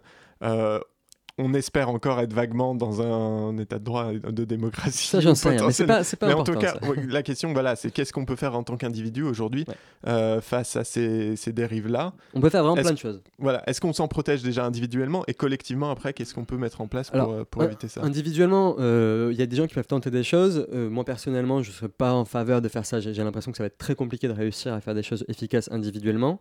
On 1.38 1.54
espère 1.54 1.90
encore 1.90 2.22
être 2.22 2.32
vaguement 2.32 2.76
dans 2.76 3.02
un 3.02 3.58
état 3.58 3.78
de 3.78 3.84
droit 3.84 4.14
de 4.14 4.46
démocratie. 4.46 5.08
Ça, 5.08 5.20
j'en 5.20 5.36
sais 5.36 5.50
rien, 5.50 5.66
mais 5.68 5.74
c'est 5.74 5.86
pas, 5.86 6.28
Mais 6.28 6.34
en 6.34 6.40
important. 6.40 6.54
tout 6.54 6.60
cas, 6.60 6.74
ça. 6.76 6.80
la 7.10 7.24
question, 7.24 7.52
voilà, 7.52 7.76
c'est 7.76 7.92
qu'est-ce 7.92 8.14
qu'on 8.14 8.24
peut 8.24 8.38
faire 8.38 8.56
en 8.56 8.64
tant 8.64 8.78
qu'individu 8.78 9.22
aujourd'hui 9.24 9.66
Ouais. 9.68 9.76
euh, 10.08 10.40
face 10.40 10.78
à 10.78 10.86
ces, 10.86 11.36
ces 11.36 11.52
dérives-là? 11.52 12.14
On 12.36 12.40
peut 12.40 12.50
faire 12.50 12.64
vraiment 12.64 12.82
plein 12.82 12.94
de 12.94 12.98
choses. 12.98 13.22
Voilà, 13.38 13.62
est-ce 13.68 13.82
qu'on 13.82 13.92
s'en 13.92 14.08
protège 14.08 14.44
déjà 14.44 14.64
individuellement 14.66 15.24
et 15.28 15.34
collectivement 15.34 15.92
après, 15.92 16.14
qu'est-ce 16.14 16.34
qu'on 16.34 16.46
peut 16.46 16.56
mettre 16.58 16.80
en 16.80 16.88
place 16.88 17.10
pour, 17.10 17.20
Alors, 17.20 17.32
euh, 17.34 17.44
pour 17.44 17.64
éviter 17.66 17.90
ça? 17.90 18.02
Individuellement, 18.02 18.78
euh, 18.80 19.30
il 19.34 19.38
y 19.38 19.42
a 19.42 19.46
des 19.46 19.58
gens 19.58 19.68
qui 19.68 19.74
peuvent 19.76 19.88
tenter 19.88 20.12
des 20.12 20.24
choses. 20.24 20.66
Moi, 20.72 21.04
personnellement, 21.04 21.62
je 21.62 21.70
ne 21.70 21.74
serais 21.76 21.90
pas 21.90 22.14
en 22.14 22.24
faveur 22.24 22.62
de 22.62 22.70
faire 22.70 22.86
ça. 22.86 23.02
J'ai 23.02 23.14
j'ai 23.14 23.24
l'impression 23.26 23.52
que 23.52 23.58
ça 23.58 23.64
va 23.64 23.68
être 23.68 23.78
très 23.78 23.96
compliqué 23.96 24.30
de 24.30 24.34
réussir 24.34 24.72
à 24.74 24.80
faire 24.80 24.96
des 24.96 25.04
choses 25.04 25.26
efficaces 25.28 25.70
individuellement. 25.70 26.40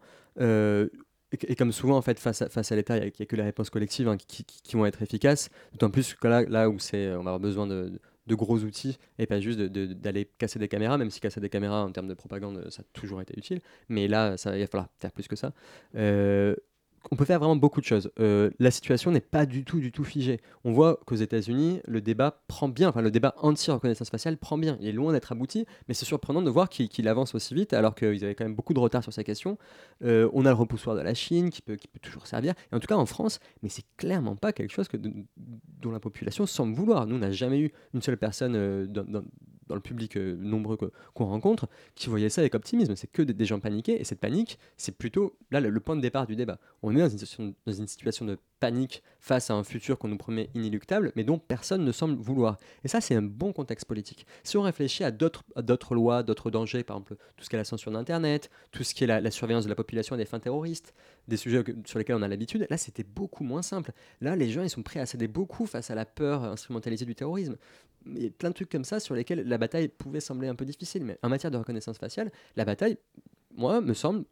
Euh, 1.35 1.47
et, 1.49 1.57
comme 1.57 1.73
souvent, 1.73 1.97
en 1.97 2.03
fait, 2.03 2.19
face 2.19 2.43
à, 2.43 2.77
l'État, 2.77 2.97
il 2.97 3.03
n'y 3.03 3.09
a, 3.09 3.27
que 3.27 3.37
les 3.37 3.43
réponses 3.43 3.71
collectives 3.71 4.09
hein, 4.09 4.17
qui, 4.17 4.77
vont 4.77 4.87
être 4.87 5.03
efficaces. 5.03 5.51
D'autant 5.73 5.91
plus 5.91 6.15
que 6.15 6.29
là, 6.29 6.69
où 6.69 6.79
c'est, 6.79 7.11
on 7.11 7.25
va 7.25 7.31
avoir 7.31 7.41
besoin 7.41 7.67
de, 7.67 8.01
gros 8.29 8.59
outils 8.59 8.99
et 9.19 9.27
pas 9.27 9.41
juste 9.41 9.59
de- 9.59 9.69
de- 9.69 9.93
d'aller 9.93 10.29
casser 10.39 10.59
des 10.59 10.69
caméras, 10.69 10.99
même 10.99 11.11
si 11.11 11.21
casser 11.21 11.41
des 11.41 11.51
caméras 11.51 11.85
en 11.85 11.93
termes 11.93 12.09
de 12.09 12.15
propagande, 12.15 12.69
ça 12.71 12.83
a 12.83 12.85
toujours 12.93 13.21
été 13.21 13.35
utile. 13.37 13.61
Mais 13.89 14.09
là, 14.09 14.37
ça, 14.37 14.57
il 14.57 14.61
va 14.61 14.67
falloir 14.67 14.89
faire 14.99 15.13
plus 15.13 15.29
que 15.29 15.37
ça. 15.37 15.53
Euh, 15.97 16.57
on 17.11 17.17
peut 17.17 17.25
faire 17.25 17.39
vraiment 17.39 17.57
beaucoup 17.57 17.81
de 17.81 17.87
choses. 17.87 18.11
Euh, 18.19 18.51
la 18.59 18.71
situation 18.71 19.11
n'est 19.11 19.21
pas 19.21 19.47
du 19.47 19.65
tout, 19.65 19.81
du 19.81 19.93
tout 19.93 20.05
figée. 20.05 20.41
On 20.65 20.73
voit 20.73 21.01
qu'aux 21.07 21.17
États-Unis, 21.17 21.81
le 21.87 22.01
débat 22.01 22.43
prend 22.49 22.69
bien, 22.69 22.89
enfin 22.89 23.03
le 23.03 23.11
débat 23.11 23.35
anti-reconnaissance 23.39 24.11
faciale 24.11 24.37
prend 24.37 24.59
bien. 24.59 24.77
Il 24.81 24.89
est 24.89 24.93
loin 24.93 25.13
d'être 25.13 25.33
abouti, 25.33 25.67
mais 25.89 25.95
c'est 25.95 26.05
surprenant 26.05 26.43
de 26.43 26.51
voir 26.51 26.69
qu'il 26.69 27.09
avance 27.09 27.35
aussi 27.35 27.55
vite, 27.55 27.73
alors 27.73 27.95
qu'ils 27.95 28.25
avaient 28.25 28.35
quand 28.35 28.45
même 28.45 28.55
beaucoup 28.55 28.75
de 28.75 28.81
retard 28.81 29.03
sur 29.03 29.13
ces 29.13 29.25
questions. 29.25 29.59
Euh, 30.05 30.29
on 30.33 30.47
a 30.47 30.49
le 30.49 30.57
repoussoir 30.57 30.97
de 30.97 31.03
la 31.03 31.15
Chine 31.15 31.51
qui 31.51 31.63
peut, 31.63 31.77
qui 31.77 31.89
peut 31.89 32.01
toujours 32.01 32.27
servir. 32.27 32.55
Et 32.73 32.77
en 32.77 32.81
tout 32.81 32.87
cas 32.87 32.97
en 32.97 33.07
France, 33.07 33.41
mais 33.63 33.69
c'est 33.69 33.85
clairement 33.97 34.37
pas 34.37 34.53
quelque 34.53 34.73
chose 34.73 34.89
que, 34.89 34.97
dont 34.97 35.91
la 35.91 36.01
population 36.01 36.47
semble 36.47 36.75
vouloir. 36.75 37.07
Nous, 37.07 37.17
on 37.17 37.21
n'a 37.21 37.33
jamais 37.33 37.61
eu 37.61 37.73
une 37.93 38.03
seule 38.03 38.17
personne 38.17 38.55
euh, 38.57 38.87
dans 39.69 39.75
le 39.75 39.81
public 39.81 40.17
euh, 40.17 40.37
nombreux 40.37 40.77
qu'on 41.15 41.25
rencontre 41.27 41.69
qui 41.95 42.09
voyait 42.09 42.29
ça 42.29 42.41
avec 42.41 42.55
optimisme. 42.55 42.97
C'est 42.97 43.11
que 43.11 43.23
des, 43.23 43.45
gens 43.45 43.61
paniqués. 43.61 44.01
Et 44.01 44.05
cette 44.05 44.21
panique, 44.21 44.59
c'est 44.77 44.97
plutôt 44.97 45.37
là 45.51 45.61
le, 45.61 45.81
point 45.81 45.97
de 45.97 46.01
départ 46.01 46.27
du 46.27 46.37
débat. 46.37 46.59
On 46.83 46.95
est 46.95 47.01
dans 47.01 47.09
une 47.09 47.19
situation, 47.19 47.55
dans 47.67 47.73
une 47.73 47.87
situation 47.87 48.25
de 48.25 48.39
panique 48.61 49.03
face 49.21 49.51
à 49.51 49.55
un 49.55 49.65
futur 49.65 49.99
qu'on 49.99 50.09
nous 50.09 50.17
promet 50.17 50.49
inéluctable, 50.55 51.13
mais 51.17 51.25
dont 51.25 51.39
personne 51.39 51.85
ne 51.85 51.93
semble 51.93 52.17
vouloir. 52.17 52.59
Et 52.85 52.89
ça, 52.89 53.01
c'est 53.01 53.15
un 53.15 53.23
bon 53.23 53.53
contexte 53.53 53.87
politique. 53.87 54.27
Si 54.43 54.57
on 54.57 54.63
réfléchit 54.63 55.05
à 55.05 55.11
d'autres 55.11 55.45
à 55.57 55.63
d'autres 55.63 55.95
lois, 55.95 56.23
d'autres 56.23 56.51
dangers, 56.51 56.85
par 56.85 56.97
exemple 56.97 57.17
tout 57.37 57.45
ce 57.45 57.51
qui 57.51 57.57
est 57.57 57.59
la 57.59 57.65
censure 57.65 57.93
d'Internet, 57.93 58.51
tout 58.73 58.85
ce 58.85 58.95
qui 58.95 59.05
est 59.05 59.07
la, 59.07 59.21
la 59.21 59.31
surveillance 59.31 59.65
de 59.65 59.69
la 59.69 59.75
population 59.75 60.15
à 60.15 60.19
des 60.19 60.25
fins 60.25 60.41
terroristes, 60.41 60.95
des 61.29 61.37
sujets 61.37 61.63
sur 61.87 61.99
lesquels 61.99 62.17
on 62.17 62.23
a 62.23 62.29
l'habitude, 62.29 62.67
là, 62.69 62.77
c'était 62.77 63.03
beaucoup 63.05 63.45
moins 63.45 63.63
simple. 63.63 63.93
Là, 64.21 64.37
les 64.37 64.51
gens, 64.51 64.63
ils 64.63 64.71
sont 64.71 64.83
prêts 64.83 65.01
à 65.01 65.07
céder 65.07 65.29
beaucoup 65.29 65.67
face 65.67 65.91
à 65.91 65.95
la 65.95 66.05
peur 66.05 66.45
instrumentalisée 66.45 67.05
du 67.05 67.15
terrorisme. 67.15 67.57
Il 68.07 68.23
y 68.23 68.27
a 68.27 68.31
plein 68.31 68.51
de 68.51 68.55
trucs 68.55 68.69
comme 68.71 68.85
ça 68.85 69.01
sur 69.01 69.15
lesquels 69.15 69.47
la 69.49 69.59
bataille 69.59 69.89
pouvait 69.89 70.21
sembler 70.21 70.49
un 70.49 70.55
peu 70.55 70.65
difficile. 70.65 71.05
Mais 71.05 71.19
en 71.23 71.29
matière 71.29 71.51
de 71.51 71.57
reconnaissance 71.57 71.97
faciale, 71.99 72.31
la 72.57 72.65
bataille, 72.65 72.99
moi, 73.57 73.81
me 73.81 73.95
semble 73.95 74.25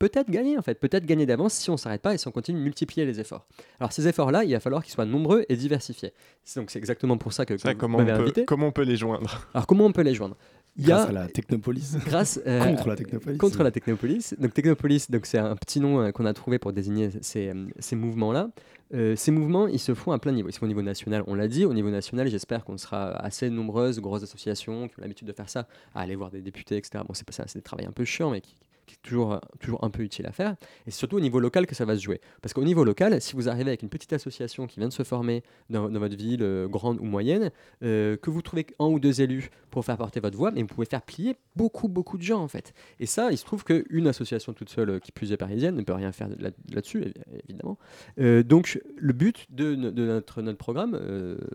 peut-être 0.00 0.30
gagner 0.30 0.56
en 0.56 0.62
fait, 0.62 0.76
peut-être 0.80 1.04
gagner 1.04 1.26
d'avance 1.26 1.52
si 1.52 1.68
on 1.68 1.76
s'arrête 1.76 2.00
pas 2.00 2.14
et 2.14 2.18
si 2.18 2.26
on 2.26 2.30
continue 2.30 2.58
de 2.58 2.64
multiplier 2.64 3.04
les 3.04 3.20
efforts. 3.20 3.46
Alors 3.78 3.92
ces 3.92 4.08
efforts-là, 4.08 4.44
il 4.44 4.52
va 4.52 4.58
falloir 4.58 4.82
qu'ils 4.82 4.94
soient 4.94 5.04
nombreux 5.04 5.44
et 5.50 5.56
diversifiés. 5.56 6.14
C'est- 6.42 6.58
Donc 6.58 6.70
c'est 6.70 6.78
exactement 6.78 7.18
pour 7.18 7.34
ça 7.34 7.44
que, 7.44 7.52
que 7.52 7.60
Ça, 7.60 7.72
vous 7.74 7.78
comment, 7.78 7.98
on 7.98 8.06
peut, 8.06 8.10
invité. 8.12 8.44
comment 8.46 8.68
on 8.68 8.72
peut 8.72 8.80
les 8.84 8.96
joindre? 8.96 9.46
Alors 9.52 9.66
comment 9.66 9.84
on 9.84 9.92
peut 9.92 10.00
les 10.00 10.14
joindre? 10.14 10.38
Il 10.76 10.84
y 10.84 10.86
Grâce 10.88 11.06
a 11.06 11.08
à 11.08 11.12
la 11.12 11.28
technopolis. 11.28 11.96
grâce 12.06 12.40
euh, 12.46 12.64
Contre 12.64 12.88
la 12.88 12.96
technopolis. 12.96 13.38
contre 13.38 13.62
la 13.62 13.70
Technopolis. 13.70 14.34
Donc 14.38 14.54
Technopolis, 14.54 15.06
donc 15.10 15.26
c'est 15.26 15.38
un 15.38 15.56
petit 15.56 15.80
nom 15.80 16.00
euh, 16.00 16.10
qu'on 16.12 16.24
a 16.26 16.32
trouvé 16.32 16.58
pour 16.58 16.72
désigner 16.72 17.10
ces, 17.22 17.48
euh, 17.48 17.66
ces 17.80 17.96
mouvements-là. 17.96 18.50
Euh, 18.94 19.14
ces 19.16 19.30
mouvements, 19.30 19.66
ils 19.68 19.78
se 19.78 19.94
font 19.94 20.12
à 20.12 20.18
plein 20.18 20.32
niveau. 20.32 20.48
Ils 20.48 20.52
se 20.52 20.58
font 20.58 20.66
au 20.66 20.68
niveau 20.68 20.82
national, 20.82 21.22
on 21.26 21.34
l'a 21.34 21.48
dit. 21.48 21.64
Au 21.64 21.74
niveau 21.74 21.90
national, 21.90 22.28
j'espère 22.28 22.64
qu'on 22.64 22.78
sera 22.78 23.10
assez 23.16 23.50
nombreuses, 23.50 24.00
grosses 24.00 24.22
associations 24.22 24.88
qui 24.88 24.94
ont 24.98 25.02
l'habitude 25.02 25.28
de 25.28 25.32
faire 25.32 25.48
ça, 25.50 25.66
à 25.94 26.00
aller 26.00 26.16
voir 26.16 26.30
des 26.30 26.40
députés, 26.40 26.76
etc. 26.76 27.04
Bon, 27.06 27.14
c'est 27.14 27.26
pas 27.26 27.32
ça, 27.32 27.44
c'est 27.46 27.58
des 27.58 27.62
travail 27.62 27.86
un 27.86 27.92
peu 27.92 28.04
chiant, 28.04 28.30
mais 28.30 28.40
qui, 28.40 28.54
toujours, 28.98 29.40
toujours 29.60 29.84
un 29.84 29.90
peu 29.90 30.02
utile 30.02 30.26
à 30.26 30.32
faire. 30.32 30.52
Et 30.86 30.90
c'est 30.90 30.98
surtout 30.98 31.16
au 31.16 31.20
niveau 31.20 31.40
local 31.40 31.66
que 31.66 31.74
ça 31.74 31.84
va 31.84 31.96
se 31.96 32.02
jouer. 32.02 32.20
Parce 32.42 32.52
qu'au 32.52 32.64
niveau 32.64 32.84
local, 32.84 33.20
si 33.20 33.34
vous 33.34 33.48
arrivez 33.48 33.70
avec 33.70 33.82
une 33.82 33.88
petite 33.88 34.12
association 34.12 34.66
qui 34.66 34.80
vient 34.80 34.88
de 34.88 34.92
se 34.92 35.02
former 35.02 35.42
dans, 35.68 35.88
votre 35.88 36.16
ville, 36.16 36.42
euh, 36.42 36.68
grande 36.68 36.98
ou 37.00 37.04
moyenne, 37.04 37.50
euh, 37.82 38.16
que 38.16 38.30
vous 38.30 38.42
trouvez 38.42 38.66
un 38.78 38.86
ou 38.86 39.00
deux 39.00 39.20
élus 39.20 39.50
pour 39.70 39.84
faire 39.84 39.96
porter 39.96 40.20
votre 40.20 40.36
voix, 40.36 40.50
mais 40.50 40.62
vous 40.62 40.68
pouvez 40.68 40.86
faire 40.86 41.02
plier 41.02 41.36
beaucoup, 41.56 41.88
beaucoup 41.88 42.18
de 42.18 42.22
gens 42.22 42.40
en 42.40 42.48
fait. 42.48 42.72
Et 42.98 43.06
ça, 43.06 43.30
il 43.30 43.38
se 43.38 43.44
trouve 43.44 43.64
qu'une 43.64 44.06
association 44.06 44.52
toute 44.52 44.70
seule, 44.70 45.00
qui 45.00 45.12
plus 45.12 45.32
est 45.32 45.36
parisienne, 45.36 45.76
ne 45.76 45.82
peut 45.82 45.92
rien 45.92 46.12
faire 46.12 46.28
là- 46.38 46.50
là-dessus, 46.72 47.00
évi- 47.02 47.14
évidemment. 47.48 47.78
Euh, 48.18 48.42
donc 48.42 48.80
le 48.96 49.12
but 49.12 49.46
de, 49.50 49.74
de 49.74 50.06
notre, 50.06 50.42
notre 50.42 50.58
programme, 50.58 50.98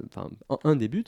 enfin 0.07 0.29
un, 0.63 0.75
des 0.75 0.87
buts, 0.87 1.03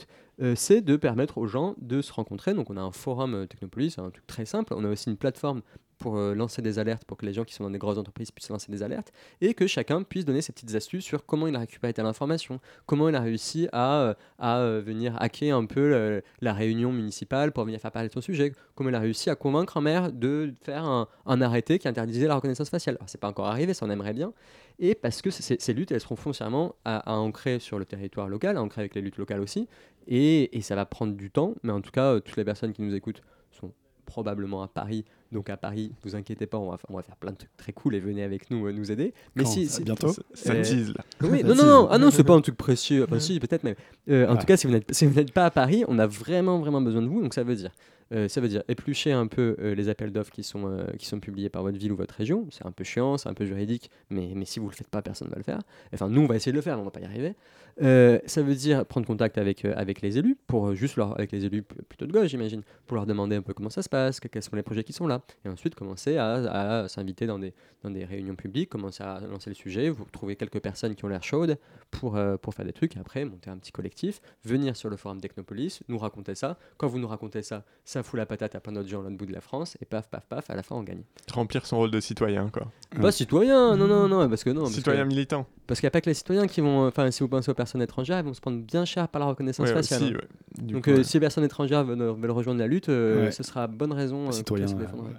c'est 0.54 0.80
de 0.80 0.96
permettre 0.96 1.38
aux 1.38 1.46
gens 1.46 1.74
de 1.80 2.02
se 2.02 2.12
rencontrer. 2.12 2.54
Donc 2.54 2.70
on 2.70 2.76
a 2.76 2.80
un 2.80 2.92
forum 2.92 3.46
Technopolis, 3.46 3.96
un 3.98 4.10
truc 4.10 4.26
très 4.26 4.44
simple. 4.44 4.74
On 4.76 4.84
a 4.84 4.88
aussi 4.88 5.10
une 5.10 5.16
plateforme 5.16 5.62
pour 5.98 6.16
euh, 6.16 6.34
lancer 6.34 6.62
des 6.62 6.78
alertes, 6.78 7.04
pour 7.04 7.16
que 7.16 7.26
les 7.26 7.32
gens 7.32 7.44
qui 7.44 7.54
sont 7.54 7.64
dans 7.64 7.70
des 7.70 7.78
grosses 7.78 7.98
entreprises 7.98 8.30
puissent 8.30 8.48
lancer 8.48 8.70
des 8.70 8.82
alertes, 8.82 9.12
et 9.40 9.54
que 9.54 9.66
chacun 9.66 10.02
puisse 10.02 10.24
donner 10.24 10.40
ses 10.40 10.52
petites 10.52 10.74
astuces 10.74 11.04
sur 11.04 11.26
comment 11.26 11.46
il 11.46 11.56
a 11.56 11.58
récupéré 11.58 11.92
telle 11.92 12.06
information, 12.06 12.60
comment 12.86 13.08
il 13.08 13.14
a 13.14 13.20
réussi 13.20 13.68
à, 13.72 14.00
euh, 14.00 14.14
à 14.38 14.58
euh, 14.58 14.82
venir 14.84 15.16
hacker 15.20 15.56
un 15.56 15.66
peu 15.66 16.22
la 16.40 16.52
réunion 16.52 16.92
municipale 16.92 17.52
pour 17.52 17.64
venir 17.64 17.80
faire 17.80 17.92
parler 17.92 18.08
de 18.08 18.14
son 18.14 18.20
sujet, 18.20 18.52
comment 18.74 18.90
il 18.90 18.94
a 18.94 19.00
réussi 19.00 19.30
à 19.30 19.34
convaincre 19.34 19.76
un 19.76 19.80
maire 19.80 20.12
de 20.12 20.52
faire 20.62 20.84
un, 20.84 21.40
arrêté 21.40 21.78
qui 21.78 21.88
interdisait 21.88 22.26
la 22.26 22.34
reconnaissance 22.34 22.70
faciale. 22.70 22.96
Alors 22.96 23.08
c'est 23.08 23.20
pas 23.20 23.28
encore 23.28 23.46
arrivé, 23.46 23.74
ça 23.74 23.86
on 23.86 23.90
aimerait 23.90 24.12
bien, 24.12 24.32
et 24.78 24.94
parce 24.94 25.22
que 25.22 25.30
ces, 25.30 25.72
luttes, 25.72 25.92
elles 25.92 26.00
seront 26.00 26.16
foncièrement 26.16 26.74
à, 26.84 27.12
ancrer 27.12 27.58
sur 27.58 27.78
le 27.78 27.84
territoire 27.84 28.28
local, 28.28 28.56
à 28.56 28.62
ancrer 28.62 28.82
avec 28.82 28.94
les 28.94 29.00
luttes 29.00 29.18
locales 29.18 29.40
aussi, 29.40 29.68
et, 30.06 30.56
et 30.56 30.60
ça 30.62 30.74
va 30.74 30.86
prendre 30.86 31.14
du 31.14 31.30
temps, 31.30 31.54
mais 31.62 31.72
en 31.72 31.80
tout 31.80 31.90
cas, 31.90 32.20
toutes 32.20 32.36
les 32.36 32.44
personnes 32.44 32.72
qui 32.72 32.82
nous 32.82 32.94
écoutent 32.94 33.22
sont 33.50 33.72
probablement 34.08 34.62
à 34.62 34.68
Paris. 34.68 35.04
Donc 35.30 35.50
à 35.50 35.56
Paris, 35.58 35.92
vous 36.04 36.16
inquiétez 36.16 36.46
pas, 36.46 36.56
on 36.58 36.70
va, 36.70 36.78
on 36.88 36.96
va 36.96 37.02
faire 37.02 37.16
plein 37.16 37.32
de 37.32 37.36
trucs 37.36 37.54
très 37.58 37.72
cool 37.72 37.94
et 37.94 38.00
venez 38.00 38.22
avec 38.22 38.50
nous 38.50 38.66
euh, 38.66 38.72
nous 38.72 38.90
aider. 38.90 39.12
Mais 39.36 39.44
Quand 39.44 39.50
si, 39.50 39.66
si- 39.68 39.82
bientôt 39.82 40.08
Ça- 40.08 40.22
Ça 40.32 40.52
Euh, 40.54 40.62
là. 40.62 41.04
oui, 41.22 41.42
non, 41.44 41.54
non, 41.54 41.64
non, 41.66 41.88
ah 41.90 41.98
non, 41.98 42.10
c'est 42.10 42.24
pas 42.24 42.34
un 42.34 42.40
truc 42.40 42.56
précieux. 42.56 43.04
Enfin, 43.04 43.18
si, 43.20 43.38
peut-être, 43.38 43.62
mais 43.62 43.76
euh, 44.08 44.26
en 44.26 44.34
Ah. 44.34 44.36
tout 44.38 44.46
cas, 44.46 44.56
si 44.56 44.66
vous 44.66 44.72
n'êtes 44.72 44.92
si 44.94 45.04
vous 45.06 45.14
n'êtes 45.14 45.32
pas 45.32 45.44
à 45.44 45.50
Paris, 45.50 45.84
on 45.88 45.98
a 45.98 46.06
vraiment, 46.06 46.58
vraiment 46.60 46.80
besoin 46.80 47.02
de 47.02 47.08
vous. 47.08 47.20
Donc 47.20 47.34
ça 47.34 47.42
veut 47.42 47.54
dire, 47.56 47.70
euh, 48.12 48.28
ça 48.28 48.40
veut 48.40 48.48
dire 48.48 48.62
éplucher 48.68 49.12
un 49.12 49.26
peu 49.26 49.56
euh, 49.58 49.74
les 49.74 49.88
appels 49.88 50.12
d'offres 50.12 50.30
qui 50.32 50.42
sont 50.42 50.66
euh, 50.66 50.86
qui 50.98 51.06
sont 51.06 51.20
publiés 51.20 51.48
par 51.48 51.62
votre 51.62 51.78
ville 51.78 51.92
ou 51.92 51.96
votre 51.96 52.14
région. 52.14 52.46
C'est 52.50 52.66
un 52.66 52.72
peu 52.72 52.84
chiant, 52.84 53.18
c'est 53.18 53.28
un 53.28 53.34
peu 53.34 53.44
juridique, 53.44 53.90
mais 54.10 54.32
mais 54.34 54.44
si 54.44 54.58
vous 54.60 54.68
le 54.68 54.74
faites 54.74 54.88
pas, 54.88 55.02
personne 55.02 55.28
ne 55.28 55.32
va 55.32 55.38
le 55.38 55.44
faire. 55.44 55.60
Enfin, 55.92 56.08
nous, 56.08 56.22
on 56.22 56.26
va 56.26 56.36
essayer 56.36 56.52
de 56.52 56.56
le 56.56 56.62
faire, 56.62 56.76
mais 56.76 56.82
on 56.82 56.84
va 56.84 56.90
pas 56.90 57.00
y 57.00 57.04
arriver. 57.04 57.34
Ça 57.80 58.42
veut 58.42 58.54
dire 58.56 58.84
prendre 58.86 59.06
contact 59.06 59.38
avec, 59.38 59.64
avec 59.64 60.00
les 60.00 60.18
élus, 60.18 60.36
pour 60.48 60.74
juste 60.74 60.96
leur, 60.96 61.14
avec 61.14 61.30
les 61.30 61.44
élus 61.44 61.62
plutôt 61.62 62.06
de 62.06 62.12
gauche, 62.12 62.26
j'imagine, 62.28 62.62
pour 62.86 62.96
leur 62.96 63.06
demander 63.06 63.36
un 63.36 63.42
peu 63.42 63.54
comment 63.54 63.70
ça 63.70 63.82
se 63.82 63.88
passe, 63.88 64.18
que- 64.18 64.26
quels 64.26 64.42
sont 64.42 64.56
les 64.56 64.64
projets 64.64 64.82
qui 64.82 64.92
sont 64.92 65.06
là, 65.06 65.22
et 65.44 65.48
ensuite 65.48 65.76
commencer 65.76 66.16
à, 66.16 66.82
à 66.82 66.88
s'inviter 66.88 67.26
dans 67.26 67.38
des, 67.38 67.54
dans 67.84 67.90
des 67.90 68.04
réunions 68.04 68.34
publiques, 68.34 68.68
commencer 68.68 69.04
à 69.04 69.20
lancer 69.20 69.50
le 69.50 69.54
sujet, 69.54 69.90
vous 69.90 70.04
trouvez 70.10 70.34
quelques 70.34 70.58
personnes 70.60 70.96
qui 70.96 71.04
ont 71.04 71.08
l'air 71.08 71.22
chaudes 71.22 71.56
pour, 71.92 72.18
pour 72.42 72.52
faire 72.52 72.64
des 72.66 72.72
trucs, 72.72 72.96
et 72.96 72.98
après 72.98 73.24
monter 73.24 73.48
un 73.48 73.58
petit 73.58 73.70
collectif, 73.70 74.20
venir 74.44 74.74
sur 74.76 74.90
le 74.90 74.96
forum 74.96 75.20
Technopolis, 75.20 75.80
nous 75.86 75.98
raconter 75.98 76.34
ça. 76.34 76.58
Quand 76.78 76.88
vous 76.88 76.98
nous 76.98 77.06
racontez 77.08 77.42
ça, 77.42 77.64
ça 77.84 77.97
fout 78.02 78.18
la 78.18 78.26
patate 78.26 78.54
à 78.54 78.60
plein 78.60 78.72
d'autres 78.72 78.88
gens 78.88 79.00
à 79.00 79.04
l'autre 79.04 79.16
bout 79.16 79.26
de 79.26 79.32
la 79.32 79.40
France, 79.40 79.76
et 79.80 79.84
paf, 79.84 80.08
paf, 80.08 80.24
paf, 80.26 80.50
à 80.50 80.54
la 80.54 80.62
fin 80.62 80.76
on 80.76 80.82
gagne. 80.82 81.02
Remplir 81.32 81.66
son 81.66 81.76
rôle 81.78 81.90
de 81.90 82.00
citoyen, 82.00 82.48
quoi. 82.48 82.68
Pas 83.00 83.12
citoyen, 83.12 83.76
non, 83.76 83.86
non, 83.86 84.08
non, 84.08 84.28
parce 84.28 84.44
que 84.44 84.50
non. 84.50 84.62
parce 84.62 84.74
Citoyen 84.74 85.02
que- 85.04 85.08
militant. 85.08 85.46
parce 85.66 85.80
qu'il 85.80 85.86
n'y 85.86 85.88
a 85.88 85.90
pas 85.92 86.00
que 86.00 86.08
les 86.10 86.14
citoyens 86.14 86.46
qui 86.46 86.60
vont. 86.60 86.86
Enfin, 86.86 87.10
si 87.10 87.20
vous 87.22 87.28
pensez 87.28 87.50
aux 87.50 87.54
personnes 87.54 87.82
étrangères, 87.82 88.18
elles 88.18 88.24
vont 88.24 88.32
se 88.34 88.40
prendre 88.40 88.58
bien 88.62 88.84
cher 88.84 89.08
par 89.08 89.20
la 89.20 89.26
reconnaissance 89.26 89.68
Ouais, 89.68 89.74
faciale. 89.74 90.02
aussi, 90.02 90.12
hein. 90.14 90.16
ouais. 90.16 90.64
Du 90.64 90.74
Donc, 90.74 90.84
coup, 90.84 90.90
euh, 90.90 90.96
ouais. 90.98 91.04
si 91.04 91.14
les 91.14 91.20
personnes 91.20 91.44
étrangères 91.44 91.84
veulent, 91.84 92.16
veulent 92.18 92.30
rejoindre 92.30 92.58
la 92.60 92.66
lutte, 92.66 92.88
euh, 92.88 93.26
Ouais. 93.26 93.30
ce 93.30 93.42
sera 93.42 93.66
bonne 93.66 93.92
raison. 93.92 94.28
euh, 94.28 94.32
Citoyen, 94.32 94.66
se 94.66 94.74
ouais, 94.74 94.80
défendent. 94.80 95.00
ouais. 95.06 95.12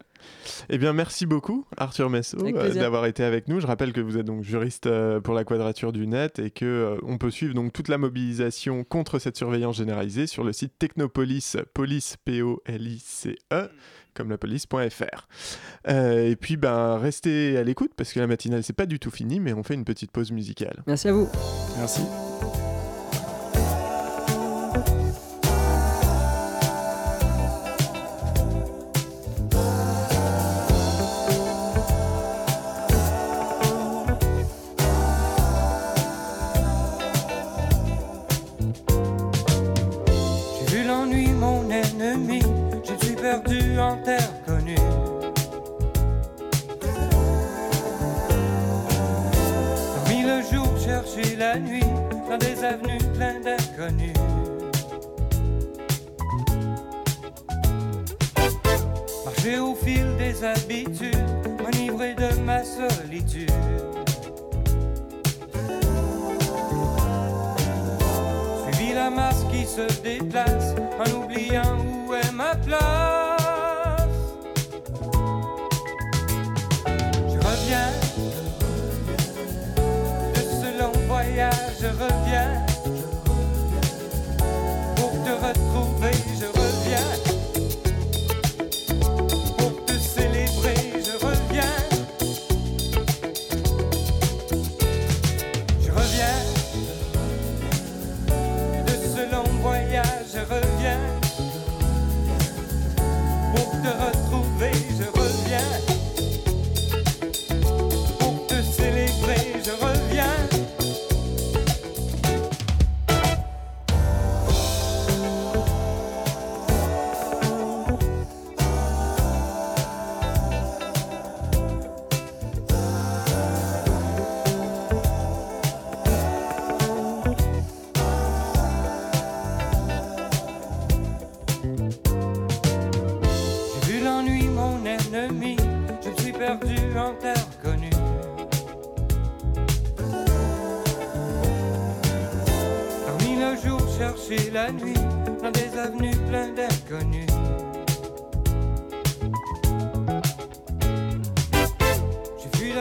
Eh 0.70 0.78
bien, 0.78 0.92
merci 0.92 1.26
beaucoup, 1.26 1.66
Arthur 1.78 2.10
Messot, 2.10 2.38
euh, 2.46 2.74
d'avoir 2.74 3.06
été 3.06 3.24
avec 3.24 3.48
nous. 3.48 3.62
Je 3.62 3.68
rappelle 3.68 3.94
que 3.94 4.02
vous 4.02 4.18
êtes 4.18 4.26
donc 4.26 4.44
juriste 4.44 4.88
euh, 4.88 5.22
pour 5.22 5.34
la 5.34 5.46
Quadrature 5.46 5.94
du 5.94 6.08
Net 6.08 6.40
et 6.40 6.50
que 6.52 6.66
euh, 6.66 6.98
on 7.04 7.18
peut 7.18 7.32
suivre 7.32 7.54
donc 7.54 7.72
toute 7.72 7.88
la 7.88 7.98
mobilisation 7.98 8.84
contre 8.84 9.18
cette 9.20 9.38
surveillance 9.38 9.78
généralisée 9.78 10.28
sur 10.28 10.44
le 10.44 10.52
site 10.52 10.74
Technopolis, 10.78 11.56
police 11.74 12.18
p 12.26 12.42
o 12.42 12.62
l 12.70 12.88
i 12.88 13.00
c 13.00 13.38
e 13.52 13.70
comme 14.14 14.30
la 14.30 14.38
police.fr. 14.38 15.28
Euh, 15.88 16.30
et 16.30 16.36
puis, 16.36 16.58
ben, 16.58 16.98
restez 16.98 17.58
à 17.58 17.64
l'écoute 17.64 17.92
parce 17.96 18.12
que 18.12 18.20
la 18.20 18.28
matinale 18.28 18.64
c'est 18.64 18.74
pas 18.74 18.86
du 18.86 19.00
tout 19.00 19.12
fini, 19.12 19.40
mais 19.40 19.54
on 19.54 19.64
fait 19.64 19.76
une 19.76 19.86
petite 19.86 20.12
pause 20.12 20.32
musicale. 20.32 20.84
Merci 20.88 21.08
à 21.08 21.14
vous. 21.14 21.30
Merci. 21.78 22.02
Nuit 51.58 51.84
dans 52.30 52.38
des 52.38 52.64
avenues 52.64 53.04
pleines 53.16 53.42
d'inconnus. 53.42 54.14
Marcher 59.26 59.60
au 59.60 59.76
fil 59.76 60.06
des 60.18 60.44
habitudes, 60.44 61.18
enivré 61.66 62.14
de 62.14 62.40
ma 62.42 62.64
solitude. 62.64 63.52
Suivi 68.64 68.94
la 68.94 69.10
masse 69.10 69.44
qui 69.52 69.66
se 69.66 70.02
déplace 70.04 70.76
en 71.00 71.24
oubliant 71.24 71.78
où 72.08 72.14
est 72.14 72.32
ma 72.32 72.56
place. 72.56 73.19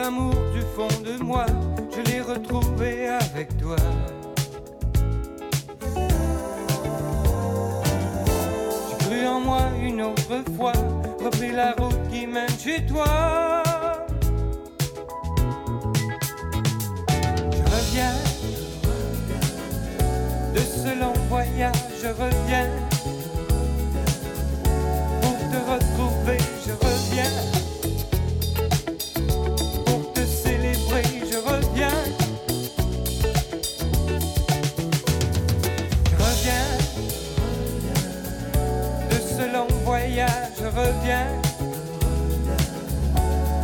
du 0.09 0.61
fond 0.75 0.87
de 1.05 1.23
moi, 1.23 1.45
je 1.95 2.01
l'ai 2.01 2.21
retrouvé 2.21 3.09
avec 3.09 3.55
toi. 3.59 3.75
J'ai 8.89 9.05
cru 9.05 9.27
en 9.27 9.39
moi 9.39 9.61
une 9.79 10.01
autre 10.01 10.43
fois, 10.57 10.73
repris 11.23 11.51
la 11.51 11.73
route 11.73 11.99
qui 12.11 12.25
mène 12.25 12.49
chez 12.57 12.83
toi. 12.87 13.05
Je 17.51 17.63
reviens 17.75 18.15
de 20.55 20.59
ce 20.59 20.99
long 20.99 21.13
voyage, 21.29 21.75
je 22.01 22.07
reviens 22.07 22.67
pour 25.21 25.37
te 25.51 25.71
retrouver, 25.71 26.37
je 26.65 26.71
reviens. 26.71 27.58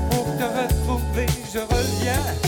Pour 0.09 0.25
te 0.37 0.43
retrouver, 0.43 1.25
je 1.53 1.59
reviens. 1.59 2.44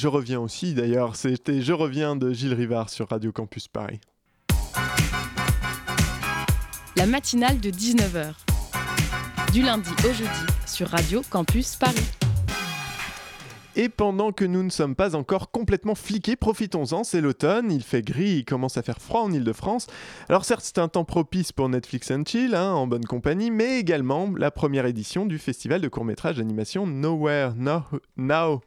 Je 0.00 0.08
reviens 0.08 0.40
aussi 0.40 0.72
d'ailleurs, 0.72 1.14
c'était 1.14 1.60
Je 1.60 1.74
reviens 1.74 2.16
de 2.16 2.32
Gilles 2.32 2.54
Rivard 2.54 2.88
sur 2.88 3.10
Radio 3.10 3.32
Campus 3.32 3.68
Paris. 3.68 4.00
La 6.96 7.04
matinale 7.04 7.60
de 7.60 7.70
19h. 7.70 8.32
Du 9.52 9.60
lundi 9.60 9.90
au 10.08 10.12
jeudi 10.14 10.46
sur 10.66 10.88
Radio 10.88 11.20
Campus 11.28 11.76
Paris. 11.76 12.10
Et 13.76 13.90
pendant 13.90 14.32
que 14.32 14.46
nous 14.46 14.62
ne 14.62 14.70
sommes 14.70 14.96
pas 14.96 15.14
encore 15.14 15.50
complètement 15.50 15.94
fliqués, 15.94 16.34
profitons-en, 16.34 17.04
c'est 17.04 17.20
l'automne, 17.20 17.70
il 17.70 17.82
fait 17.82 18.02
gris, 18.02 18.38
il 18.38 18.44
commence 18.46 18.78
à 18.78 18.82
faire 18.82 19.02
froid 19.02 19.20
en 19.20 19.30
Ile-de-France. 19.30 19.86
Alors 20.30 20.46
certes, 20.46 20.62
c'est 20.64 20.78
un 20.78 20.88
temps 20.88 21.04
propice 21.04 21.52
pour 21.52 21.68
Netflix 21.68 22.10
and 22.10 22.22
Chill, 22.26 22.54
hein, 22.54 22.72
en 22.72 22.86
bonne 22.86 23.04
compagnie, 23.04 23.50
mais 23.50 23.78
également 23.78 24.32
la 24.34 24.50
première 24.50 24.86
édition 24.86 25.26
du 25.26 25.38
festival 25.38 25.82
de 25.82 25.88
court-métrage 25.88 26.36
d'animation 26.36 26.86
Nowhere 26.86 27.52
Now, 27.54 27.82
Now 28.16 28.62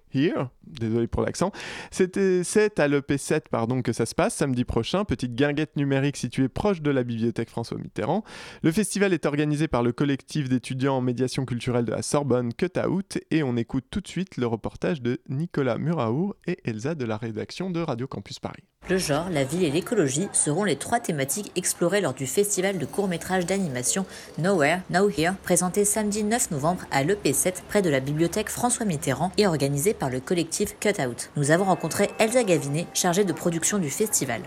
Désolé 0.66 1.08
pour 1.08 1.22
l'accent. 1.22 1.52
C'est 1.92 2.18
à 2.18 2.88
l'EP7 2.88 3.44
pardon 3.50 3.82
que 3.82 3.94
ça 3.94 4.06
se 4.06 4.16
passe 4.16 4.36
samedi 4.36 4.64
prochain, 4.64 5.06
petite 5.06 5.36
guinguette 5.36 5.76
numérique 5.76 6.18
située 6.18 6.50
proche 6.50 6.82
de 6.82 6.92
la 6.92 7.04
bibliothèque 7.04 7.50
François 7.50 7.78
Mitterrand. 7.78 8.24
Le 8.62 8.72
festival 8.72 9.14
est 9.14 9.26
organisé 9.26 9.68
par 9.68 9.84
le 9.84 9.92
collectif 9.92 10.50
d'étudiants 10.50 10.98
en 10.98 11.02
médiation 11.02 11.46
culturelle 11.46 11.86
de 11.86 11.92
la 11.92 12.02
Sorbonne 12.02 12.54
Cut 12.54 12.80
Out 12.88 13.20
et 13.32 13.44
on 13.44 13.58
écoute 13.58 13.86
tout 13.90 14.02
de 14.02 14.08
suite 14.08 14.38
le 14.38 14.48
reportage 14.48 15.02
de 15.02 15.22
Nicolas 15.30 15.78
Muraour 15.78 16.36
et 16.48 16.60
Elsa 16.66 16.96
de 16.96 17.06
la 17.06 17.18
rédaction 17.18 17.70
de 17.70 17.80
Radio 17.80 18.08
Campus 18.08 18.40
Paris. 18.40 18.64
Le 18.90 18.98
genre, 18.98 19.30
la 19.30 19.46
ville 19.46 19.64
et 19.64 19.72
l'écologie 19.72 20.28
seront 20.34 20.66
les 20.66 20.76
trois 20.76 21.00
thématiques 21.00 21.54
explorées 21.56 22.02
lors 22.02 22.14
du 22.14 22.28
festival 22.28 22.78
de 22.78 22.86
court-métrage 22.86 23.46
d'animation 23.46 24.06
Nowhere, 24.40 24.82
Now 24.90 25.10
Here, 25.10 25.36
présenté 25.42 25.86
samedi 25.86 26.26
9 26.26 26.52
novembre 26.52 26.84
à 26.92 27.06
l'EP7 27.06 27.62
près 27.70 27.82
de 27.82 27.90
la 27.90 28.02
bibliothèque 28.02 28.50
François 28.50 28.86
Mitterrand 28.86 29.32
et 29.38 29.48
organisé 29.48 29.94
par 29.94 30.10
le 30.10 30.20
collectif 30.20 30.78
Cutout. 30.82 31.30
Nous 31.38 31.52
avons 31.52 31.64
rencontré 31.64 32.10
Elsa 32.20 32.44
Gavinet, 32.44 32.86
chargée 32.94 33.24
de 33.24 33.32
production 33.32 33.78
du 33.78 33.90
festival. 33.90 34.42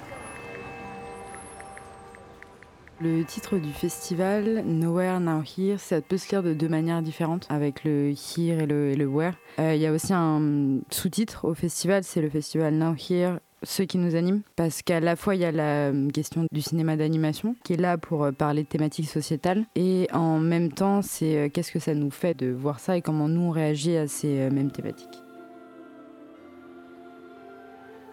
Le 3.01 3.25
titre 3.25 3.57
du 3.57 3.73
festival, 3.73 4.65
Nowhere 4.67 5.21
Now 5.21 5.43
Here, 5.43 5.79
ça 5.79 6.03
peut 6.03 6.17
se 6.19 6.31
lire 6.31 6.43
de 6.43 6.53
deux 6.53 6.69
manières 6.69 7.03
différentes, 7.03 7.47
avec 7.51 7.85
le 7.85 8.11
Here 8.11 8.63
et 8.63 8.67
le, 8.67 9.07
Where. 9.07 9.33
Euh, 9.59 9.75
Il 9.75 9.81
y 9.81 9.87
a 9.87 9.93
aussi 9.93 10.13
un 10.13 10.79
sous-titre 10.91 11.47
au 11.47 11.55
festival, 11.55 12.05
c'est 12.05 12.23
le 12.23 12.31
festival 12.31 12.75
Now 12.75 12.95
Here, 12.95 13.39
ceux 13.67 13.85
qui 13.85 13.99
nous 13.99 14.15
animent, 14.15 14.43
parce 14.55 14.83
qu'à 14.83 15.01
la 15.01 15.17
fois 15.17 15.35
il 15.35 15.41
y 15.43 15.45
a 15.45 15.53
la 15.53 15.91
euh, 15.91 16.09
question 16.11 16.47
du 16.51 16.63
cinéma 16.63 16.97
d'animation, 16.97 17.57
qui 17.65 17.75
est 17.75 17.81
là 17.81 17.99
pour 17.99 18.25
euh, 18.25 18.33
parler 18.33 18.63
de 18.63 18.69
thématiques 18.69 19.09
sociétales, 19.09 19.65
et 19.75 20.09
en 20.13 20.39
même 20.39 20.73
temps 20.73 21.03
c'est 21.03 21.37
euh, 21.37 21.49
qu'est-ce 21.49 21.73
que 21.73 21.79
ça 21.79 21.95
nous 21.95 22.11
fait 22.11 22.35
de 22.35 22.51
voir 22.51 22.81
ça 22.81 22.97
et 22.97 23.03
comment 23.03 23.29
nous 23.29 23.43
on 23.43 23.51
réagit 23.51 23.97
à 23.97 24.09
ces 24.09 24.49
mêmes 24.51 24.71
thématiques. 24.71 25.21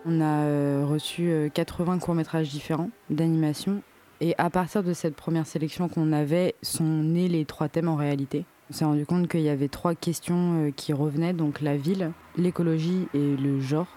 On 0.06 0.20
a 0.20 0.86
reçu 0.86 1.30
euh, 1.30 1.50
80 1.50 2.00
courts-métrages 2.00 2.50
différents 2.50 2.90
d'animation 3.10 3.82
et 4.20 4.36
à 4.38 4.50
partir 4.50 4.84
de 4.84 4.94
cette 4.94 5.16
première 5.16 5.48
sélection 5.48 5.88
qu'on 5.88 6.12
avait, 6.12 6.56
sont 6.62 6.84
nés 6.84 7.30
les 7.30 7.46
trois 7.46 7.70
thèmes 7.70 7.88
en 7.88 7.96
réalité. 7.96 8.46
On 8.70 8.74
s'est 8.74 8.86
rendu 8.86 9.06
compte 9.06 9.28
qu'il 9.28 9.42
y 9.42 9.50
avait 9.50 9.68
trois 9.68 9.96
questions 9.96 10.72
qui 10.76 10.94
revenaient, 10.94 11.34
donc 11.34 11.62
la 11.62 11.76
ville, 11.76 12.12
l'écologie 12.38 13.08
et 13.14 13.36
le 13.36 13.60
genre. 13.60 13.88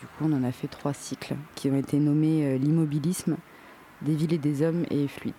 Du 0.00 0.06
coup, 0.06 0.24
on 0.24 0.32
en 0.32 0.44
a 0.44 0.52
fait 0.52 0.68
trois 0.68 0.92
cycles 0.92 1.36
qui 1.54 1.70
ont 1.70 1.76
été 1.76 1.98
nommés 1.98 2.44
euh, 2.44 2.58
l'immobilisme, 2.58 3.36
des 4.02 4.14
villes 4.14 4.34
et 4.34 4.38
des 4.38 4.62
hommes 4.62 4.84
et 4.90 5.08
fluide. 5.08 5.34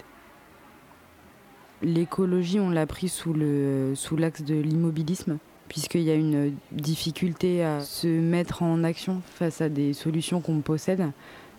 L'écologie, 1.84 2.60
on 2.60 2.72
l'a 2.72 2.88
pris 2.88 3.08
sous 3.08 3.34
l'axe 3.34 4.42
de 4.42 4.56
l'immobilisme, 4.56 5.38
puisqu'il 5.70 6.02
y 6.02 6.10
a 6.10 6.16
une 6.16 6.56
difficulté 6.72 7.64
à 7.64 7.82
se 7.82 8.08
mettre 8.08 8.64
en 8.64 8.84
action 8.84 9.22
face 9.36 9.62
à 9.62 9.70
des 9.70 9.94
solutions 9.94 10.42
qu'on 10.42 10.62
possède. 10.62 11.12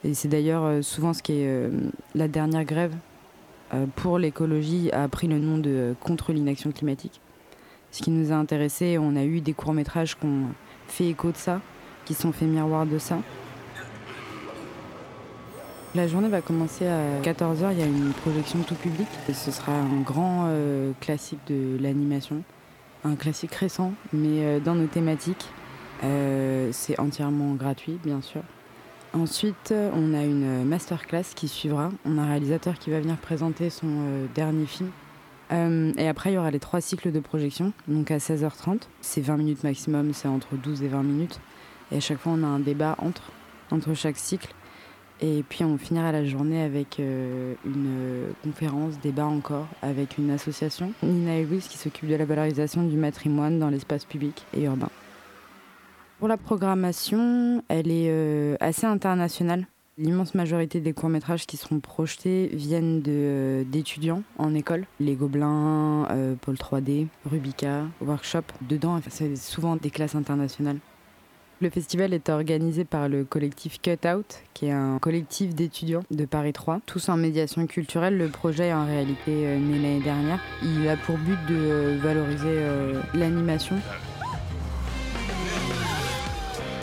Et 0.02 0.14
c'est 0.14 0.28
d'ailleurs 0.28 0.64
euh, 0.64 0.82
souvent 0.82 1.12
ce 1.12 1.22
qui 1.22 1.34
est 1.34 1.46
euh, 1.46 1.70
la 2.14 2.26
dernière 2.26 2.64
grève 2.64 2.94
pour 3.96 4.18
l'écologie 4.18 4.90
a 4.92 5.06
pris 5.08 5.28
le 5.28 5.38
nom 5.38 5.58
de 5.58 5.94
contre 6.00 6.32
l'inaction 6.32 6.72
climatique. 6.72 7.20
Ce 7.90 8.02
qui 8.02 8.10
nous 8.10 8.32
a 8.32 8.34
intéressé, 8.34 8.96
on 8.96 9.14
a 9.14 9.24
eu 9.24 9.42
des 9.42 9.52
courts-métrages 9.52 10.18
qui 10.18 10.24
ont 10.24 10.46
fait 10.86 11.08
écho 11.08 11.32
de 11.32 11.36
ça, 11.36 11.60
qui 12.08 12.14
sont 12.14 12.32
fait 12.32 12.46
miroir 12.46 12.86
de 12.86 12.96
ça. 12.96 13.18
La 15.94 16.08
journée 16.08 16.28
va 16.28 16.40
commencer 16.40 16.86
à 16.86 17.20
14h, 17.20 17.72
il 17.72 17.80
y 17.80 17.82
a 17.82 17.86
une 17.86 18.12
projection 18.12 18.60
tout 18.60 18.76
public. 18.76 19.06
Ce 19.30 19.50
sera 19.50 19.72
un 19.72 20.00
grand 20.00 20.46
euh, 20.46 20.92
classique 21.00 21.40
de 21.48 21.76
l'animation, 21.78 22.42
un 23.04 23.14
classique 23.14 23.54
récent, 23.54 23.92
mais 24.14 24.42
euh, 24.42 24.58
dans 24.58 24.74
nos 24.74 24.86
thématiques. 24.86 25.50
Euh, 26.02 26.70
c'est 26.72 26.98
entièrement 26.98 27.52
gratuit, 27.54 27.98
bien 28.02 28.22
sûr. 28.22 28.40
Ensuite, 29.12 29.74
on 29.94 30.14
a 30.14 30.22
une 30.22 30.64
masterclass 30.64 31.34
qui 31.34 31.48
suivra. 31.48 31.90
On 32.06 32.16
a 32.16 32.22
un 32.22 32.28
réalisateur 32.28 32.78
qui 32.78 32.88
va 32.90 33.00
venir 33.00 33.16
présenter 33.18 33.68
son 33.68 33.88
dernier 34.34 34.66
film. 34.66 34.90
Et 35.50 36.06
après, 36.06 36.30
il 36.30 36.34
y 36.34 36.38
aura 36.38 36.50
les 36.50 36.60
trois 36.60 36.82
cycles 36.82 37.10
de 37.10 37.20
projection, 37.20 37.72
donc 37.88 38.10
à 38.10 38.18
16h30. 38.18 38.82
C'est 39.00 39.22
20 39.22 39.38
minutes 39.38 39.64
maximum, 39.64 40.12
c'est 40.12 40.28
entre 40.28 40.56
12 40.56 40.82
et 40.82 40.88
20 40.88 41.02
minutes. 41.02 41.40
Et 41.92 41.96
à 41.96 42.00
chaque 42.00 42.18
fois, 42.18 42.32
on 42.32 42.42
a 42.42 42.46
un 42.46 42.58
débat 42.60 42.96
entre, 42.98 43.32
entre 43.70 43.94
chaque 43.94 44.16
cycle. 44.16 44.52
Et 45.20 45.42
puis, 45.48 45.64
on 45.64 45.78
finira 45.78 46.12
la 46.12 46.24
journée 46.24 46.62
avec 46.62 47.00
euh, 47.00 47.54
une 47.64 47.86
euh, 47.88 48.30
conférence, 48.44 49.00
débat 49.00 49.26
encore, 49.26 49.66
avec 49.82 50.16
une 50.16 50.30
association, 50.30 50.92
Nina 51.02 51.40
Lewis, 51.40 51.66
qui 51.68 51.76
s'occupe 51.76 52.08
de 52.08 52.14
la 52.14 52.24
valorisation 52.24 52.84
du 52.84 52.96
patrimoine 52.96 53.58
dans 53.58 53.68
l'espace 53.68 54.04
public 54.04 54.44
et 54.54 54.62
urbain. 54.62 54.90
Pour 56.20 56.28
la 56.28 56.36
programmation, 56.36 57.64
elle 57.68 57.90
est 57.90 58.10
euh, 58.10 58.56
assez 58.60 58.86
internationale. 58.86 59.66
L'immense 59.96 60.36
majorité 60.36 60.78
des 60.78 60.92
courts-métrages 60.92 61.46
qui 61.46 61.56
seront 61.56 61.80
projetés 61.80 62.50
viennent 62.52 63.02
d'étudiants 63.02 64.22
en 64.36 64.54
école. 64.54 64.84
Les 65.00 65.16
Gobelins, 65.16 66.06
Pôle 66.40 66.54
3D, 66.54 67.08
Rubica, 67.28 67.82
Workshop. 68.00 68.44
Dedans, 68.60 69.00
c'est 69.08 69.34
souvent 69.34 69.74
des 69.74 69.90
classes 69.90 70.14
internationales. 70.14 70.78
Le 71.60 71.70
festival 71.70 72.14
est 72.14 72.28
organisé 72.28 72.84
par 72.84 73.08
le 73.08 73.24
collectif 73.24 73.80
Cutout, 73.82 74.22
qui 74.54 74.66
est 74.66 74.72
un 74.72 74.98
collectif 75.00 75.56
d'étudiants 75.56 76.04
de 76.12 76.24
Paris 76.24 76.52
3, 76.52 76.80
tous 76.86 77.08
en 77.08 77.16
médiation 77.16 77.66
culturelle. 77.66 78.16
Le 78.16 78.28
projet 78.28 78.68
est 78.68 78.72
en 78.72 78.86
réalité 78.86 79.18
euh, 79.28 79.58
né 79.58 79.76
l'année 79.76 80.00
dernière. 80.00 80.38
Il 80.62 80.88
a 80.88 80.96
pour 80.96 81.18
but 81.18 81.38
de 81.48 81.56
euh, 81.56 81.98
valoriser 82.00 82.46
euh, 82.46 83.02
l'animation 83.12 83.74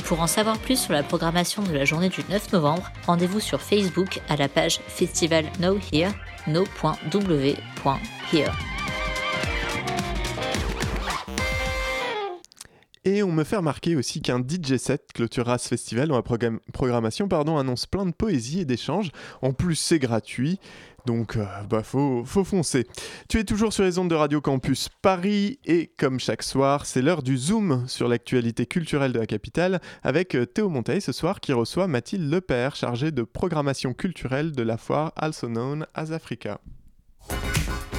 Pour 0.03 0.19
en 0.19 0.27
savoir 0.27 0.57
plus 0.57 0.77
sur 0.77 0.91
la 0.91 1.03
programmation 1.03 1.63
de 1.63 1.71
la 1.71 1.85
journée 1.85 2.09
du 2.09 2.21
9 2.29 2.51
novembre, 2.51 2.91
rendez-vous 3.07 3.39
sur 3.39 3.61
Facebook 3.61 4.19
à 4.27 4.35
la 4.35 4.49
page 4.49 4.81
Festival 4.87 5.45
Know 5.57 5.79
Here, 5.93 6.11
no.w.here. 6.47 8.51
Et 13.07 13.21
on 13.21 13.31
me 13.31 13.43
fait 13.43 13.57
remarquer 13.57 13.95
aussi 13.95 14.19
qu'un 14.19 14.39
DJ 14.39 14.77
set 14.77 15.13
clôturera 15.13 15.59
ce 15.59 15.67
festival 15.67 16.07
dont 16.07 16.15
la 16.15 16.51
programmation 16.73 17.27
pardon, 17.27 17.59
annonce 17.59 17.85
plein 17.85 18.07
de 18.07 18.11
poésie 18.11 18.61
et 18.61 18.65
d'échanges. 18.65 19.11
En 19.43 19.53
plus, 19.53 19.75
c'est 19.75 19.99
gratuit. 19.99 20.59
Donc, 21.05 21.37
euh, 21.37 21.45
bah, 21.69 21.83
faut, 21.83 22.23
faut 22.25 22.43
foncer. 22.43 22.87
Tu 23.29 23.37
es 23.37 23.43
toujours 23.43 23.71
sur 23.73 23.83
les 23.83 23.99
ondes 23.99 24.09
de 24.09 24.15
Radio 24.15 24.41
Campus 24.41 24.89
Paris 25.03 25.59
et 25.65 25.91
comme 25.99 26.19
chaque 26.19 26.41
soir, 26.41 26.87
c'est 26.87 27.03
l'heure 27.03 27.21
du 27.21 27.37
Zoom 27.37 27.87
sur 27.87 28.07
l'actualité 28.07 28.65
culturelle 28.65 29.13
de 29.13 29.19
la 29.19 29.27
capitale 29.27 29.81
avec 30.01 30.33
euh, 30.33 30.47
Théo 30.47 30.69
Monteil 30.69 30.99
ce 30.99 31.11
soir 31.11 31.41
qui 31.41 31.53
reçoit 31.53 31.85
Mathilde 31.85 32.27
Lepère, 32.27 32.75
chargée 32.75 33.11
de 33.11 33.21
programmation 33.21 33.93
culturelle 33.93 34.51
de 34.51 34.63
la 34.63 34.77
foire 34.77 35.13
also 35.15 35.47
known 35.47 35.85
as 35.93 36.11
Africa. 36.11 36.59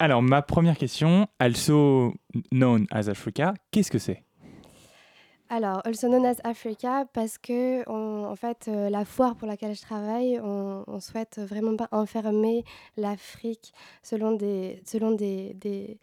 Alors, 0.00 0.22
ma 0.22 0.42
première 0.42 0.76
question, 0.76 1.28
also 1.38 2.14
known 2.52 2.86
as 2.90 3.08
Africa, 3.08 3.54
qu'est-ce 3.70 3.90
que 3.90 3.98
c'est? 3.98 4.22
Alors, 5.48 5.80
also 5.84 6.08
known 6.08 6.26
as 6.26 6.40
Africa, 6.42 7.04
parce 7.12 7.38
que, 7.38 7.88
en 7.88 8.34
fait, 8.34 8.66
euh, 8.66 8.90
la 8.90 9.04
foire 9.04 9.36
pour 9.36 9.46
laquelle 9.46 9.76
je 9.76 9.80
travaille, 9.80 10.40
on, 10.42 10.82
on 10.88 10.98
souhaite 10.98 11.38
vraiment 11.38 11.76
pas 11.76 11.88
enfermer 11.92 12.64
l'Afrique 12.96 13.72
selon 14.02 14.32
des, 14.32 14.82
selon 14.84 15.12
des, 15.12 16.00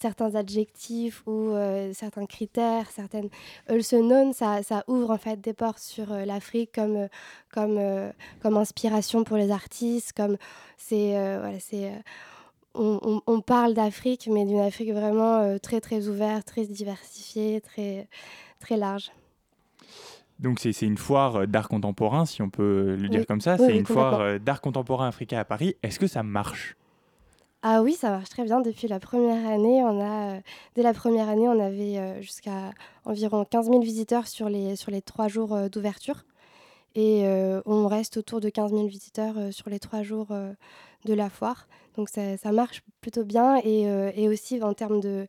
certains 0.00 0.34
adjectifs 0.36 1.22
ou 1.26 1.50
euh, 1.50 1.92
certains 1.92 2.24
critères, 2.24 2.90
certaines 2.90 3.28
also 3.68 4.00
known, 4.00 4.32
ça, 4.32 4.62
ça, 4.62 4.84
ouvre 4.86 5.10
en 5.10 5.18
fait 5.18 5.38
des 5.38 5.52
portes 5.52 5.80
sur 5.80 6.10
euh, 6.10 6.24
l'Afrique 6.24 6.70
comme, 6.74 7.08
comme, 7.52 7.78
comme 8.40 8.56
inspiration 8.56 9.22
pour 9.22 9.36
les 9.36 9.50
artistes, 9.50 10.14
comme 10.14 10.38
c'est 10.78 11.10
voilà, 11.10 11.60
c'est 11.60 11.92
on, 12.78 13.40
parle 13.40 13.74
d'Afrique, 13.74 14.28
mais 14.30 14.44
d'une 14.44 14.60
Afrique 14.60 14.92
vraiment 14.92 15.40
euh, 15.40 15.58
très 15.58 15.80
très 15.80 16.08
ouverte, 16.08 16.46
très 16.46 16.64
diversifiée, 16.66 17.60
très, 17.60 18.08
très 18.60 18.76
large. 18.76 19.10
Donc 20.38 20.60
c'est 20.60 20.82
une 20.82 20.98
foire 20.98 21.36
euh, 21.36 21.46
d'art 21.46 21.68
contemporain, 21.68 22.24
si 22.24 22.42
on 22.42 22.50
peut 22.50 22.96
le 22.96 23.08
dire 23.08 23.26
comme 23.26 23.40
ça. 23.40 23.58
c'est 23.58 23.76
une 23.76 23.86
foire 23.86 24.20
euh, 24.20 24.38
d'art 24.38 24.60
contemporain 24.60 25.08
africain 25.08 25.38
à 25.38 25.44
Paris. 25.44 25.76
Est-ce 25.82 25.98
que 25.98 26.06
ça 26.06 26.22
marche? 26.22 26.76
Ah 27.62 27.82
oui, 27.82 27.94
ça 27.94 28.10
marche 28.10 28.28
très 28.28 28.44
bien. 28.44 28.60
Depuis 28.60 28.86
la 28.86 29.00
première 29.00 29.44
année, 29.48 29.82
on 29.82 30.00
a, 30.00 30.38
dès 30.76 30.82
la 30.82 30.94
première 30.94 31.28
année, 31.28 31.48
on 31.48 31.58
avait 31.58 32.22
jusqu'à 32.22 32.70
environ 33.04 33.44
15 33.44 33.66
000 33.66 33.80
visiteurs 33.80 34.28
sur 34.28 34.48
les, 34.48 34.76
sur 34.76 34.92
les 34.92 35.02
trois 35.02 35.26
jours 35.26 35.68
d'ouverture. 35.68 36.22
Et 37.00 37.22
on 37.64 37.86
reste 37.86 38.16
autour 38.16 38.40
de 38.40 38.48
15 38.48 38.72
000 38.72 38.86
visiteurs 38.86 39.34
sur 39.52 39.70
les 39.70 39.78
trois 39.78 40.02
jours 40.02 40.28
de 41.04 41.14
la 41.14 41.30
foire. 41.30 41.68
Donc 41.98 42.08
ça, 42.10 42.52
marche 42.52 42.84
plutôt 43.00 43.24
bien 43.24 43.60
euh, 43.66 44.12
et, 44.14 44.28
aussi 44.28 44.62
en 44.62 44.72
termes 44.72 45.00
de. 45.00 45.26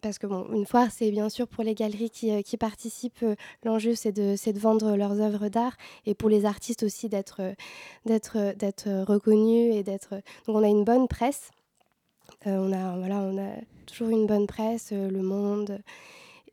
Parce 0.00 0.20
que 0.20 0.28
une 0.54 0.64
foire, 0.66 0.86
c'est 0.92 1.10
bien 1.10 1.28
sûr 1.28 1.48
pour 1.48 1.64
les 1.64 1.74
galeries 1.74 2.10
qui, 2.10 2.30
euh, 2.30 2.42
participent, 2.60 3.24
euh, 3.24 3.34
l'enjeu 3.64 3.96
c'est 3.96 4.12
de, 4.12 4.36
de 4.52 4.58
vendre 4.60 4.96
leurs 4.96 5.20
œuvres 5.20 5.48
d'art 5.48 5.76
et 6.06 6.14
pour 6.14 6.28
les 6.28 6.44
artistes 6.44 6.84
aussi 6.84 7.08
d'être 7.08 7.42
reconnus 8.06 9.74
et 9.74 9.82
d'être... 9.82 10.14
Donc 10.46 10.56
on 10.56 10.62
a 10.62 10.68
une 10.68 10.84
bonne 10.84 11.08
presse. 11.08 11.50
on, 12.46 12.72
a, 12.72 12.96
voilà, 12.96 13.16
on 13.16 13.36
a 13.36 13.50
toujours 13.86 14.10
une 14.10 14.26
bonne 14.26 14.46
presse, 14.46 14.92
Le 14.92 15.22
Monde... 15.22 15.80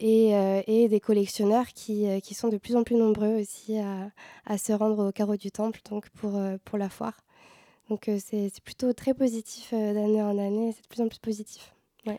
Et, 0.02 0.32
et, 0.68 0.88
des 0.88 1.00
collectionneurs 1.02 1.68
qui, 1.68 2.08
qui, 2.22 2.34
sont 2.34 2.48
de 2.48 2.58
plus 2.58 2.78
en 2.78 2.84
plus 2.84 2.96
nombreux 2.96 3.42
aussi 3.42 3.78
à, 3.80 4.12
à 4.46 4.58
se 4.58 4.72
rendre 4.72 5.10
au 5.10 5.12
carreau 5.12 5.36
du 5.36 5.52
temple 5.52 5.82
donc 5.90 6.10
pour, 6.12 6.40
pour 6.64 6.78
la 6.78 6.88
foire. 6.88 7.18
Donc 7.90 8.08
euh, 8.08 8.18
c'est 8.24 8.52
plutôt 8.64 8.94
très 8.94 9.14
positif 9.14 9.72
euh, 9.74 9.94
d'année 9.94 10.22
en 10.22 10.38
année, 10.38 10.74
c'est 10.76 10.84
de 10.84 10.88
plus 10.88 11.02
en 11.02 11.08
plus 11.08 11.20
positif. 11.20 11.74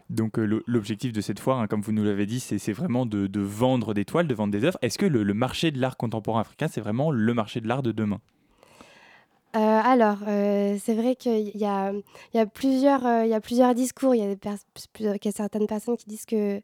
Donc 0.08 0.38
euh, 0.38 0.62
l'objectif 0.66 1.12
de 1.12 1.20
cette 1.20 1.40
foire, 1.40 1.58
hein, 1.58 1.66
comme 1.66 1.80
vous 1.80 1.90
nous 1.90 2.04
l'avez 2.04 2.26
dit, 2.26 2.38
c'est 2.38 2.72
vraiment 2.72 3.06
de, 3.06 3.40
vendre 3.40 3.94
des 3.94 4.04
toiles, 4.04 4.28
de 4.28 4.34
vendre 4.34 4.52
des 4.52 4.64
œuvres. 4.64 4.78
Est-ce 4.82 4.98
que 4.98 5.06
le, 5.06 5.34
marché 5.34 5.70
de 5.70 5.80
l'art 5.80 5.96
contemporain 5.96 6.42
africain, 6.42 6.68
c'est 6.68 6.80
vraiment 6.80 7.10
le 7.10 7.34
marché 7.34 7.60
de 7.60 7.66
l'art 7.66 7.82
de 7.82 7.90
demain? 7.90 8.20
Alors, 9.52 10.18
c'est 10.26 10.94
vrai 10.94 11.16
qu'il 11.16 11.56
y 11.56 11.64
a, 11.64 11.92
y, 12.34 12.38
a 12.38 12.46
plusieurs, 12.46 13.02
il 13.24 13.30
y 13.30 13.34
a 13.34 13.40
plusieurs 13.40 13.74
discours. 13.74 14.14
Il 14.14 14.20
y, 14.20 15.02
y, 15.02 15.28
a 15.28 15.32
certaines 15.32 15.66
personnes 15.66 15.96
qui 15.96 16.06
disent 16.06 16.26
que, 16.26 16.62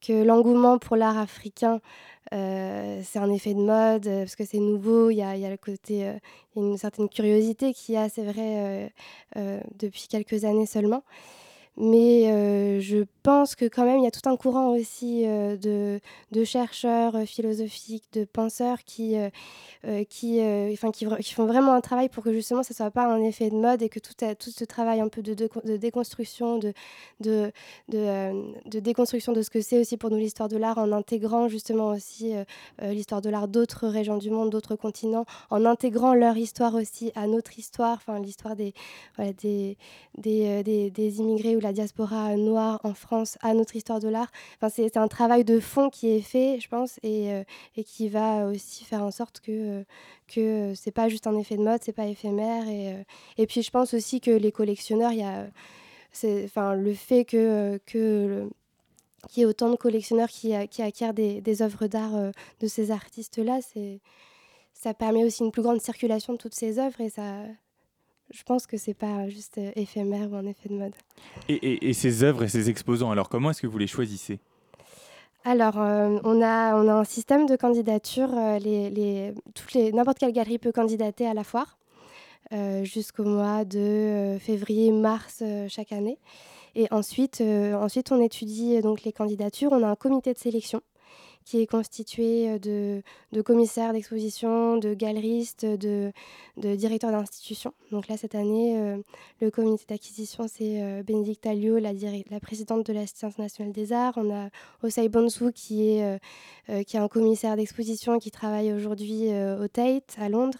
que 0.00 0.24
l'engouement 0.24 0.78
pour 0.78 0.96
l'art 0.96 1.18
africain 1.18 1.80
euh, 2.34 3.00
c'est 3.04 3.18
un 3.18 3.30
effet 3.30 3.54
de 3.54 3.60
mode 3.60 4.06
euh, 4.06 4.20
parce 4.20 4.36
que 4.36 4.44
c'est 4.44 4.58
nouveau. 4.58 5.10
Il 5.10 5.16
y 5.16 5.22
a, 5.22 5.34
le 5.34 5.56
côté, 5.56 6.06
euh, 6.06 6.18
une 6.56 6.76
certaine 6.76 7.08
curiosité 7.08 7.72
qui 7.72 7.96
a, 7.96 8.08
c'est 8.08 8.24
vrai, 8.24 8.92
depuis 9.78 10.08
quelques 10.08 10.44
années 10.44 10.66
seulement. 10.66 11.02
Mais 11.80 12.32
euh, 12.32 12.80
je 12.80 13.04
pense 13.22 13.54
que 13.54 13.64
quand 13.66 13.84
même, 13.84 13.98
il 13.98 14.04
y 14.04 14.08
a 14.08 14.10
tout 14.10 14.28
un 14.28 14.36
courant 14.36 14.70
aussi 14.70 15.24
euh, 15.24 15.56
de, 15.56 16.00
de, 16.32 16.42
chercheurs 16.42 17.14
euh, 17.14 17.24
philosophiques, 17.24 18.02
de 18.12 18.24
penseurs 18.24 18.82
qui, 18.82 19.14
qui, 20.08 20.40
qui, 20.92 21.06
qui, 21.22 21.34
font 21.34 21.46
vraiment 21.46 21.72
un 21.72 21.80
travail 21.80 22.08
pour 22.08 22.24
que 22.24 22.32
justement 22.32 22.64
ce 22.64 22.72
ne 22.72 22.76
soit 22.76 22.90
pas 22.90 23.06
un 23.06 23.22
effet 23.22 23.50
de 23.50 23.54
mode 23.54 23.80
et 23.82 23.88
que 23.88 24.00
tout, 24.00 24.12
tout 24.38 24.50
ce 24.50 24.64
travail 24.64 25.00
un 25.00 25.08
peu 25.08 25.22
de, 25.22 25.34
de, 25.34 25.76
déconstruction, 25.76 26.58
de, 26.58 26.72
de, 27.20 27.52
de, 27.88 28.80
déconstruction 28.80 29.32
de 29.32 29.42
ce 29.42 29.50
que 29.50 29.60
c'est 29.60 29.78
aussi 29.78 29.96
pour 29.96 30.10
nous 30.10 30.16
l'histoire 30.16 30.48
de 30.48 30.56
l'art, 30.56 30.78
en 30.78 30.90
intégrant 30.90 31.46
justement 31.48 31.90
aussi 31.90 32.32
l'histoire 32.82 33.20
de 33.20 33.30
l'art 33.30 33.46
d'autres 33.46 33.86
régions 33.86 34.18
du 34.18 34.30
monde, 34.30 34.50
d'autres 34.50 34.74
continents, 34.74 35.26
en 35.50 35.64
intégrant 35.64 36.12
leur 36.12 36.36
histoire 36.36 36.74
aussi 36.74 37.12
à 37.14 37.28
notre 37.28 37.56
histoire, 37.56 37.98
enfin 37.98 38.18
l'histoire 38.18 38.56
des, 38.56 38.74
des, 39.18 39.76
des, 40.16 40.62
des, 40.64 40.90
des 40.90 41.18
immigrés 41.20 41.54
ou 41.54 41.60
la 41.60 41.67
diaspora 41.72 42.36
noire 42.36 42.80
en 42.84 42.94
France 42.94 43.38
à 43.40 43.54
notre 43.54 43.76
histoire 43.76 44.00
de 44.00 44.08
l'art. 44.08 44.30
Enfin, 44.56 44.68
c'est 44.68 44.96
un 44.96 45.08
travail 45.08 45.44
de 45.44 45.60
fond 45.60 45.90
qui 45.90 46.08
est 46.08 46.20
fait, 46.20 46.58
je 46.60 46.68
pense, 46.68 46.98
et, 47.02 47.32
euh, 47.32 47.44
et 47.76 47.84
qui 47.84 48.08
va 48.08 48.46
aussi 48.46 48.84
faire 48.84 49.02
en 49.02 49.10
sorte 49.10 49.40
que, 49.40 49.52
euh, 49.52 49.84
que 50.26 50.74
c'est 50.74 50.90
pas 50.90 51.08
juste 51.08 51.26
un 51.26 51.36
effet 51.36 51.56
de 51.56 51.62
mode, 51.62 51.80
c'est 51.82 51.92
pas 51.92 52.06
éphémère. 52.06 52.68
Et, 52.68 52.92
euh, 52.92 53.02
et 53.36 53.46
puis 53.46 53.62
je 53.62 53.70
pense 53.70 53.94
aussi 53.94 54.20
que 54.20 54.30
les 54.30 54.52
collectionneurs, 54.52 55.12
il 55.12 55.20
y 55.20 55.22
a 55.22 55.46
enfin, 56.44 56.74
le 56.74 56.94
fait 56.94 57.24
que, 57.24 57.78
que 57.86 58.48
qu'il 59.28 59.40
y 59.40 59.42
ait 59.42 59.46
autant 59.46 59.68
de 59.68 59.76
collectionneurs 59.76 60.28
qui, 60.28 60.52
qui 60.68 60.82
acquièrent 60.82 61.12
des, 61.12 61.40
des 61.40 61.62
œuvres 61.62 61.88
d'art 61.88 62.32
de 62.60 62.66
ces 62.66 62.92
artistes-là, 62.92 63.58
ça 64.72 64.94
permet 64.94 65.24
aussi 65.24 65.42
une 65.42 65.50
plus 65.50 65.62
grande 65.62 65.80
circulation 65.80 66.34
de 66.34 66.38
toutes 66.38 66.54
ces 66.54 66.78
œuvres 66.78 67.00
et 67.00 67.10
ça, 67.10 67.42
je 68.30 68.42
pense 68.42 68.66
que 68.66 68.76
c'est 68.76 68.94
pas 68.94 69.28
juste 69.28 69.58
euh, 69.58 69.70
éphémère 69.74 70.30
ou 70.30 70.36
un 70.36 70.46
effet 70.46 70.68
de 70.68 70.74
mode. 70.74 70.92
Et, 71.48 71.92
ces 71.94 72.22
œuvres 72.22 72.44
et 72.44 72.48
ces 72.48 72.68
exposants, 72.68 73.10
alors 73.10 73.28
comment 73.28 73.50
est-ce 73.50 73.62
que 73.62 73.66
vous 73.66 73.78
les 73.78 73.86
choisissez? 73.86 74.38
Alors, 75.44 75.80
euh, 75.80 76.18
on, 76.24 76.42
a, 76.42 76.74
on 76.76 76.88
a 76.88 76.92
un 76.92 77.04
système 77.04 77.46
de 77.46 77.56
candidature. 77.56 78.28
Euh, 78.36 78.58
les, 78.58 78.90
les, 78.90 79.32
les, 79.74 79.92
n'importe 79.92 80.18
quelle 80.18 80.32
galerie 80.32 80.58
peut 80.58 80.72
candidater 80.72 81.26
à 81.26 81.34
la 81.34 81.44
foire 81.44 81.78
jusqu'au 82.82 83.24
mois 83.24 83.66
de 83.66 84.38
février-mars 84.40 85.42
chaque 85.68 85.92
année. 85.92 86.18
Et 86.74 86.86
ensuite, 86.90 87.42
ensuite, 87.42 88.10
on 88.10 88.22
étudie 88.22 88.80
donc 88.80 89.02
les 89.02 89.12
candidatures. 89.12 89.72
On 89.72 89.82
a 89.82 89.86
un 89.86 89.96
comité 89.96 90.32
de 90.32 90.38
sélection 90.38 90.80
qui 91.48 91.62
est 91.62 91.66
constitué 91.66 92.50
euh, 92.50 93.02
de, 93.32 93.42
commissaires 93.42 93.94
d'exposition, 93.94 94.76
de 94.76 94.92
galeristes, 94.92 95.64
de, 95.64 96.12
directeurs 96.58 97.10
d'institutions. 97.10 97.72
Donc 97.90 98.06
là, 98.08 98.18
cette 98.18 98.34
année, 98.34 98.78
euh, 98.78 98.98
le 99.40 99.50
comité 99.50 99.84
d'acquisition, 99.88 100.46
c'est 100.46 100.82
euh, 100.82 101.02
Bénédicte 101.02 101.46
Alliot, 101.46 101.78
la, 101.78 101.92
la, 102.30 102.40
présidente 102.40 102.84
de 102.86 102.92
l'Assistance 102.92 103.38
nationale 103.38 103.72
des 103.72 103.94
arts. 103.94 104.12
On 104.16 104.30
a 104.30 104.50
Osei 104.82 105.08
Bonsou, 105.08 105.50
qui 105.50 105.88
est, 105.88 106.20
qui 106.84 106.96
est 106.96 107.00
un 107.00 107.08
commissaire 107.08 107.56
d'exposition 107.56 108.18
qui 108.18 108.30
travaille 108.30 108.72
aujourd'hui 108.74 109.28
au 109.28 109.68
Tate, 109.68 110.16
à 110.18 110.28
Londres. 110.28 110.58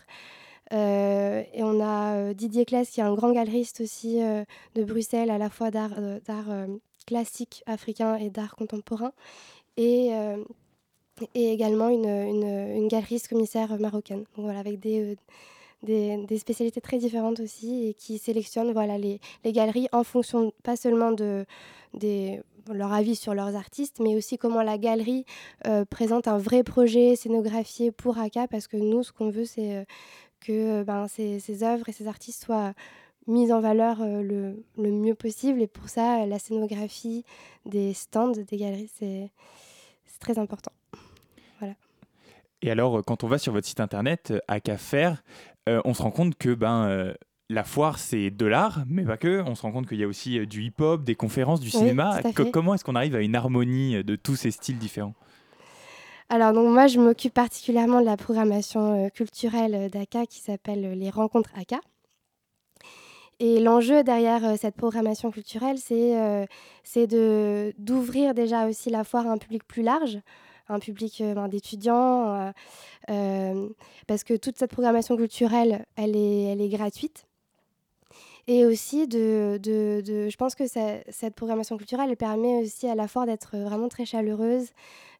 et 0.70 1.62
on 1.62 1.80
a 1.82 2.32
Didier 2.32 2.64
Claes, 2.64 2.86
qui 2.86 3.00
est 3.00 3.04
un 3.04 3.14
grand 3.14 3.32
galeriste 3.32 3.82
aussi 3.82 4.20
de 4.74 4.84
Bruxelles, 4.84 5.30
à 5.30 5.38
la 5.38 5.50
fois 5.50 5.70
d'art 5.70 6.00
classique 7.06 7.62
africain 7.66 8.16
et 8.16 8.30
d'art 8.30 8.56
contemporain. 8.56 9.12
Et 9.76 10.12
et 11.34 11.52
également 11.52 11.88
une, 11.88 12.08
une, 12.08 12.76
une 12.76 12.88
galeriste 12.88 13.28
commissaire 13.28 13.78
marocaine. 13.78 14.24
Donc 14.36 14.44
voilà, 14.44 14.58
avec 14.58 14.78
des, 14.80 15.16
euh, 15.88 16.38
spécialités 16.38 16.80
très 16.80 16.98
différentes 16.98 17.40
aussi 17.40 17.88
et 17.88 17.94
qui 17.94 18.18
sélectionnent 18.18 18.72
voilà, 18.72 18.98
les, 18.98 19.20
galeries 19.46 19.88
en 19.92 20.04
fonction 20.04 20.52
pas 20.62 20.76
seulement 20.76 21.12
de, 21.12 21.44
leur 22.70 22.92
avis 22.92 23.16
sur 23.16 23.34
leurs 23.34 23.56
artistes, 23.56 23.98
mais 24.00 24.14
aussi 24.14 24.36
comment 24.36 24.62
la 24.62 24.76
galerie 24.76 25.24
euh, 25.66 25.84
présente 25.84 26.28
un 26.28 26.38
vrai 26.38 26.62
projet 26.62 27.16
scénographié 27.16 27.90
pour 27.90 28.18
ACA, 28.18 28.46
parce 28.46 28.66
que 28.66 28.76
nous, 28.76 29.02
ce 29.02 29.12
qu'on 29.12 29.30
veut, 29.30 29.46
c'est 29.46 29.86
que 30.40 30.82
ben, 30.82 31.08
ces, 31.08 31.62
œuvres 31.62 31.88
et 31.88 31.92
ces 31.92 32.06
artistes 32.06 32.44
soient 32.44 32.74
mises 33.26 33.52
en 33.52 33.60
valeur 33.60 34.04
le, 34.04 34.62
le, 34.76 34.90
mieux 34.90 35.14
possible. 35.14 35.62
Et 35.62 35.66
pour 35.66 35.88
ça, 35.88 36.26
la 36.26 36.38
scénographie 36.38 37.24
des 37.64 37.94
stands 37.94 38.32
des 38.32 38.56
galeries, 38.56 38.90
c'est 38.98 39.30
très 40.20 40.38
important. 40.38 40.72
Et 42.62 42.70
alors, 42.70 43.04
quand 43.04 43.24
on 43.24 43.28
va 43.28 43.38
sur 43.38 43.52
votre 43.52 43.66
site 43.66 43.80
internet, 43.80 44.32
ACA 44.48 44.76
Faire, 44.76 45.22
on 45.66 45.94
se 45.94 46.02
rend 46.02 46.10
compte 46.10 46.36
que 46.36 46.54
ben, 46.54 47.14
la 47.50 47.64
foire, 47.64 47.98
c'est 47.98 48.30
de 48.30 48.46
l'art, 48.46 48.84
mais 48.86 49.04
pas 49.04 49.16
que. 49.16 49.42
On 49.46 49.54
se 49.54 49.62
rend 49.62 49.72
compte 49.72 49.88
qu'il 49.88 49.98
y 49.98 50.04
a 50.04 50.06
aussi 50.06 50.38
euh, 50.38 50.46
du 50.46 50.62
hip-hop, 50.62 51.02
des 51.02 51.14
conférences, 51.14 51.60
du 51.60 51.70
cinéma. 51.70 52.20
comment 52.52 52.74
est-ce 52.74 52.84
qu'on 52.84 52.94
arrive 52.94 53.14
à 53.14 53.20
une 53.20 53.34
harmonie 53.34 53.96
euh, 53.96 54.02
de 54.02 54.16
tous 54.16 54.36
ces 54.36 54.50
styles 54.50 54.78
différents? 54.78 55.14
Alors 56.30 56.52
donc 56.52 56.70
moi 56.70 56.88
je 56.88 57.00
m'occupe 57.00 57.32
particulièrement 57.32 58.00
de 58.00 58.04
la 58.04 58.18
programmation 58.18 59.06
euh, 59.06 59.08
culturelle 59.08 59.88
d'ACA 59.90 60.26
qui 60.26 60.40
s'appelle 60.40 60.92
les 60.98 61.08
rencontres 61.08 61.50
ACA. 61.58 61.80
Et 63.40 63.60
l'enjeu 63.60 64.02
derrière 64.02 64.58
cette 64.58 64.74
programmation 64.74 65.30
culturelle, 65.30 65.78
c'est 65.78 67.06
d'ouvrir 67.06 68.34
déjà 68.34 68.68
aussi 68.68 68.90
la 68.90 69.04
foire 69.04 69.28
à 69.28 69.30
un 69.30 69.38
public 69.38 69.62
plus 69.62 69.82
large, 69.82 70.18
un 70.68 70.78
public 70.78 71.22
ben, 71.22 71.48
d'étudiants, 71.48 72.52
parce 73.06 74.24
que 74.24 74.36
toute 74.36 74.56
cette 74.58 74.70
programmation 74.70 75.16
culturelle, 75.16 75.86
elle 75.96 76.16
est, 76.16 76.42
elle 76.44 76.60
est 76.60 76.68
gratuite. 76.68 77.26
Et 78.48 78.64
aussi, 78.64 79.06
de, 79.06 79.60
de, 79.62 80.02
je 80.30 80.36
pense 80.36 80.54
que 80.54 80.64
cette 80.66 81.34
programmation 81.34 81.76
culturelle 81.76 82.08
elle 82.08 82.16
permet 82.16 82.62
aussi 82.62 82.88
à 82.88 82.94
la 82.94 83.06
fois 83.06 83.26
d'être 83.26 83.58
vraiment 83.58 83.88
très 83.88 84.06
chaleureuse, 84.06 84.68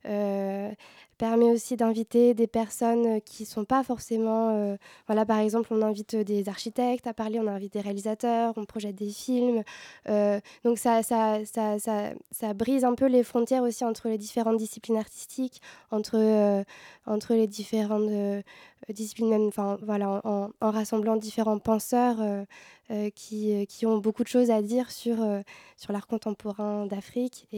euh, 0.07 0.71
permet 1.19 1.51
aussi 1.51 1.77
d'inviter 1.77 2.33
des 2.33 2.47
personnes 2.47 3.21
qui 3.23 3.43
ne 3.43 3.49
sont 3.49 3.65
pas 3.65 3.83
forcément... 3.83 4.51
Euh, 4.51 4.77
voilà, 5.07 5.27
par 5.27 5.39
exemple, 5.39 5.69
on 5.73 5.83
invite 5.83 6.17
des 6.17 6.49
architectes 6.49 7.07
à 7.07 7.13
parler, 7.13 7.39
on 7.41 7.47
invite 7.49 7.73
des 7.73 7.81
réalisateurs, 7.81 8.55
on 8.57 8.65
projette 8.65 8.95
des 8.95 9.11
films. 9.11 9.63
Euh, 10.09 10.41
donc 10.65 10.79
ça, 10.79 11.03
ça, 11.03 11.45
ça, 11.45 11.79
ça, 11.79 12.13
ça 12.31 12.55
brise 12.55 12.85
un 12.85 12.95
peu 12.95 13.07
les 13.07 13.25
frontières 13.25 13.63
aussi 13.63 13.85
entre 13.85 14.09
les 14.09 14.19
différentes 14.19 14.57
disciplines 14.57 14.97
artistiques, 14.97 15.61
entre, 15.91 16.65
entre 17.07 17.35
les 17.35 17.47
différentes 17.47 18.11
disciplines, 18.89 19.29
même, 19.29 19.51
voilà, 19.83 20.23
en, 20.25 20.51
rassemblant 20.61 21.17
différents 21.17 21.59
penseurs 21.59 22.19
qui, 23.15 23.67
qui 23.67 23.87
ont 23.87 23.99
beaucoup 23.99 24.23
de 24.23 24.29
choses 24.29 24.51
à 24.51 24.63
dire 24.63 24.91
sur, 24.91 25.17
sur 25.77 25.93
l'art 25.93 26.07
contemporain 26.07 26.87
d'Afrique 26.87 27.49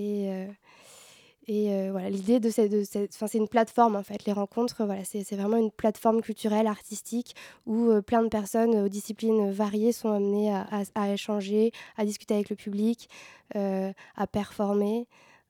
et 1.47 1.73
euh, 1.73 1.89
voilà, 1.91 2.11
l'idée 2.11 2.39
de 2.39 2.51
cette, 2.51 2.71
de 2.71 2.85
c'est 2.85 3.35
une 3.35 3.49
plateforme 3.49 3.97
en 3.97 4.03
fait. 4.03 4.25
Les 4.27 4.33
rencontres, 4.33 4.85
voilà, 4.85 5.05
c'est 5.05 5.25
vraiment 5.35 5.57
une 5.57 5.71
plateforme 5.71 6.21
culturelle, 6.21 6.67
artistique, 6.67 7.35
où 7.67 7.91
euh, 7.91 8.03
plein 8.03 8.23
de 8.23 8.29
personnes 8.29 8.75
aux 8.77 8.89
disciplines 8.89 9.51
variées 9.51 9.93
sont 9.93 10.11
amenées 10.11 10.53
à, 10.53 10.67
à, 10.95 11.13
échanger, 11.13 11.73
à 11.97 12.05
discuter 12.05 12.35
avec 12.35 12.51
le 12.51 12.57
public, 12.57 13.09
euh, 13.57 13.93
à 14.17 14.27
performer, 14.27 15.07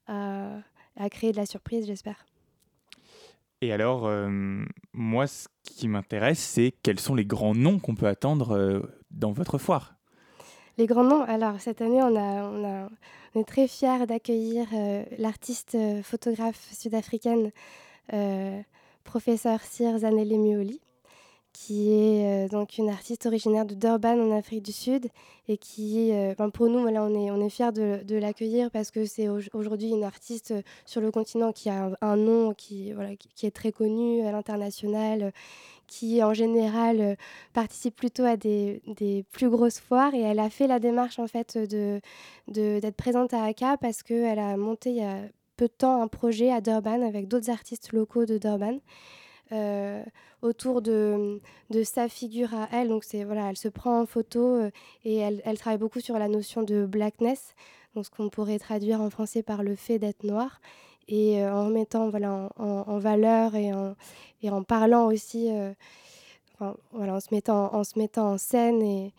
à, 0.07 0.59
à, 0.95 1.09
créer 1.09 1.33
de 1.33 1.37
la 1.37 1.45
surprise, 1.45 1.85
j'espère. 1.85 2.25
Et 3.63 3.71
alors, 3.71 4.09
moi, 4.91 5.27
ce 5.27 5.47
qui 5.63 5.87
m'intéresse, 5.87 6.39
c'est 6.39 6.73
quels 6.81 6.99
sont 6.99 7.13
les 7.13 7.25
grands 7.25 7.53
noms 7.53 7.77
qu'on 7.77 7.93
peut 7.93 8.07
attendre 8.07 8.89
dans 9.11 9.33
votre 9.33 9.59
foire? 9.59 10.00
Les 10.77 10.85
grands 10.85 11.03
noms, 11.03 11.23
alors 11.23 11.59
cette 11.59 11.81
année, 11.81 12.01
on 12.01 13.39
est 13.39 13.43
très 13.43 13.67
fiers 13.67 14.05
d'accueillir 14.07 14.67
euh, 14.73 15.03
l'artiste 15.17 15.75
euh, 15.75 16.01
photographe 16.01 16.69
sud-africaine, 16.71 17.51
euh, 18.13 18.61
professeur 19.03 19.61
Sir 19.61 19.99
Zanele 19.99 20.39
Mioli, 20.39 20.79
qui 21.51 21.91
est 21.91 22.49
donc 22.49 22.77
une 22.77 22.89
artiste 22.89 23.25
originaire 23.25 23.65
de 23.65 23.75
Durban 23.75 24.17
en 24.17 24.31
Afrique 24.31 24.63
du 24.63 24.71
Sud 24.71 25.09
et 25.49 25.57
qui, 25.57 26.13
pour 26.53 26.69
nous, 26.69 26.79
voilà, 26.79 27.03
on 27.03 27.41
est, 27.41 27.49
fiers 27.49 27.73
de, 27.73 28.15
l'accueillir 28.15 28.71
parce 28.71 28.89
que 28.89 29.03
c'est 29.05 29.27
aujourd'hui 29.27 29.89
une 29.89 30.05
artiste 30.05 30.53
sur 30.85 31.01
le 31.01 31.11
continent 31.11 31.51
qui 31.51 31.69
a 31.69 31.91
un, 31.99 32.15
nom 32.15 32.53
qui, 32.53 32.93
qui, 33.35 33.45
est 33.45 33.51
très 33.51 33.73
connu 33.73 34.25
à 34.25 34.31
l'international, 34.31 35.33
qui 35.91 36.23
en 36.23 36.33
général 36.33 37.01
euh, 37.01 37.15
participe 37.51 37.97
plutôt 37.97 38.23
à 38.23 38.37
des, 38.37 38.81
plus 39.31 39.49
grosses 39.49 39.79
foires 39.79 40.13
et 40.13 40.21
elle 40.21 40.39
a 40.39 40.49
fait 40.49 40.65
la 40.65 40.79
démarche 40.79 41.19
en 41.19 41.27
fait 41.27 41.57
de 41.57 41.99
d'être 42.47 42.95
présente 42.95 43.33
à 43.33 43.43
ACA 43.43 43.75
parce 43.75 44.01
qu'elle 44.01 44.39
a 44.39 44.55
monté 44.55 44.91
il 44.91 44.95
y 44.95 45.03
a 45.03 45.17
peu 45.57 45.67
de 45.67 45.73
temps 45.73 46.01
un 46.01 46.07
projet 46.07 46.49
à 46.49 46.61
Durban 46.61 47.01
avec 47.05 47.27
d'autres 47.27 47.49
artistes 47.49 47.91
locaux 47.91 48.25
de 48.25 48.37
Durban. 48.37 48.79
Euh, 49.51 50.01
autour 50.41 50.81
de, 50.81 51.41
de, 51.69 51.83
sa 51.83 52.07
figure 52.07 52.53
à 52.53 52.69
elle. 52.71 52.87
Donc 52.87 53.03
c'est 53.03 53.25
voilà, 53.25 53.49
elle 53.49 53.57
se 53.57 53.67
prend 53.67 53.99
en 53.99 54.05
photo 54.05 54.39
euh, 54.39 54.71
et 55.03 55.17
elle, 55.17 55.41
elle, 55.43 55.57
travaille 55.57 55.77
beaucoup 55.77 55.99
sur 55.99 56.17
la 56.17 56.29
notion 56.29 56.63
de 56.63 56.85
blackness, 56.85 57.53
donc 57.93 58.05
ce 58.05 58.09
qu'on 58.09 58.29
pourrait 58.29 58.59
traduire 58.59 59.01
en 59.01 59.09
français 59.09 59.43
par 59.43 59.61
le 59.61 59.75
fait 59.75 59.99
d'être 59.99 60.23
noir 60.23 60.61
et 61.07 61.43
euh, 61.43 61.53
en 61.53 61.65
remettant 61.67 62.09
voilà, 62.09 62.49
en, 62.57 62.99
valeur 62.99 63.55
et 63.55 63.71
en, 63.73 64.63
parlant 64.63 65.07
aussi, 65.07 65.49
euh, 65.51 65.71
voilà, 66.91 67.15
en, 67.15 67.19
se 67.19 67.27
mettant, 67.31 67.73
en 67.73 67.81
mettant 67.95 68.37
scène 68.37 68.81
et 68.81 69.13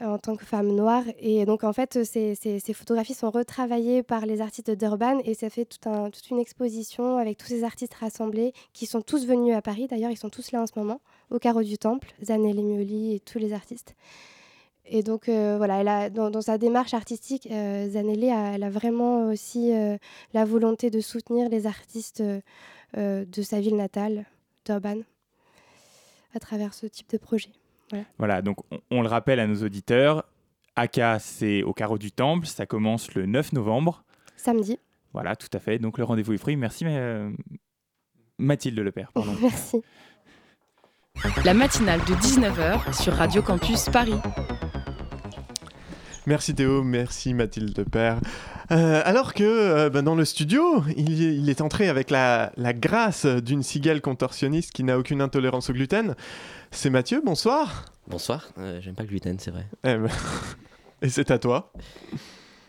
en 0.00 0.18
tant 0.18 0.36
que 0.36 0.44
femme 0.44 0.68
noire. 0.68 1.04
Et 1.20 1.44
donc, 1.44 1.64
en 1.64 1.72
fait, 1.72 2.04
ces, 2.04 2.60
photographies 2.74 3.14
sont 3.14 3.30
retravaillées 3.30 4.02
par 4.02 4.26
les 4.26 4.40
artistes 4.40 4.70
d'Urban 4.70 5.18
et 5.24 5.34
ça 5.34 5.50
fait 5.50 5.64
toute 5.64 6.30
une 6.30 6.38
exposition 6.38 7.18
avec 7.18 7.38
tous 7.38 7.46
ces 7.46 7.64
artistes 7.64 7.94
rassemblés 7.94 8.52
qui 8.72 8.86
sont 8.86 9.02
tous 9.02 9.26
venus 9.26 9.54
à 9.54 9.62
Paris. 9.62 9.86
D'ailleurs, 9.88 10.10
ils 10.10 10.16
sont 10.16 10.30
tous 10.30 10.52
là 10.52 10.62
en 10.62 10.66
ce 10.66 10.72
moment, 10.76 11.00
au 11.30 11.38
Carreau 11.38 11.62
du 11.62 11.78
Temple, 11.78 12.12
Zanelli 12.22 12.62
Mioli 12.62 13.14
et 13.14 13.20
tous 13.20 13.38
les 13.38 13.52
artistes. 13.52 13.94
Et 14.84 15.02
donc, 15.02 15.28
euh, 15.28 15.56
voilà, 15.56 15.80
elle 15.80 15.88
a, 15.88 16.10
dans, 16.10 16.40
sa 16.40 16.58
démarche 16.58 16.94
artistique, 16.94 17.48
euh, 17.50 17.88
Zanelli, 17.88 18.30
a, 18.30 18.54
elle 18.54 18.64
a 18.64 18.70
vraiment 18.70 19.28
aussi 19.28 19.72
euh, 19.72 19.96
la 20.34 20.44
volonté 20.44 20.90
de 20.90 21.00
soutenir 21.00 21.48
les 21.48 21.66
artistes 21.66 22.22
de 22.94 23.42
sa 23.42 23.60
ville 23.60 23.76
natale, 23.76 24.26
Durban, 24.66 24.98
à 26.34 26.40
travers 26.40 26.74
ce 26.74 26.86
type 26.86 27.08
de 27.10 27.16
projet. 27.16 27.48
Voilà, 28.18 28.42
donc 28.42 28.58
on, 28.90 29.02
le 29.02 29.08
rappelle 29.08 29.38
à 29.38 29.46
nos 29.46 29.62
auditeurs, 29.62 30.24
AKA, 30.76 31.18
c'est 31.18 31.62
au 31.62 31.72
carreau 31.72 31.98
du 31.98 32.10
Temple, 32.10 32.46
ça 32.46 32.66
commence 32.66 33.14
le 33.14 33.26
9 33.26 33.52
novembre. 33.52 34.04
Samedi. 34.36 34.78
Voilà, 35.12 35.36
tout 35.36 35.48
à 35.52 35.58
fait. 35.58 35.78
Donc 35.78 35.98
le 35.98 36.04
rendez-vous 36.04 36.32
est 36.32 36.38
pris. 36.38 36.56
Merci 36.56 36.86
Mathilde 38.38 38.78
Lepère. 38.78 39.12
Pardon. 39.12 39.34
Merci. 39.42 39.82
La 41.44 41.54
matinale 41.54 42.00
de 42.00 42.14
19h 42.14 43.02
sur 43.02 43.12
Radio 43.12 43.42
Campus 43.42 43.88
Paris. 43.90 44.18
Merci 46.24 46.54
Théo, 46.54 46.84
merci 46.84 47.34
Mathilde 47.34 47.84
Père. 47.90 48.20
Euh, 48.70 49.02
alors 49.04 49.34
que 49.34 49.42
euh, 49.42 49.90
ben, 49.90 50.04
dans 50.04 50.14
le 50.14 50.24
studio, 50.24 50.84
il, 50.96 51.50
est 51.50 51.60
entré 51.60 51.88
avec 51.88 52.10
la, 52.10 52.52
grâce 52.74 53.26
d'une 53.26 53.64
cigale 53.64 54.00
contorsionniste 54.00 54.70
qui 54.70 54.84
n'a 54.84 54.96
aucune 54.98 55.20
intolérance 55.20 55.70
au 55.70 55.72
gluten. 55.72 56.14
C'est 56.70 56.90
Mathieu, 56.90 57.20
bonsoir. 57.24 57.86
Bonsoir, 58.06 58.50
euh, 58.58 58.80
j'aime 58.80 58.94
pas 58.94 59.02
le 59.02 59.08
gluten, 59.08 59.36
c'est 59.40 59.50
vrai. 59.50 59.66
Eh 59.82 59.96
ben, 59.96 60.08
et 61.02 61.08
c'est 61.08 61.32
à 61.32 61.40
toi. 61.40 61.72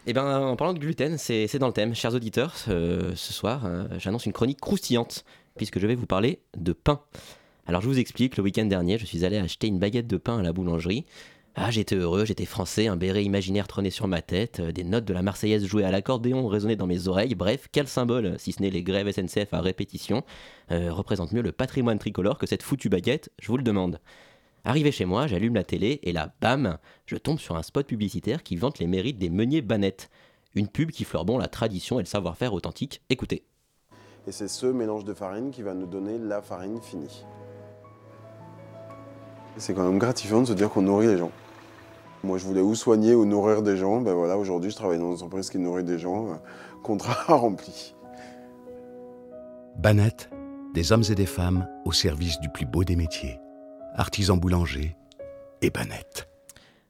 Eh 0.07 0.13
ben, 0.13 0.25
en 0.25 0.55
parlant 0.55 0.73
de 0.73 0.79
gluten, 0.79 1.19
c'est 1.19 1.59
dans 1.59 1.67
le 1.67 1.73
thème. 1.73 1.93
Chers 1.93 2.15
auditeurs, 2.15 2.55
ce 2.55 3.13
soir, 3.15 3.69
j'annonce 3.99 4.25
une 4.25 4.33
chronique 4.33 4.61
croustillante, 4.61 5.25
puisque 5.57 5.77
je 5.77 5.85
vais 5.85 5.95
vous 5.95 6.07
parler 6.07 6.39
de 6.57 6.73
pain. 6.73 7.01
Alors 7.67 7.81
je 7.81 7.87
vous 7.87 7.99
explique, 7.99 8.35
le 8.35 8.43
week-end 8.43 8.65
dernier, 8.65 8.97
je 8.97 9.05
suis 9.05 9.23
allé 9.23 9.37
acheter 9.37 9.67
une 9.67 9.79
baguette 9.79 10.07
de 10.07 10.17
pain 10.17 10.39
à 10.39 10.41
la 10.41 10.51
boulangerie. 10.51 11.05
Ah, 11.55 11.69
j'étais 11.69 11.95
heureux, 11.95 12.25
j'étais 12.25 12.45
français, 12.45 12.87
un 12.87 12.95
béret 12.95 13.23
imaginaire 13.23 13.67
trônait 13.67 13.91
sur 13.91 14.07
ma 14.07 14.23
tête, 14.23 14.59
euh, 14.59 14.71
des 14.71 14.83
notes 14.83 15.05
de 15.05 15.13
la 15.13 15.21
Marseillaise 15.21 15.63
jouées 15.65 15.83
à 15.83 15.91
l'accordéon 15.91 16.47
résonnaient 16.47 16.75
dans 16.75 16.87
mes 16.87 17.07
oreilles. 17.07 17.35
Bref, 17.35 17.67
quel 17.71 17.87
symbole, 17.87 18.39
si 18.39 18.53
ce 18.53 18.61
n'est 18.63 18.71
les 18.71 18.81
grèves 18.81 19.11
SNCF 19.11 19.53
à 19.53 19.61
répétition, 19.61 20.23
euh, 20.71 20.91
représente 20.91 21.31
mieux 21.31 21.43
le 21.43 21.51
patrimoine 21.51 21.99
tricolore 21.99 22.39
que 22.39 22.47
cette 22.47 22.63
foutue 22.63 22.89
baguette, 22.89 23.31
je 23.39 23.49
vous 23.49 23.57
le 23.57 23.63
demande. 23.63 23.99
Arrivé 24.65 24.91
chez 24.91 25.05
moi, 25.05 25.27
j'allume 25.27 25.53
la 25.53 25.63
télé 25.63 25.99
et 26.01 26.11
là, 26.11 26.33
bam, 26.41 26.79
je 27.05 27.17
tombe 27.17 27.37
sur 27.37 27.55
un 27.55 27.61
spot 27.61 27.85
publicitaire 27.85 28.41
qui 28.41 28.55
vante 28.55 28.79
les 28.79 28.87
mérites 28.87 29.19
des 29.19 29.29
meuniers 29.29 29.61
banettes. 29.61 30.09
Une 30.55 30.67
pub 30.67 30.89
qui 30.89 31.03
fleure 31.03 31.25
bon 31.25 31.37
la 31.37 31.47
tradition 31.47 31.99
et 31.99 32.03
le 32.03 32.07
savoir-faire 32.07 32.53
authentique. 32.55 33.01
Écoutez. 33.11 33.45
Et 34.25 34.31
c'est 34.31 34.47
ce 34.47 34.65
mélange 34.65 35.05
de 35.05 35.13
farine 35.13 35.51
qui 35.51 35.61
va 35.61 35.75
nous 35.75 35.85
donner 35.85 36.17
la 36.17 36.41
farine 36.41 36.81
finie. 36.81 37.25
C'est 39.57 39.75
quand 39.75 39.87
même 39.87 39.99
gratifiant 39.99 40.41
de 40.41 40.47
se 40.47 40.53
dire 40.53 40.71
qu'on 40.71 40.81
nourrit 40.81 41.07
les 41.07 41.17
gens. 41.17 41.31
Moi, 42.23 42.37
je 42.37 42.45
voulais 42.45 42.61
ou 42.61 42.73
soigner 42.75 43.13
ou 43.15 43.25
nourrir 43.25 43.61
des 43.63 43.75
gens. 43.75 43.99
Ben 44.01 44.13
voilà, 44.13 44.37
aujourd'hui, 44.37 44.71
je 44.71 44.75
travaille 44.75 44.97
dans 44.97 45.07
une 45.07 45.13
entreprise 45.13 45.49
qui 45.49 45.59
nourrit 45.59 45.83
des 45.83 45.99
gens. 45.99 46.29
Euh, 46.29 46.35
contrat 46.83 47.23
rempli. 47.35 47.93
Banette, 49.77 50.29
des 50.73 50.91
hommes 50.91 51.03
et 51.09 51.15
des 51.15 51.25
femmes 51.25 51.67
au 51.85 51.91
service 51.91 52.39
du 52.39 52.49
plus 52.49 52.65
beau 52.65 52.83
des 52.83 52.95
métiers. 52.95 53.39
Artisans 53.95 54.39
boulangers 54.39 54.95
et 55.61 55.69
Banette. 55.69 56.29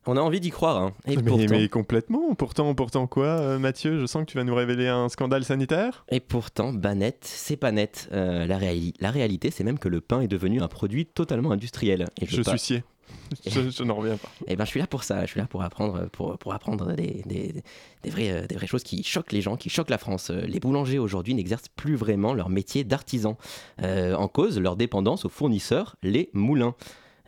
On 0.05 0.17
a 0.17 0.21
envie 0.21 0.41
d'y 0.41 0.49
croire. 0.49 0.77
hein. 0.83 0.91
Et 1.07 1.15
mais, 1.15 1.23
pourtant... 1.23 1.45
mais 1.49 1.69
complètement. 1.69 2.35
Pourtant, 2.35 2.75
pourtant 2.75 3.07
quoi, 3.07 3.25
euh, 3.25 3.57
Mathieu? 3.57 3.99
Je 4.01 4.05
sens 4.05 4.25
que 4.25 4.31
tu 4.31 4.37
vas 4.37 4.43
nous 4.43 4.53
révéler 4.53 4.87
un 4.89 5.07
scandale 5.07 5.45
sanitaire. 5.45 6.05
Et 6.09 6.19
pourtant, 6.19 6.73
net, 6.73 7.19
c'est 7.21 7.55
pas 7.55 7.71
net. 7.71 8.09
Euh, 8.11 8.45
la, 8.45 8.57
réali- 8.59 8.93
la 8.99 9.11
réalité, 9.11 9.49
c'est 9.49 9.63
même 9.63 9.79
que 9.79 9.87
le 9.87 10.01
pain 10.01 10.19
est 10.19 10.27
devenu 10.27 10.61
un 10.61 10.67
produit 10.67 11.05
totalement 11.05 11.51
industriel. 11.51 12.07
Et 12.21 12.25
Je 12.25 12.41
pas- 12.41 12.51
suis 12.51 12.59
scié. 12.59 12.83
Je, 13.45 13.83
n'en 13.83 13.95
reviens 13.95 14.17
pas. 14.17 14.29
Eh 14.47 14.55
ben, 14.55 14.65
je 14.65 14.69
suis 14.69 14.79
là 14.79 14.87
pour 14.87 15.03
ça. 15.03 15.21
Je 15.25 15.31
suis 15.31 15.39
là 15.39 15.47
pour 15.47 15.63
apprendre, 15.63 16.09
pour, 16.09 16.37
pour 16.37 16.53
apprendre 16.53 16.93
des, 16.93 17.23
des, 17.25 17.63
des, 18.03 18.09
vraies, 18.09 18.31
euh, 18.31 18.47
des 18.47 18.55
vraies 18.55 18.67
choses 18.67 18.83
qui 18.83 19.03
choquent 19.03 19.31
les 19.31 19.41
gens, 19.41 19.57
qui 19.57 19.69
choquent 19.69 19.89
la 19.89 19.97
France. 19.97 20.29
Euh, 20.29 20.41
Les 20.41 20.59
boulangers 20.59 20.99
aujourd'hui 20.99 21.33
n'exercent 21.33 21.69
plus 21.69 21.95
vraiment 21.95 22.33
leur 22.33 22.49
métier 22.49 22.83
d'artisan. 22.83 23.37
Euh, 23.81 24.13
en 24.15 24.27
cause, 24.27 24.59
leur 24.59 24.75
dépendance 24.75 25.25
aux 25.25 25.29
fournisseurs, 25.29 25.95
les 26.03 26.29
moulins. 26.33 26.75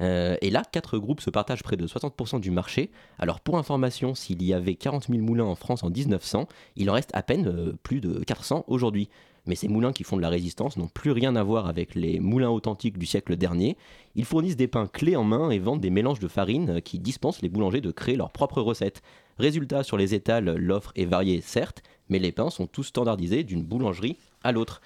Et 0.01 0.49
là, 0.49 0.63
quatre 0.69 0.97
groupes 0.97 1.21
se 1.21 1.29
partagent 1.29 1.63
près 1.63 1.77
de 1.77 1.87
60% 1.87 2.41
du 2.41 2.51
marché. 2.51 2.91
Alors, 3.17 3.39
pour 3.39 3.57
information, 3.57 4.13
s'il 4.13 4.43
y 4.43 4.53
avait 4.53 4.75
40 4.75 5.07
000 5.07 5.21
moulins 5.21 5.45
en 5.45 5.55
France 5.55 5.83
en 5.83 5.89
1900, 5.89 6.49
il 6.75 6.89
en 6.89 6.93
reste 6.93 7.11
à 7.13 7.23
peine 7.23 7.77
plus 7.81 8.01
de 8.01 8.19
400 8.19 8.65
aujourd'hui. 8.67 9.07
Mais 9.47 9.55
ces 9.55 9.67
moulins 9.67 9.93
qui 9.93 10.03
font 10.03 10.17
de 10.17 10.21
la 10.21 10.29
résistance 10.29 10.77
n'ont 10.77 10.87
plus 10.87 11.11
rien 11.11 11.35
à 11.35 11.43
voir 11.43 11.67
avec 11.67 11.95
les 11.95 12.19
moulins 12.19 12.49
authentiques 12.49 12.97
du 12.97 13.05
siècle 13.05 13.35
dernier. 13.35 13.77
Ils 14.15 14.25
fournissent 14.25 14.55
des 14.55 14.67
pains 14.67 14.87
clés 14.87 15.15
en 15.15 15.23
main 15.23 15.49
et 15.51 15.59
vendent 15.59 15.81
des 15.81 15.89
mélanges 15.89 16.19
de 16.19 16.27
farine 16.27 16.81
qui 16.81 16.99
dispensent 16.99 17.41
les 17.41 17.49
boulangers 17.49 17.81
de 17.81 17.91
créer 17.91 18.15
leurs 18.15 18.31
propres 18.31 18.61
recettes. 18.61 19.01
Résultat, 19.37 19.83
sur 19.83 19.97
les 19.97 20.13
étals, 20.13 20.55
l'offre 20.55 20.91
est 20.95 21.05
variée, 21.05 21.41
certes, 21.41 21.83
mais 22.09 22.19
les 22.19 22.31
pains 22.31 22.49
sont 22.49 22.67
tous 22.67 22.83
standardisés 22.83 23.43
d'une 23.43 23.63
boulangerie 23.63 24.17
à 24.43 24.51
l'autre. 24.51 24.81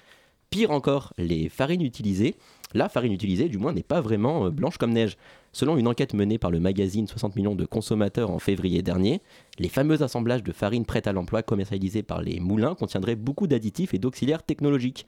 Pire 0.50 0.72
encore, 0.72 1.14
les 1.16 1.48
farines 1.48 1.82
utilisées, 1.82 2.34
la 2.74 2.88
farine 2.88 3.12
utilisée 3.12 3.48
du 3.48 3.58
moins 3.58 3.72
n'est 3.72 3.84
pas 3.84 4.00
vraiment 4.00 4.46
euh, 4.46 4.50
blanche 4.50 4.78
comme 4.78 4.92
neige. 4.92 5.16
Selon 5.52 5.76
une 5.76 5.88
enquête 5.88 6.14
menée 6.14 6.38
par 6.38 6.52
le 6.52 6.60
magazine 6.60 7.08
60 7.08 7.34
millions 7.34 7.56
de 7.56 7.64
consommateurs 7.64 8.30
en 8.30 8.38
février 8.38 8.82
dernier, 8.82 9.20
les 9.58 9.68
fameux 9.68 10.02
assemblages 10.02 10.44
de 10.44 10.52
farine 10.52 10.84
prête 10.84 11.08
à 11.08 11.12
l'emploi 11.12 11.42
commercialisés 11.42 12.04
par 12.04 12.22
les 12.22 12.38
moulins 12.38 12.76
contiendraient 12.76 13.16
beaucoup 13.16 13.48
d'additifs 13.48 13.92
et 13.92 13.98
d'auxiliaires 13.98 14.44
technologiques. 14.44 15.06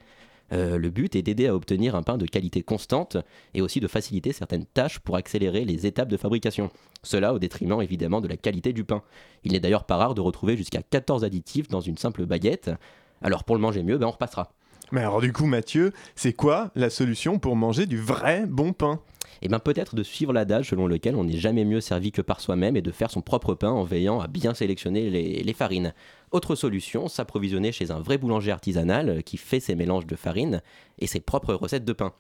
Euh, 0.53 0.78
le 0.78 0.90
but 0.90 1.14
est 1.14 1.22
d'aider 1.22 1.47
à 1.47 1.55
obtenir 1.55 1.95
un 1.95 2.03
pain 2.03 2.18
de 2.18 2.26
qualité 2.26 2.62
constante 2.62 3.16
et 3.55 3.62
aussi 3.62 3.78
de 3.78 3.86
faciliter 3.86 4.32
certaines 4.32 4.66
tâches 4.66 4.99
pour 4.99 5.16
accélérer 5.16 5.64
les 5.64 5.86
étapes 5.86 6.09
de 6.09 6.16
fabrication. 6.16 6.70
Cela 7.05 7.32
au 7.32 7.38
détriment 7.38 7.80
évidemment 7.80 8.20
de 8.20 8.28
la 8.28 8.36
qualité 8.36 8.72
du 8.72 8.84
pain. 8.84 9.03
Il 9.45 9.53
n'est 9.53 9.61
d'ailleurs 9.61 9.84
pas 9.84 9.97
rare 9.97 10.14
de 10.14 10.20
retrouver 10.20 10.57
jusqu'à 10.57 10.82
14 10.82 11.24
additifs 11.24 11.68
dans 11.68 11.80
une 11.80 11.97
simple 11.97 12.26
baguette. 12.26 12.70
Alors 13.22 13.45
pour 13.45 13.55
le 13.55 13.62
manger 13.62 13.84
mieux, 13.84 13.97
ben 13.97 14.09
on 14.09 14.11
repassera. 14.11 14.53
Mais 14.93 15.01
alors 15.01 15.22
du 15.22 15.32
coup, 15.32 15.47
Mathieu, 15.47 15.93
c'est 16.14 16.34
quoi 16.34 16.70
la 16.74 16.90
solution 16.90 17.38
pour 17.38 17.57
manger 17.57 17.86
du 17.86 17.99
vrai 17.99 18.45
bon 18.47 18.74
pain? 18.74 19.01
Eh 19.40 19.49
bien 19.49 19.59
peut-être 19.59 19.95
de 19.97 20.03
suivre 20.03 20.34
l'adage 20.34 20.68
selon 20.68 20.86
lequel 20.86 21.16
on 21.16 21.24
n'est 21.24 21.38
jamais 21.38 21.64
mieux 21.64 21.80
servi 21.80 22.12
que 22.12 22.20
par 22.20 22.40
soi-même 22.40 22.76
et 22.76 22.82
de 22.82 22.93
faire 22.93 23.11
son 23.11 23.22
propre 23.22 23.55
pain 23.55 23.70
en 23.70 23.84
veillant 23.84 24.20
à 24.20 24.28
bien 24.28 24.53
sélectionner 24.53 25.09
les, 25.11 25.53
farines. 25.55 25.95
Autre 26.30 26.55
solution, 26.55 27.09
s'approvisionner 27.09 27.72
chez 27.72 27.90
un 27.90 28.01
vrai 28.01 28.18
boulanger 28.18 28.53
artisanal 28.53 29.22
qui 29.24 29.38
fait 29.38 29.61
ses 29.61 29.74
mélanges 29.74 30.07
de 30.07 30.14
farine 30.14 30.61
et 30.99 31.07
ses 31.07 31.20
propres 31.20 31.55
recettes 31.55 31.86
de 31.86 31.95
pain. 31.95 32.12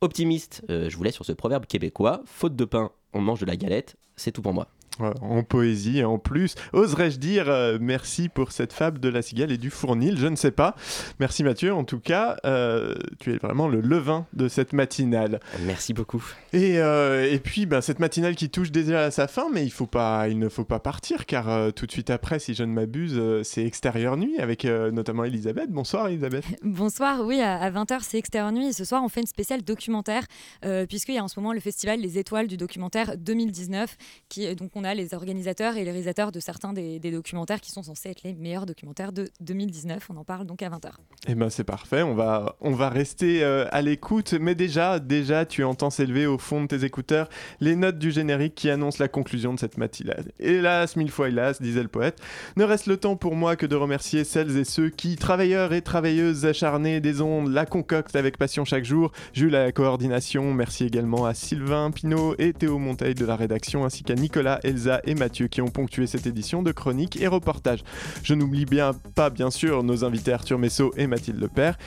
Optimiste, 0.00 0.64
euh, 0.70 0.90
je 0.90 0.96
vous 0.96 1.04
laisse 1.04 1.14
sur 1.14 1.24
ce 1.24 1.32
proverbe 1.32 1.66
québécois, 1.66 2.22
faute 2.26 2.56
de 2.56 2.64
pain, 2.64 2.90
on 3.12 3.20
mange 3.20 3.40
de 3.40 3.46
la 3.46 3.56
galette, 3.56 3.94
c'est 4.16 4.32
tout 4.32 4.42
pour 4.42 4.52
moi. 4.52 4.66
Ouais, 5.00 5.10
En 5.22 5.42
poésie, 5.42 6.04
en 6.04 6.18
plus. 6.18 6.54
Oserais-je 6.72 7.18
dire 7.18 7.48
euh, 7.48 7.78
merci 7.80 8.28
pour 8.28 8.52
cette 8.52 8.72
fable 8.72 9.00
de 9.00 9.08
la 9.08 9.22
cigale 9.22 9.50
et 9.50 9.56
du 9.58 9.70
fournil 9.70 10.18
Je 10.18 10.26
ne 10.26 10.36
sais 10.36 10.50
pas. 10.50 10.76
Merci 11.18 11.44
Mathieu, 11.44 11.72
en 11.72 11.84
tout 11.84 11.98
cas, 11.98 12.36
euh, 12.44 12.94
tu 13.18 13.32
es 13.32 13.38
vraiment 13.38 13.68
le 13.68 13.80
levain 13.80 14.26
de 14.34 14.48
cette 14.48 14.72
matinale. 14.74 15.40
Merci 15.64 15.94
beaucoup. 15.94 16.22
Et, 16.52 16.78
euh, 16.78 17.30
et 17.30 17.38
puis, 17.38 17.64
ben, 17.64 17.80
cette 17.80 18.00
matinale 18.00 18.34
qui 18.36 18.50
touche 18.50 18.70
déjà 18.70 19.04
à 19.04 19.10
sa 19.10 19.28
fin, 19.28 19.46
mais 19.52 19.64
il, 19.64 19.70
faut 19.70 19.86
pas, 19.86 20.28
il 20.28 20.38
ne 20.38 20.48
faut 20.48 20.64
pas 20.64 20.78
partir, 20.78 21.24
car 21.24 21.48
euh, 21.48 21.70
tout 21.70 21.86
de 21.86 21.92
suite 21.92 22.10
après, 22.10 22.38
si 22.38 22.54
je 22.54 22.62
ne 22.62 22.72
m'abuse, 22.72 23.14
euh, 23.16 23.42
c'est 23.42 23.64
Extérieur 23.64 24.16
Nuit, 24.16 24.38
avec 24.38 24.64
euh, 24.64 24.90
notamment 24.90 25.24
Elisabeth. 25.24 25.70
Bonsoir 25.70 26.08
Elisabeth. 26.08 26.44
Bonsoir, 26.62 27.24
oui, 27.24 27.40
à 27.40 27.70
20h 27.70 28.00
c'est 28.02 28.18
Extérieur 28.18 28.52
Nuit 28.52 28.66
et 28.68 28.72
ce 28.72 28.84
soir 28.84 29.02
on 29.02 29.08
fait 29.08 29.20
une 29.20 29.26
spéciale 29.26 29.62
documentaire 29.62 30.24
euh, 30.64 30.86
puisqu'il 30.86 31.14
y 31.14 31.18
a 31.18 31.24
en 31.24 31.28
ce 31.28 31.40
moment 31.40 31.52
le 31.52 31.60
festival 31.60 32.00
Les 32.00 32.18
Étoiles 32.18 32.46
du 32.46 32.56
documentaire 32.56 33.16
2019 33.16 33.96
qui 34.28 34.54
donc 34.54 34.70
on 34.74 34.81
a 34.84 34.94
les 34.94 35.14
organisateurs 35.14 35.76
et 35.76 35.84
les 35.84 35.90
réalisateurs 35.90 36.32
de 36.32 36.40
certains 36.40 36.72
des, 36.72 36.98
des 36.98 37.10
documentaires 37.10 37.60
qui 37.60 37.70
sont 37.70 37.82
censés 37.82 38.10
être 38.10 38.22
les 38.22 38.34
meilleurs 38.34 38.66
documentaires 38.66 39.12
de 39.12 39.28
2019. 39.40 40.08
On 40.10 40.16
en 40.16 40.24
parle 40.24 40.46
donc 40.46 40.62
à 40.62 40.70
20h. 40.70 40.90
Eh 41.28 41.34
ben 41.34 41.50
c'est 41.50 41.64
parfait, 41.64 42.02
on 42.02 42.14
va, 42.14 42.56
on 42.60 42.72
va 42.72 42.88
rester 42.88 43.44
euh, 43.44 43.66
à 43.70 43.82
l'écoute, 43.82 44.34
mais 44.34 44.54
déjà, 44.54 44.98
déjà, 44.98 45.46
tu 45.46 45.64
entends 45.64 45.90
s'élever 45.90 46.26
au 46.26 46.38
fond 46.38 46.62
de 46.62 46.66
tes 46.66 46.84
écouteurs 46.84 47.28
les 47.60 47.76
notes 47.76 47.98
du 47.98 48.10
générique 48.10 48.54
qui 48.54 48.70
annoncent 48.70 48.98
la 49.00 49.08
conclusion 49.08 49.54
de 49.54 49.58
cette 49.58 49.78
matinale. 49.78 50.32
Hélas, 50.38 50.96
mille 50.96 51.10
fois 51.10 51.28
hélas, 51.28 51.60
disait 51.60 51.82
le 51.82 51.88
poète, 51.88 52.18
ne 52.56 52.64
reste 52.64 52.86
le 52.86 52.96
temps 52.96 53.16
pour 53.16 53.36
moi 53.36 53.56
que 53.56 53.66
de 53.66 53.76
remercier 53.76 54.24
celles 54.24 54.56
et 54.56 54.64
ceux 54.64 54.88
qui, 54.88 55.16
travailleurs 55.16 55.72
et 55.72 55.82
travailleuses 55.82 56.46
acharnés 56.46 57.00
des 57.00 57.20
ondes, 57.20 57.48
la 57.48 57.66
concoctent 57.66 58.16
avec 58.16 58.38
passion 58.38 58.64
chaque 58.64 58.84
jour. 58.84 59.12
Jules 59.32 59.54
à 59.54 59.64
la 59.64 59.72
coordination, 59.72 60.52
merci 60.54 60.84
également 60.84 61.26
à 61.26 61.34
Sylvain 61.34 61.90
Pinault 61.90 62.34
et 62.38 62.52
Théo 62.52 62.78
Monteil 62.78 63.14
de 63.14 63.24
la 63.24 63.36
rédaction, 63.36 63.84
ainsi 63.84 64.02
qu'à 64.02 64.14
Nicolas, 64.14 64.60
Elsa 64.72 65.00
et 65.04 65.14
Mathieu 65.14 65.48
qui 65.48 65.60
ont 65.60 65.68
ponctué 65.68 66.06
cette 66.06 66.26
édition 66.26 66.62
de 66.62 66.72
chroniques 66.72 67.20
et 67.20 67.26
reportages. 67.26 67.84
Je 68.22 68.34
n'oublie 68.34 68.64
bien 68.64 68.92
pas, 69.14 69.30
bien 69.30 69.50
sûr, 69.50 69.82
nos 69.82 70.04
invités 70.04 70.32
Arthur 70.32 70.58
Messot 70.58 70.92
et 70.96 71.06
Mathilde 71.06 71.40
Lepère. 71.40 71.78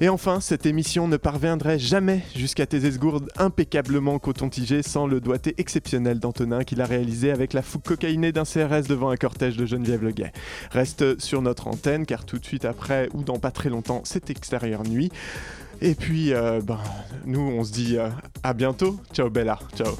Et 0.00 0.08
enfin, 0.08 0.40
cette 0.40 0.66
émission 0.66 1.06
ne 1.06 1.16
parviendrait 1.16 1.78
jamais 1.78 2.22
jusqu'à 2.34 2.66
tes 2.66 2.86
esgourdes 2.86 3.28
impeccablement 3.36 4.18
coton-tigées 4.18 4.82
sans 4.82 5.06
le 5.06 5.20
doigté 5.20 5.54
exceptionnel 5.58 6.18
d'Antonin 6.18 6.64
qui 6.64 6.74
l'a 6.74 6.86
réalisé 6.86 7.30
avec 7.30 7.52
la 7.52 7.62
fougue 7.62 7.82
cocaïnée 7.82 8.32
d'un 8.32 8.44
CRS 8.44 8.88
devant 8.88 9.10
un 9.10 9.16
cortège 9.16 9.56
de 9.56 9.66
Geneviève 9.66 10.02
Leguet. 10.02 10.32
Reste 10.70 11.20
sur 11.20 11.42
notre 11.42 11.68
antenne 11.68 12.06
car 12.06 12.24
tout 12.24 12.38
de 12.38 12.44
suite 12.44 12.64
après 12.64 13.08
ou 13.12 13.22
dans 13.22 13.38
pas 13.38 13.50
très 13.50 13.68
longtemps, 13.68 14.00
c'est 14.04 14.30
extérieure 14.30 14.84
nuit. 14.84 15.10
Et 15.82 15.94
puis, 15.94 16.32
euh, 16.32 16.60
ben, 16.62 16.78
nous, 17.24 17.40
on 17.40 17.64
se 17.64 17.72
dit 17.72 17.96
euh, 17.96 18.08
à 18.42 18.52
bientôt. 18.52 18.98
Ciao 19.12 19.30
Bella, 19.30 19.58
ciao. 19.74 19.94